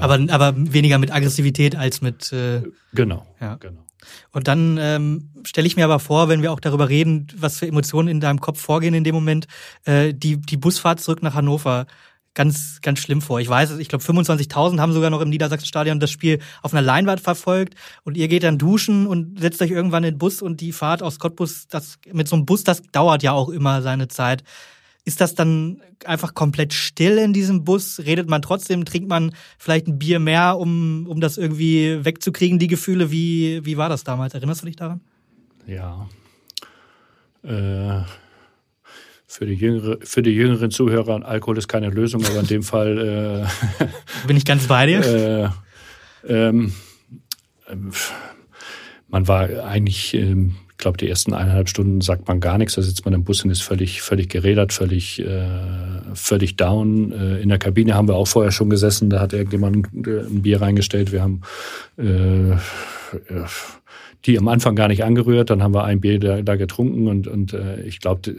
aber, 0.00 0.18
aber 0.28 0.54
weniger 0.56 0.98
mit 0.98 1.12
Aggressivität 1.12 1.76
als 1.76 2.02
mit. 2.02 2.32
Äh, 2.32 2.62
genau. 2.92 3.26
Ja. 3.40 3.54
genau. 3.56 3.84
Und 4.32 4.48
dann 4.48 4.78
ähm, 4.80 5.30
stelle 5.44 5.66
ich 5.66 5.76
mir 5.76 5.84
aber 5.84 5.98
vor, 5.98 6.28
wenn 6.28 6.42
wir 6.42 6.52
auch 6.52 6.60
darüber 6.60 6.88
reden, 6.88 7.28
was 7.36 7.58
für 7.58 7.66
Emotionen 7.66 8.08
in 8.08 8.20
deinem 8.20 8.40
Kopf 8.40 8.60
vorgehen 8.60 8.94
in 8.94 9.04
dem 9.04 9.14
Moment, 9.14 9.46
äh, 9.84 10.12
die, 10.14 10.38
die 10.38 10.56
Busfahrt 10.56 11.00
zurück 11.00 11.22
nach 11.22 11.34
Hannover 11.34 11.86
ganz, 12.34 12.80
ganz 12.82 13.00
schlimm 13.00 13.20
vor. 13.20 13.40
Ich 13.40 13.48
weiß, 13.48 13.78
ich 13.78 13.88
glaube 13.88 14.04
25.000 14.04 14.78
haben 14.78 14.92
sogar 14.92 15.10
noch 15.10 15.20
im 15.20 15.30
Niedersachsenstadion 15.30 16.00
das 16.00 16.10
Spiel 16.10 16.38
auf 16.62 16.72
einer 16.72 16.82
Leinwand 16.82 17.20
verfolgt 17.20 17.74
und 18.04 18.16
ihr 18.16 18.28
geht 18.28 18.44
dann 18.44 18.58
duschen 18.58 19.06
und 19.06 19.40
setzt 19.40 19.60
euch 19.62 19.70
irgendwann 19.70 20.04
in 20.04 20.14
den 20.14 20.18
Bus 20.18 20.42
und 20.42 20.60
die 20.60 20.72
Fahrt 20.72 21.02
aus 21.02 21.18
Cottbus, 21.18 21.66
das 21.68 21.98
mit 22.12 22.28
so 22.28 22.36
einem 22.36 22.46
Bus, 22.46 22.64
das 22.64 22.82
dauert 22.92 23.22
ja 23.22 23.32
auch 23.32 23.48
immer 23.48 23.82
seine 23.82 24.08
Zeit. 24.08 24.44
Ist 25.04 25.20
das 25.20 25.34
dann 25.34 25.80
einfach 26.04 26.34
komplett 26.34 26.72
still 26.72 27.18
in 27.18 27.32
diesem 27.32 27.64
Bus? 27.64 28.00
Redet 28.00 28.28
man 28.28 28.42
trotzdem? 28.42 28.84
Trinkt 28.84 29.08
man 29.08 29.34
vielleicht 29.58 29.88
ein 29.88 29.98
Bier 29.98 30.20
mehr, 30.20 30.58
um, 30.58 31.06
um 31.08 31.20
das 31.20 31.38
irgendwie 31.38 32.04
wegzukriegen, 32.04 32.58
die 32.58 32.66
Gefühle? 32.66 33.10
Wie, 33.10 33.64
wie 33.64 33.76
war 33.76 33.88
das 33.88 34.04
damals? 34.04 34.34
Erinnerst 34.34 34.62
du 34.62 34.66
dich 34.66 34.76
daran? 34.76 35.00
Ja. 35.66 36.06
Äh, 37.42 38.02
für 39.30 39.46
die, 39.46 39.54
jüngere, 39.54 39.96
für 40.02 40.22
die 40.22 40.32
jüngeren 40.32 40.72
Zuhörer, 40.72 41.24
Alkohol 41.24 41.56
ist 41.56 41.68
keine 41.68 41.88
Lösung, 41.88 42.24
aber 42.26 42.40
in 42.40 42.48
dem 42.48 42.64
Fall 42.64 43.46
äh, 43.78 43.86
bin 44.26 44.36
ich 44.36 44.44
ganz 44.44 44.66
bei 44.66 44.86
dir. 44.86 45.54
Äh, 46.26 46.48
ähm, 46.48 46.72
man 49.06 49.28
war 49.28 49.48
eigentlich, 49.64 50.14
ähm, 50.14 50.56
ich 50.72 50.78
glaube, 50.78 50.98
die 50.98 51.08
ersten 51.08 51.32
eineinhalb 51.32 51.68
Stunden 51.68 52.00
sagt 52.00 52.26
man 52.26 52.40
gar 52.40 52.58
nichts. 52.58 52.74
Da 52.74 52.82
sitzt 52.82 53.04
man 53.04 53.14
im 53.14 53.22
Bus 53.22 53.44
und 53.44 53.50
ist 53.50 53.62
völlig, 53.62 54.02
völlig 54.02 54.30
gerädert, 54.30 54.72
völlig, 54.72 55.20
äh, 55.20 55.46
völlig 56.12 56.56
down. 56.56 57.12
Äh, 57.12 57.40
in 57.40 57.50
der 57.50 57.58
Kabine 57.58 57.94
haben 57.94 58.08
wir 58.08 58.16
auch 58.16 58.26
vorher 58.26 58.50
schon 58.50 58.68
gesessen. 58.68 59.10
Da 59.10 59.20
hat 59.20 59.32
irgendjemand 59.32 59.94
ein 59.94 60.42
Bier 60.42 60.60
reingestellt. 60.60 61.12
Wir 61.12 61.22
haben 61.22 61.42
äh, 61.96 62.56
die 64.26 64.38
am 64.38 64.48
Anfang 64.48 64.76
gar 64.76 64.88
nicht 64.88 65.04
angerührt. 65.04 65.50
Dann 65.50 65.62
haben 65.62 65.74
wir 65.74 65.84
ein 65.84 66.00
Bier 66.00 66.18
da, 66.20 66.42
da 66.42 66.56
getrunken 66.56 67.08
und, 67.08 67.26
und 67.26 67.52
äh, 67.52 67.82
ich 67.82 68.00
glaube, 68.00 68.34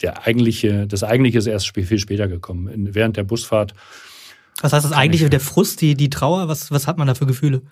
der 0.00 0.26
eigentliche, 0.26 0.86
das 0.86 1.04
eigentliche 1.04 1.38
ist 1.38 1.46
erst 1.46 1.74
viel 1.74 1.98
später 1.98 2.28
gekommen. 2.28 2.68
In, 2.68 2.94
während 2.94 3.16
der 3.16 3.24
Busfahrt. 3.24 3.74
Was 4.60 4.72
heißt 4.72 4.84
das 4.84 4.92
eigentliche? 4.92 5.28
Der 5.28 5.40
Frust, 5.40 5.80
die, 5.80 5.94
die 5.94 6.10
Trauer? 6.10 6.48
Was, 6.48 6.70
was 6.70 6.86
hat 6.86 6.98
man 6.98 7.06
da 7.06 7.14
für 7.14 7.26
Gefühle? 7.26 7.62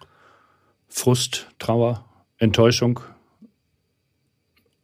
Frust, 0.88 1.47
Trauer, 1.59 2.05
Enttäuschung 2.38 3.01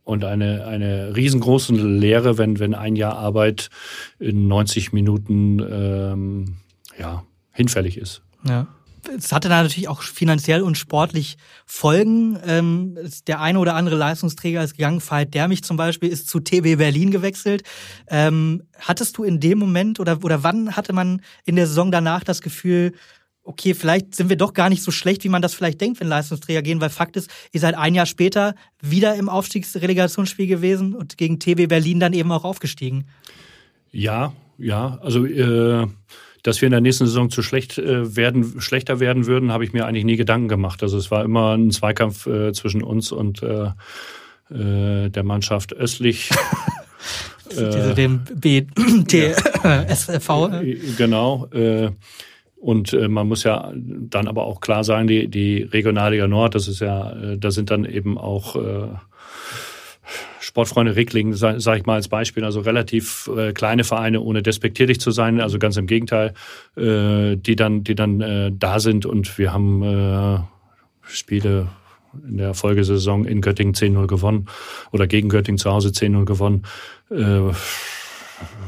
und 0.04 0.24
eine, 0.24 0.66
eine 0.66 1.16
riesengroße 1.16 1.74
Lehre, 1.74 2.38
wenn, 2.38 2.60
wenn 2.60 2.74
ein 2.74 2.94
Jahr 2.94 3.16
Arbeit 3.16 3.70
in 4.20 4.46
90 4.46 4.92
Minuten 4.92 5.58
ähm, 5.68 6.56
ja, 6.98 7.24
hinfällig 7.52 7.98
ist. 7.98 8.22
Ja 8.46 8.68
es 9.16 9.32
hatte 9.32 9.48
da 9.48 9.62
natürlich 9.62 9.88
auch 9.88 10.02
finanziell 10.02 10.62
und 10.62 10.76
sportlich 10.76 11.36
Folgen. 11.64 12.38
Ähm, 12.44 12.98
der 13.26 13.40
eine 13.40 13.58
oder 13.58 13.74
andere 13.74 13.96
Leistungsträger 13.96 14.62
ist 14.62 14.76
gegangen. 14.76 15.02
Veit 15.06 15.34
Dermich 15.34 15.62
zum 15.62 15.76
Beispiel 15.76 16.08
ist 16.08 16.28
zu 16.28 16.40
TB 16.40 16.78
Berlin 16.78 17.10
gewechselt. 17.10 17.62
Ähm, 18.08 18.62
hattest 18.78 19.18
du 19.18 19.24
in 19.24 19.40
dem 19.40 19.58
Moment 19.58 20.00
oder, 20.00 20.22
oder 20.24 20.42
wann 20.42 20.76
hatte 20.76 20.92
man 20.92 21.22
in 21.44 21.56
der 21.56 21.66
Saison 21.66 21.90
danach 21.90 22.24
das 22.24 22.40
Gefühl, 22.40 22.92
okay, 23.42 23.74
vielleicht 23.74 24.14
sind 24.14 24.28
wir 24.28 24.36
doch 24.36 24.52
gar 24.52 24.68
nicht 24.68 24.82
so 24.82 24.90
schlecht, 24.90 25.24
wie 25.24 25.28
man 25.28 25.42
das 25.42 25.54
vielleicht 25.54 25.80
denkt, 25.80 26.00
wenn 26.00 26.08
Leistungsträger 26.08 26.62
gehen, 26.62 26.80
weil 26.80 26.90
Fakt 26.90 27.16
ist, 27.16 27.30
ihr 27.52 27.60
seid 27.60 27.76
ein 27.76 27.94
Jahr 27.94 28.06
später 28.06 28.54
wieder 28.80 29.14
im 29.14 29.28
Aufstiegsrelegationsspiel 29.28 30.48
gewesen 30.48 30.94
und 30.94 31.16
gegen 31.16 31.38
TB 31.38 31.68
Berlin 31.68 32.00
dann 32.00 32.12
eben 32.12 32.32
auch 32.32 32.44
aufgestiegen. 32.44 33.06
Ja, 33.92 34.32
ja, 34.58 34.98
also 35.00 35.24
äh, 35.24 35.86
dass 36.46 36.60
wir 36.60 36.66
in 36.66 36.72
der 36.72 36.80
nächsten 36.80 37.06
Saison 37.06 37.28
zu 37.28 37.42
schlecht 37.42 37.76
äh, 37.76 38.14
werden, 38.14 38.60
schlechter 38.60 39.00
werden 39.00 39.26
würden, 39.26 39.50
habe 39.50 39.64
ich 39.64 39.72
mir 39.72 39.84
eigentlich 39.84 40.04
nie 40.04 40.16
Gedanken 40.16 40.46
gemacht. 40.46 40.80
Also 40.82 40.96
es 40.96 41.10
war 41.10 41.24
immer 41.24 41.56
ein 41.56 41.72
Zweikampf 41.72 42.26
äh, 42.26 42.52
zwischen 42.52 42.84
uns 42.84 43.10
und 43.10 43.42
äh, 43.42 43.70
äh, 44.50 45.10
der 45.10 45.24
Mannschaft 45.24 45.72
östlich. 45.74 46.30
Äh, 47.56 47.94
dem 47.94 48.24
BTSV. 48.24 49.64
Ja. 50.28 50.62
Genau. 50.98 51.46
Äh, 51.52 51.92
und 52.56 52.92
man 53.08 53.28
muss 53.28 53.44
ja 53.44 53.72
dann 53.72 54.26
aber 54.26 54.46
auch 54.46 54.60
klar 54.60 54.82
sagen, 54.82 55.06
die, 55.06 55.28
die 55.28 55.62
Regionalliga 55.62 56.26
Nord, 56.26 56.56
das 56.56 56.66
ist 56.66 56.80
ja, 56.80 57.14
da 57.36 57.52
sind 57.52 57.70
dann 57.70 57.84
eben 57.84 58.18
auch 58.18 58.56
Sportfreunde 60.56 60.96
Rickling, 60.96 61.34
sage 61.34 61.60
sag 61.60 61.76
ich 61.76 61.84
mal 61.84 61.96
als 61.96 62.08
Beispiel, 62.08 62.42
also 62.42 62.60
relativ 62.60 63.30
äh, 63.36 63.52
kleine 63.52 63.84
Vereine, 63.84 64.22
ohne 64.22 64.42
despektierlich 64.42 64.98
zu 64.98 65.10
sein, 65.10 65.38
also 65.42 65.58
ganz 65.58 65.76
im 65.76 65.86
Gegenteil, 65.86 66.32
äh, 66.78 67.36
die 67.36 67.56
dann, 67.56 67.84
die 67.84 67.94
dann 67.94 68.22
äh, 68.22 68.50
da 68.58 68.80
sind 68.80 69.04
und 69.04 69.36
wir 69.36 69.52
haben 69.52 69.82
äh, 69.82 70.38
Spiele 71.02 71.66
in 72.26 72.38
der 72.38 72.54
Folgesaison 72.54 73.26
in 73.26 73.42
Göttingen 73.42 73.74
10-0 73.74 74.06
gewonnen 74.06 74.46
oder 74.92 75.06
gegen 75.06 75.28
Göttingen 75.28 75.58
zu 75.58 75.70
Hause 75.70 75.90
10-0 75.90 76.24
gewonnen. 76.24 76.62
Äh, 77.10 77.52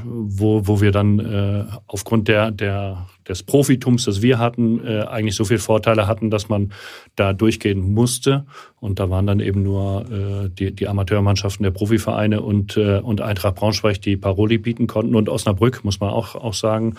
wo, 0.05 0.67
wo 0.67 0.81
wir 0.81 0.93
dann 0.93 1.19
äh, 1.19 1.65
aufgrund 1.87 2.29
der, 2.29 2.51
der, 2.51 3.07
des 3.29 3.43
Profitums, 3.43 4.05
das 4.05 4.23
wir 4.23 4.39
hatten, 4.39 4.85
äh, 4.87 5.03
eigentlich 5.03 5.35
so 5.35 5.45
viele 5.45 5.59
Vorteile 5.59 6.07
hatten, 6.07 6.31
dass 6.31 6.49
man 6.49 6.73
da 7.17 7.33
durchgehen 7.33 7.93
musste. 7.93 8.47
Und 8.81 8.99
da 8.99 9.11
waren 9.11 9.27
dann 9.27 9.41
eben 9.41 9.63
nur 9.63 10.07
äh, 10.11 10.49
die, 10.49 10.75
die 10.75 10.89
Amateurmannschaften 10.89 11.65
der 11.65 11.71
Profivereine 11.71 12.41
und, 12.41 12.77
äh, 12.77 12.99
und 12.99 13.21
Eintracht 13.21 13.57
Braunschweig, 13.57 14.01
die 14.01 14.17
Paroli 14.17 14.59
bieten 14.59 14.87
konnten. 14.87 15.15
Und 15.15 15.29
Osnabrück, 15.29 15.85
muss 15.85 16.01
man 16.01 16.11
auch, 16.11 16.35
auch 16.35 16.55
sagen. 16.55 16.95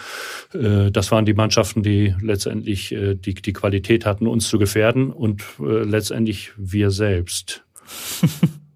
Äh, 0.53 0.91
das 0.91 1.11
waren 1.11 1.25
die 1.25 1.33
Mannschaften, 1.33 1.81
die 1.81 2.13
letztendlich 2.21 2.91
äh, 2.91 3.15
die, 3.15 3.33
die 3.33 3.53
Qualität 3.53 4.05
hatten, 4.05 4.27
uns 4.27 4.47
zu 4.47 4.59
gefährden 4.59 5.11
und 5.11 5.43
äh, 5.59 5.83
letztendlich 5.83 6.51
wir 6.57 6.91
selbst. 6.91 7.63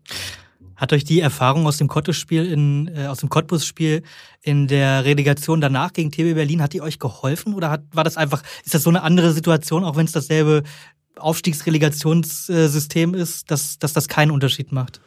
Hat 0.83 0.91
euch 0.91 1.05
die 1.05 1.21
Erfahrung 1.21 1.65
aus 1.65 1.77
dem 1.77 1.87
Cottbus-Spiel 1.87 2.45
in, 2.45 2.91
äh, 2.93 3.05
aus 3.05 3.19
dem 3.19 3.29
Cottbus-Spiel 3.29 4.03
in 4.41 4.67
der 4.67 5.05
Relegation 5.05 5.61
danach 5.61 5.93
gegen 5.93 6.11
TB 6.11 6.33
Berlin, 6.33 6.61
hat 6.61 6.73
die 6.73 6.81
euch 6.81 6.99
geholfen 6.99 7.53
oder 7.53 7.69
hat, 7.69 7.83
war 7.93 8.03
das 8.03 8.17
einfach, 8.17 8.43
ist 8.65 8.73
das 8.73 8.83
so 8.83 8.89
eine 8.89 9.01
andere 9.01 9.31
Situation, 9.31 9.85
auch 9.85 9.95
wenn 9.95 10.03
es 10.03 10.11
dasselbe 10.11 10.63
Aufstiegsrelegationssystem 11.17 13.13
ist, 13.13 13.49
dass, 13.49 13.79
dass 13.79 13.93
das 13.93 14.09
keinen 14.09 14.31
Unterschied 14.31 14.73
macht? 14.73 14.99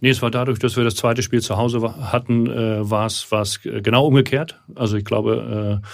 Nee, 0.00 0.10
es 0.10 0.22
war 0.22 0.30
dadurch, 0.30 0.60
dass 0.60 0.76
wir 0.76 0.84
das 0.84 0.94
zweite 0.94 1.24
Spiel 1.24 1.42
zu 1.42 1.56
Hause 1.56 1.82
hatten, 1.82 2.46
äh, 2.46 2.88
war 2.88 3.06
es 3.06 3.60
genau 3.62 4.06
umgekehrt. 4.06 4.60
Also 4.76 4.96
ich 4.96 5.04
glaube, 5.04 5.82
äh, 5.82 5.84
äh, 5.84 5.86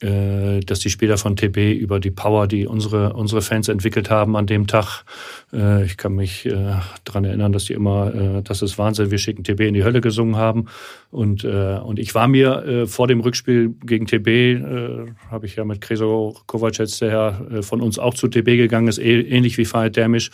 dass 0.00 0.78
die 0.78 0.88
Spieler 0.88 1.18
von 1.18 1.36
TB 1.36 1.78
über 1.78 2.00
die 2.00 2.10
Power, 2.10 2.46
die 2.46 2.66
unsere, 2.66 3.12
unsere 3.12 3.42
Fans 3.42 3.68
entwickelt 3.68 4.08
haben 4.08 4.34
an 4.34 4.46
dem 4.46 4.66
Tag, 4.66 5.04
äh, 5.52 5.84
ich 5.84 5.96
kann 5.96 6.14
mich 6.14 6.46
äh, 6.46 6.76
daran 7.04 7.24
erinnern, 7.24 7.52
dass 7.52 7.64
die 7.64 7.74
immer, 7.74 8.14
äh, 8.14 8.42
das 8.42 8.62
ist 8.62 8.78
Wahnsinn, 8.78 9.10
wir 9.10 9.18
schicken 9.18 9.44
TB 9.44 9.60
in 9.60 9.74
die 9.74 9.84
Hölle 9.84 10.00
gesungen 10.00 10.36
haben. 10.36 10.66
Und, 11.10 11.44
äh, 11.44 11.78
und 11.82 11.98
ich 11.98 12.14
war 12.14 12.28
mir 12.28 12.64
äh, 12.64 12.86
vor 12.86 13.08
dem 13.08 13.20
Rückspiel 13.20 13.74
gegen 13.84 14.06
TB, 14.06 14.28
äh, 14.28 15.06
habe 15.30 15.46
ich 15.46 15.56
ja 15.56 15.64
mit 15.64 15.80
Kreso 15.80 16.36
Kovac, 16.46 16.72
der 17.00 17.46
äh, 17.50 17.62
von 17.62 17.80
uns 17.80 17.98
auch 17.98 18.14
zu 18.14 18.28
TB 18.28 18.44
gegangen 18.56 18.88
ist, 18.88 18.98
ähnlich 18.98 19.58
wie 19.58 19.64
Fahid 19.64 19.96
Dermisch. 19.96 20.30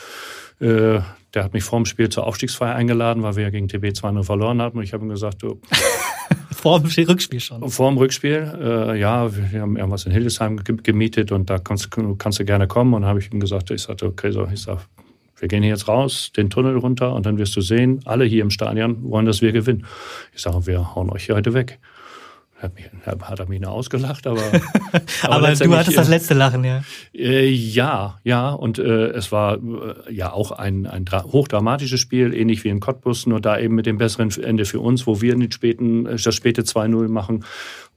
Äh, 0.61 1.01
der 1.35 1.45
hat 1.45 1.53
mich 1.53 1.65
vor 1.65 1.79
dem 1.79 1.87
Spiel 1.87 2.09
zur 2.09 2.27
Aufstiegsfeier 2.27 2.75
eingeladen, 2.75 3.23
weil 3.23 3.37
wir 3.37 3.43
ja 3.45 3.51
gegen 3.51 3.69
TB 3.69 3.87
2-0 3.87 4.23
verloren 4.23 4.63
hatten. 4.63 4.79
Und 4.79 4.85
ich 4.85 4.93
habe 4.93 5.05
ihm 5.05 5.11
gesagt, 5.11 5.43
du. 5.43 5.61
vor 6.67 6.81
dem 6.81 7.05
Rückspiel 7.07 7.41
schon. 7.41 7.69
Vor 7.71 7.91
dem 7.91 7.99
Rückspiel, 7.99 8.53
äh, 8.61 8.99
ja, 8.99 9.31
wir 9.35 9.61
haben 9.61 9.77
irgendwas 9.77 10.05
in 10.05 10.11
Hildesheim 10.11 10.59
gemietet 10.65 11.31
und 11.31 11.49
da 11.49 11.59
kannst, 11.59 11.91
kannst 12.19 12.41
du 12.41 12.45
gerne 12.45 12.67
kommen. 12.67 12.93
Und 12.95 13.03
dann 13.03 13.09
habe 13.09 13.21
ich 13.21 13.33
ihm 13.33 13.39
gesagt, 13.39 13.71
ich 13.71 13.83
sagte, 13.83 14.07
okay, 14.07 14.33
so, 14.33 14.49
ich 14.53 14.63
sag, 14.63 14.81
wir 15.39 15.47
gehen 15.47 15.63
jetzt 15.63 15.87
raus, 15.87 16.33
den 16.37 16.51
Tunnel 16.51 16.77
runter 16.77 17.15
und 17.15 17.25
dann 17.25 17.39
wirst 17.39 17.55
du 17.55 17.61
sehen, 17.61 18.01
alle 18.05 18.25
hier 18.25 18.43
im 18.43 18.51
Stadion 18.51 19.11
wollen, 19.11 19.27
dass 19.27 19.43
wir 19.43 19.53
gewinnen. 19.53 19.87
Ich 20.35 20.43
sage, 20.43 20.67
wir 20.67 20.95
hauen 20.97 21.11
euch 21.11 21.27
hier 21.27 21.37
heute 21.37 21.55
weg. 21.55 21.79
Hat, 22.59 22.75
mich, 22.75 22.87
hat 23.05 23.39
er 23.39 23.49
mich 23.49 23.61
nur 23.61 23.71
ausgelacht, 23.71 24.27
aber. 24.27 24.41
aber, 25.23 25.49
aber 25.49 25.55
du 25.55 25.77
hattest 25.77 25.99
das 25.99 26.09
letzte 26.09 26.33
Lachen, 26.33 26.65
ja. 26.65 26.83
Äh, 27.15 27.51
ja, 27.51 28.19
ja. 28.25 28.51
Und 28.51 28.79
äh, 28.79 29.09
es 29.09 29.31
war 29.31 29.59
äh, 29.59 30.13
ja 30.13 30.33
auch 30.33 30.53
ein, 30.53 30.87
ein 30.87 31.05
hochdramatisches 31.11 32.01
Spiel, 32.01 32.33
ähnlich 32.33 32.65
wie 32.65 32.71
in 32.71 32.81
Cottbus, 32.81 33.27
nur 33.27 33.43
da 33.43 33.59
eben 33.59 33.75
mit 33.75 33.85
dem 33.85 33.99
besseren 33.99 34.31
Ende 34.43 34.65
für 34.65 34.81
uns, 34.81 35.07
wo 35.07 35.21
wir 35.21 35.35
in 35.35 35.41
den 35.41 35.53
späten, 35.53 36.07
äh, 36.07 36.17
das 36.17 36.35
späte 36.35 36.63
2-0 36.63 37.09
machen, 37.09 37.45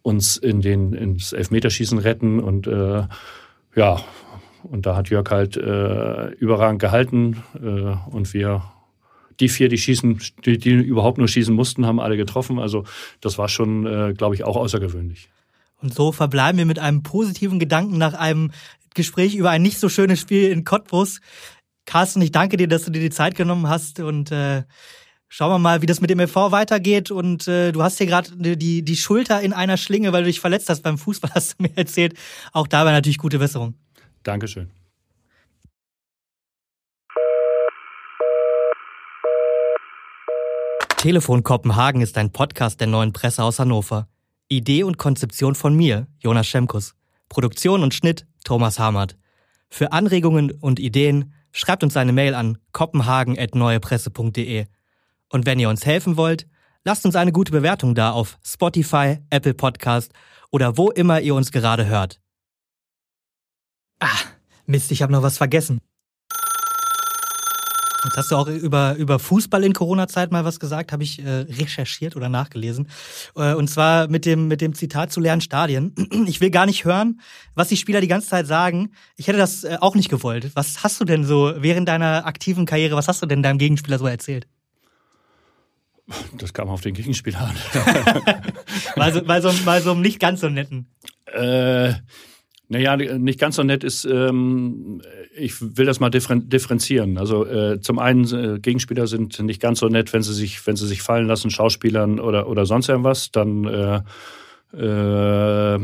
uns 0.02 0.36
in 0.36 0.60
den, 0.60 0.92
ins 0.92 1.32
Elfmeterschießen 1.32 1.98
retten 1.98 2.40
und 2.42 2.68
äh, 2.68 3.04
ja. 3.76 3.98
Und 4.64 4.86
da 4.86 4.98
hat 4.98 5.10
Jörg 5.10 5.32
halt 5.32 5.56
äh, 5.56 6.32
überragend 6.32 6.82
gehalten 6.82 7.44
äh, 7.56 7.96
und 8.12 8.34
wir 8.34 8.64
die 9.40 9.50
vier, 9.50 9.70
die 9.70 9.78
schießen, 9.78 10.20
die, 10.46 10.58
die 10.58 10.72
überhaupt 10.72 11.18
nur 11.18 11.28
schießen 11.28 11.54
mussten, 11.54 11.86
haben 11.86 12.00
alle 12.00 12.18
getroffen. 12.18 12.60
Also 12.60 12.84
das 13.22 13.38
war 13.38 13.50
schon, 13.50 13.86
äh, 13.86 14.14
glaube 14.14 14.36
ich, 14.36 14.44
auch 14.44 14.56
außergewöhnlich. 14.56 15.30
Und 15.82 15.94
so 15.94 16.12
verbleiben 16.12 16.58
wir 16.58 16.66
mit 16.66 16.80
einem 16.80 17.04
positiven 17.04 17.60
Gedanken 17.60 17.98
nach 17.98 18.14
einem 18.14 18.52
Gespräch 18.94 19.36
über 19.36 19.50
ein 19.50 19.62
nicht 19.62 19.80
so 19.80 19.88
schönes 19.88 20.20
Spiel 20.20 20.50
in 20.50 20.66
Cottbus. 20.66 21.22
Carsten, 21.86 22.22
ich 22.22 22.32
danke 22.32 22.58
dir, 22.58 22.68
dass 22.68 22.86
du 22.86 22.92
dir 22.92 23.02
die 23.02 23.10
Zeit 23.10 23.36
genommen 23.36 23.68
hast 23.68 24.00
und 24.00 24.32
äh, 24.32 24.64
schauen 25.30 25.52
wir 25.52 25.60
mal, 25.60 25.82
wie 25.82 25.86
das 25.86 26.02
mit 26.02 26.10
dem 26.10 26.20
EV 26.20 26.52
weitergeht. 26.52 27.12
Und 27.12 27.48
äh, 27.48 27.72
du 27.72 27.82
hast 27.82 27.98
hier 27.98 28.08
gerade 28.08 28.32
die, 28.58 28.84
die 28.84 28.96
Schulter 28.98 29.42
in 29.42 29.54
einer 29.54 29.78
Schlinge, 29.78 30.12
weil 30.12 30.24
du 30.24 30.28
dich 30.28 30.40
verletzt 30.40 30.70
hast 30.70 30.82
beim 30.82 30.98
Fußball, 30.98 31.32
hast 31.36 31.58
du 31.58 31.64
mir 31.64 31.72
erzählt. 31.76 32.16
Auch 32.52 32.68
dabei 32.68 32.92
natürlich 32.92 33.18
gute 33.18 33.40
Besserung. 33.40 33.76
Dankeschön. 34.24 34.70
Telefon 41.00 41.44
Kopenhagen 41.44 42.02
ist 42.02 42.18
ein 42.18 42.34
Podcast 42.34 42.82
der 42.82 42.88
neuen 42.88 43.14
Presse 43.14 43.42
aus 43.42 43.58
Hannover. 43.58 44.10
Idee 44.50 44.84
und 44.84 44.98
Konzeption 44.98 45.56
von 45.56 45.74
mir, 45.74 46.08
Jonas 46.20 46.46
Schemkus. 46.46 46.94
Produktion 47.30 47.84
und 47.84 47.94
Schnitt, 47.94 48.28
Thomas 48.44 48.80
Hamert. 48.80 49.16
Für 49.70 49.94
Anregungen 49.94 50.52
und 50.52 50.78
Ideen 50.78 51.34
schreibt 51.54 51.84
uns 51.84 51.96
eine 51.96 52.12
Mail 52.12 52.36
an 52.36 52.58
kopenhagen.neuepresse.de. 52.74 54.66
Und 55.30 55.46
wenn 55.46 55.60
ihr 55.60 55.70
uns 55.70 55.86
helfen 55.86 56.18
wollt, 56.18 56.48
lasst 56.84 57.06
uns 57.06 57.16
eine 57.16 57.32
gute 57.32 57.54
Bewertung 57.54 57.96
da 57.96 58.12
auf 58.12 58.38
Spotify, 58.44 59.20
Apple 59.30 59.54
Podcast 59.54 60.12
oder 60.52 60.78
wo 60.78 60.90
immer 60.92 61.22
ihr 61.22 61.34
uns 61.34 61.54
gerade 61.54 61.86
hört. 61.86 62.20
Ah, 64.02 64.20
Mist, 64.66 64.92
ich 64.92 65.02
habe 65.02 65.14
noch 65.14 65.24
was 65.24 65.38
vergessen. 65.38 65.80
Jetzt 68.06 68.16
hast 68.16 68.32
du 68.32 68.36
auch 68.38 68.48
über, 68.48 68.96
über 68.96 69.20
Fußball 69.20 69.64
in 69.64 69.74
Corona-Zeit 69.74 70.32
mal 70.32 70.46
was 70.46 70.60
gesagt, 70.60 70.92
habe 70.92 71.04
ich 71.04 71.20
äh, 71.20 71.46
recherchiert 71.50 72.16
oder 72.16 72.30
nachgelesen. 72.30 72.88
Äh, 73.36 73.54
und 73.54 73.70
zwar 73.70 74.08
mit 74.08 74.26
dem, 74.26 74.48
mit 74.48 74.62
dem 74.62 74.74
Zitat 74.74 75.12
zu 75.12 75.20
leeren 75.20 75.42
Stadien. 75.42 75.94
Ich 76.30 76.42
will 76.42 76.52
gar 76.52 76.66
nicht 76.66 76.86
hören, 76.86 77.22
was 77.56 77.70
die 77.70 77.78
Spieler 77.78 78.02
die 78.02 78.08
ganze 78.08 78.28
Zeit 78.28 78.46
sagen. 78.46 78.92
Ich 79.16 79.28
hätte 79.28 79.38
das 79.38 79.64
äh, 79.64 79.78
auch 79.80 79.96
nicht 79.96 80.10
gewollt. 80.10 80.52
Was 80.54 80.84
hast 80.84 81.00
du 81.00 81.06
denn 81.06 81.26
so 81.26 81.54
während 81.58 81.88
deiner 81.90 82.26
aktiven 82.26 82.66
Karriere, 82.66 82.96
was 82.96 83.08
hast 83.08 83.22
du 83.22 83.26
denn 83.26 83.42
deinem 83.42 83.58
Gegenspieler 83.58 83.98
so 83.98 84.06
erzählt? 84.06 84.48
Das 86.34 86.54
kam 86.54 86.70
auf 86.70 86.82
den 86.82 86.94
Gegenspieler 86.94 87.42
an. 87.42 87.56
mal, 88.96 89.14
so, 89.14 89.22
mal, 89.24 89.42
so, 89.42 89.52
mal 89.64 89.82
so 89.82 89.94
nicht 89.94 90.20
ganz 90.20 90.42
so 90.42 90.50
netten. 90.50 90.88
Äh, 91.26 91.94
naja, 92.70 92.96
nicht 92.96 93.40
ganz 93.40 93.56
so 93.56 93.64
nett 93.64 93.84
ist, 93.84 94.06
ähm, 94.06 95.02
ich 95.36 95.60
will 95.60 95.88
das 95.88 96.00
mal 96.00 96.12
differenzieren. 96.12 97.18
Also 97.18 97.44
äh, 97.46 97.82
zum 97.82 97.98
einen, 97.98 98.26
äh, 98.26 98.60
Gegenspieler 98.60 99.08
sind 99.08 99.40
nicht 99.40 99.60
ganz 99.60 99.80
so 99.80 99.88
nett, 99.88 100.14
wenn 100.14 100.22
sie 100.22 100.36
sich, 100.36 100.66
wenn 100.68 100.76
sie 100.76 100.86
sich 100.86 101.02
fallen 101.02 101.26
lassen, 101.26 101.50
Schauspielern 101.50 102.20
oder, 102.20 102.48
oder 102.48 102.68
sonst 102.68 102.88
irgendwas, 102.88 103.32
dann, 103.32 103.66
äh, 103.66 104.02
äh, 104.78 105.80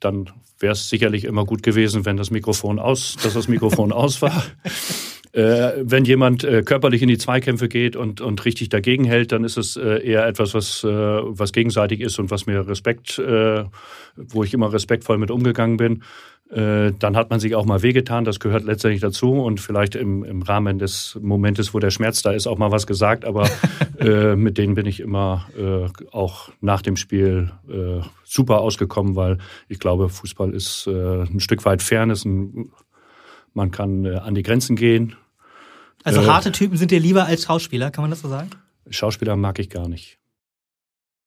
dann 0.00 0.30
wäre 0.58 0.72
es 0.72 0.88
sicherlich 0.88 1.24
immer 1.24 1.44
gut 1.44 1.62
gewesen, 1.62 2.04
wenn 2.04 2.16
das 2.16 2.32
Mikrofon 2.32 2.80
aus, 2.80 3.16
dass 3.22 3.34
das 3.34 3.46
Mikrofon 3.46 3.92
aus 3.92 4.20
war. 4.20 4.44
Äh, 5.32 5.72
wenn 5.82 6.04
jemand 6.04 6.42
äh, 6.44 6.62
körperlich 6.62 7.02
in 7.02 7.08
die 7.08 7.18
Zweikämpfe 7.18 7.68
geht 7.68 7.96
und, 7.96 8.20
und 8.20 8.44
richtig 8.44 8.70
dagegen 8.70 9.04
hält, 9.04 9.32
dann 9.32 9.44
ist 9.44 9.58
es 9.58 9.76
äh, 9.76 10.02
eher 10.02 10.26
etwas, 10.26 10.54
was, 10.54 10.84
äh, 10.84 10.88
was 10.88 11.52
gegenseitig 11.52 12.00
ist 12.00 12.18
und 12.18 12.30
was 12.30 12.46
mir 12.46 12.66
Respekt, 12.66 13.18
äh, 13.18 13.64
wo 14.16 14.42
ich 14.42 14.54
immer 14.54 14.72
respektvoll 14.72 15.18
mit 15.18 15.30
umgegangen 15.30 15.76
bin. 15.76 16.02
Äh, 16.50 16.92
dann 16.98 17.14
hat 17.14 17.28
man 17.28 17.40
sich 17.40 17.54
auch 17.54 17.66
mal 17.66 17.82
wehgetan, 17.82 18.24
das 18.24 18.40
gehört 18.40 18.64
letztendlich 18.64 19.02
dazu 19.02 19.32
und 19.32 19.60
vielleicht 19.60 19.96
im, 19.96 20.24
im 20.24 20.40
Rahmen 20.40 20.78
des 20.78 21.18
Momentes, 21.20 21.74
wo 21.74 21.78
der 21.78 21.90
Schmerz 21.90 22.22
da 22.22 22.32
ist, 22.32 22.46
auch 22.46 22.56
mal 22.56 22.72
was 22.72 22.86
gesagt, 22.86 23.26
aber 23.26 23.50
mit 24.36 24.56
denen 24.56 24.74
bin 24.74 24.86
ich 24.86 25.00
immer 25.00 25.48
auch 26.12 26.50
nach 26.60 26.82
dem 26.82 26.96
Spiel 26.96 27.50
super 28.24 28.60
ausgekommen, 28.60 29.16
weil 29.16 29.38
ich 29.68 29.80
glaube, 29.80 30.08
Fußball 30.08 30.54
ist 30.54 30.86
ein 30.86 31.40
Stück 31.40 31.64
weit 31.64 31.82
Fairness, 31.82 32.24
ein 32.24 32.70
man 33.58 33.70
kann 33.70 34.06
äh, 34.06 34.14
an 34.14 34.34
die 34.34 34.42
Grenzen 34.42 34.76
gehen. 34.76 35.16
Also 36.04 36.22
äh, 36.22 36.26
harte 36.26 36.52
Typen 36.52 36.78
sind 36.78 36.90
dir 36.90 37.00
lieber 37.00 37.26
als 37.26 37.44
Schauspieler, 37.44 37.90
kann 37.90 38.02
man 38.02 38.10
das 38.10 38.20
so 38.20 38.28
sagen? 38.28 38.50
Schauspieler 38.88 39.36
mag 39.36 39.58
ich 39.58 39.68
gar 39.68 39.88
nicht. 39.88 40.17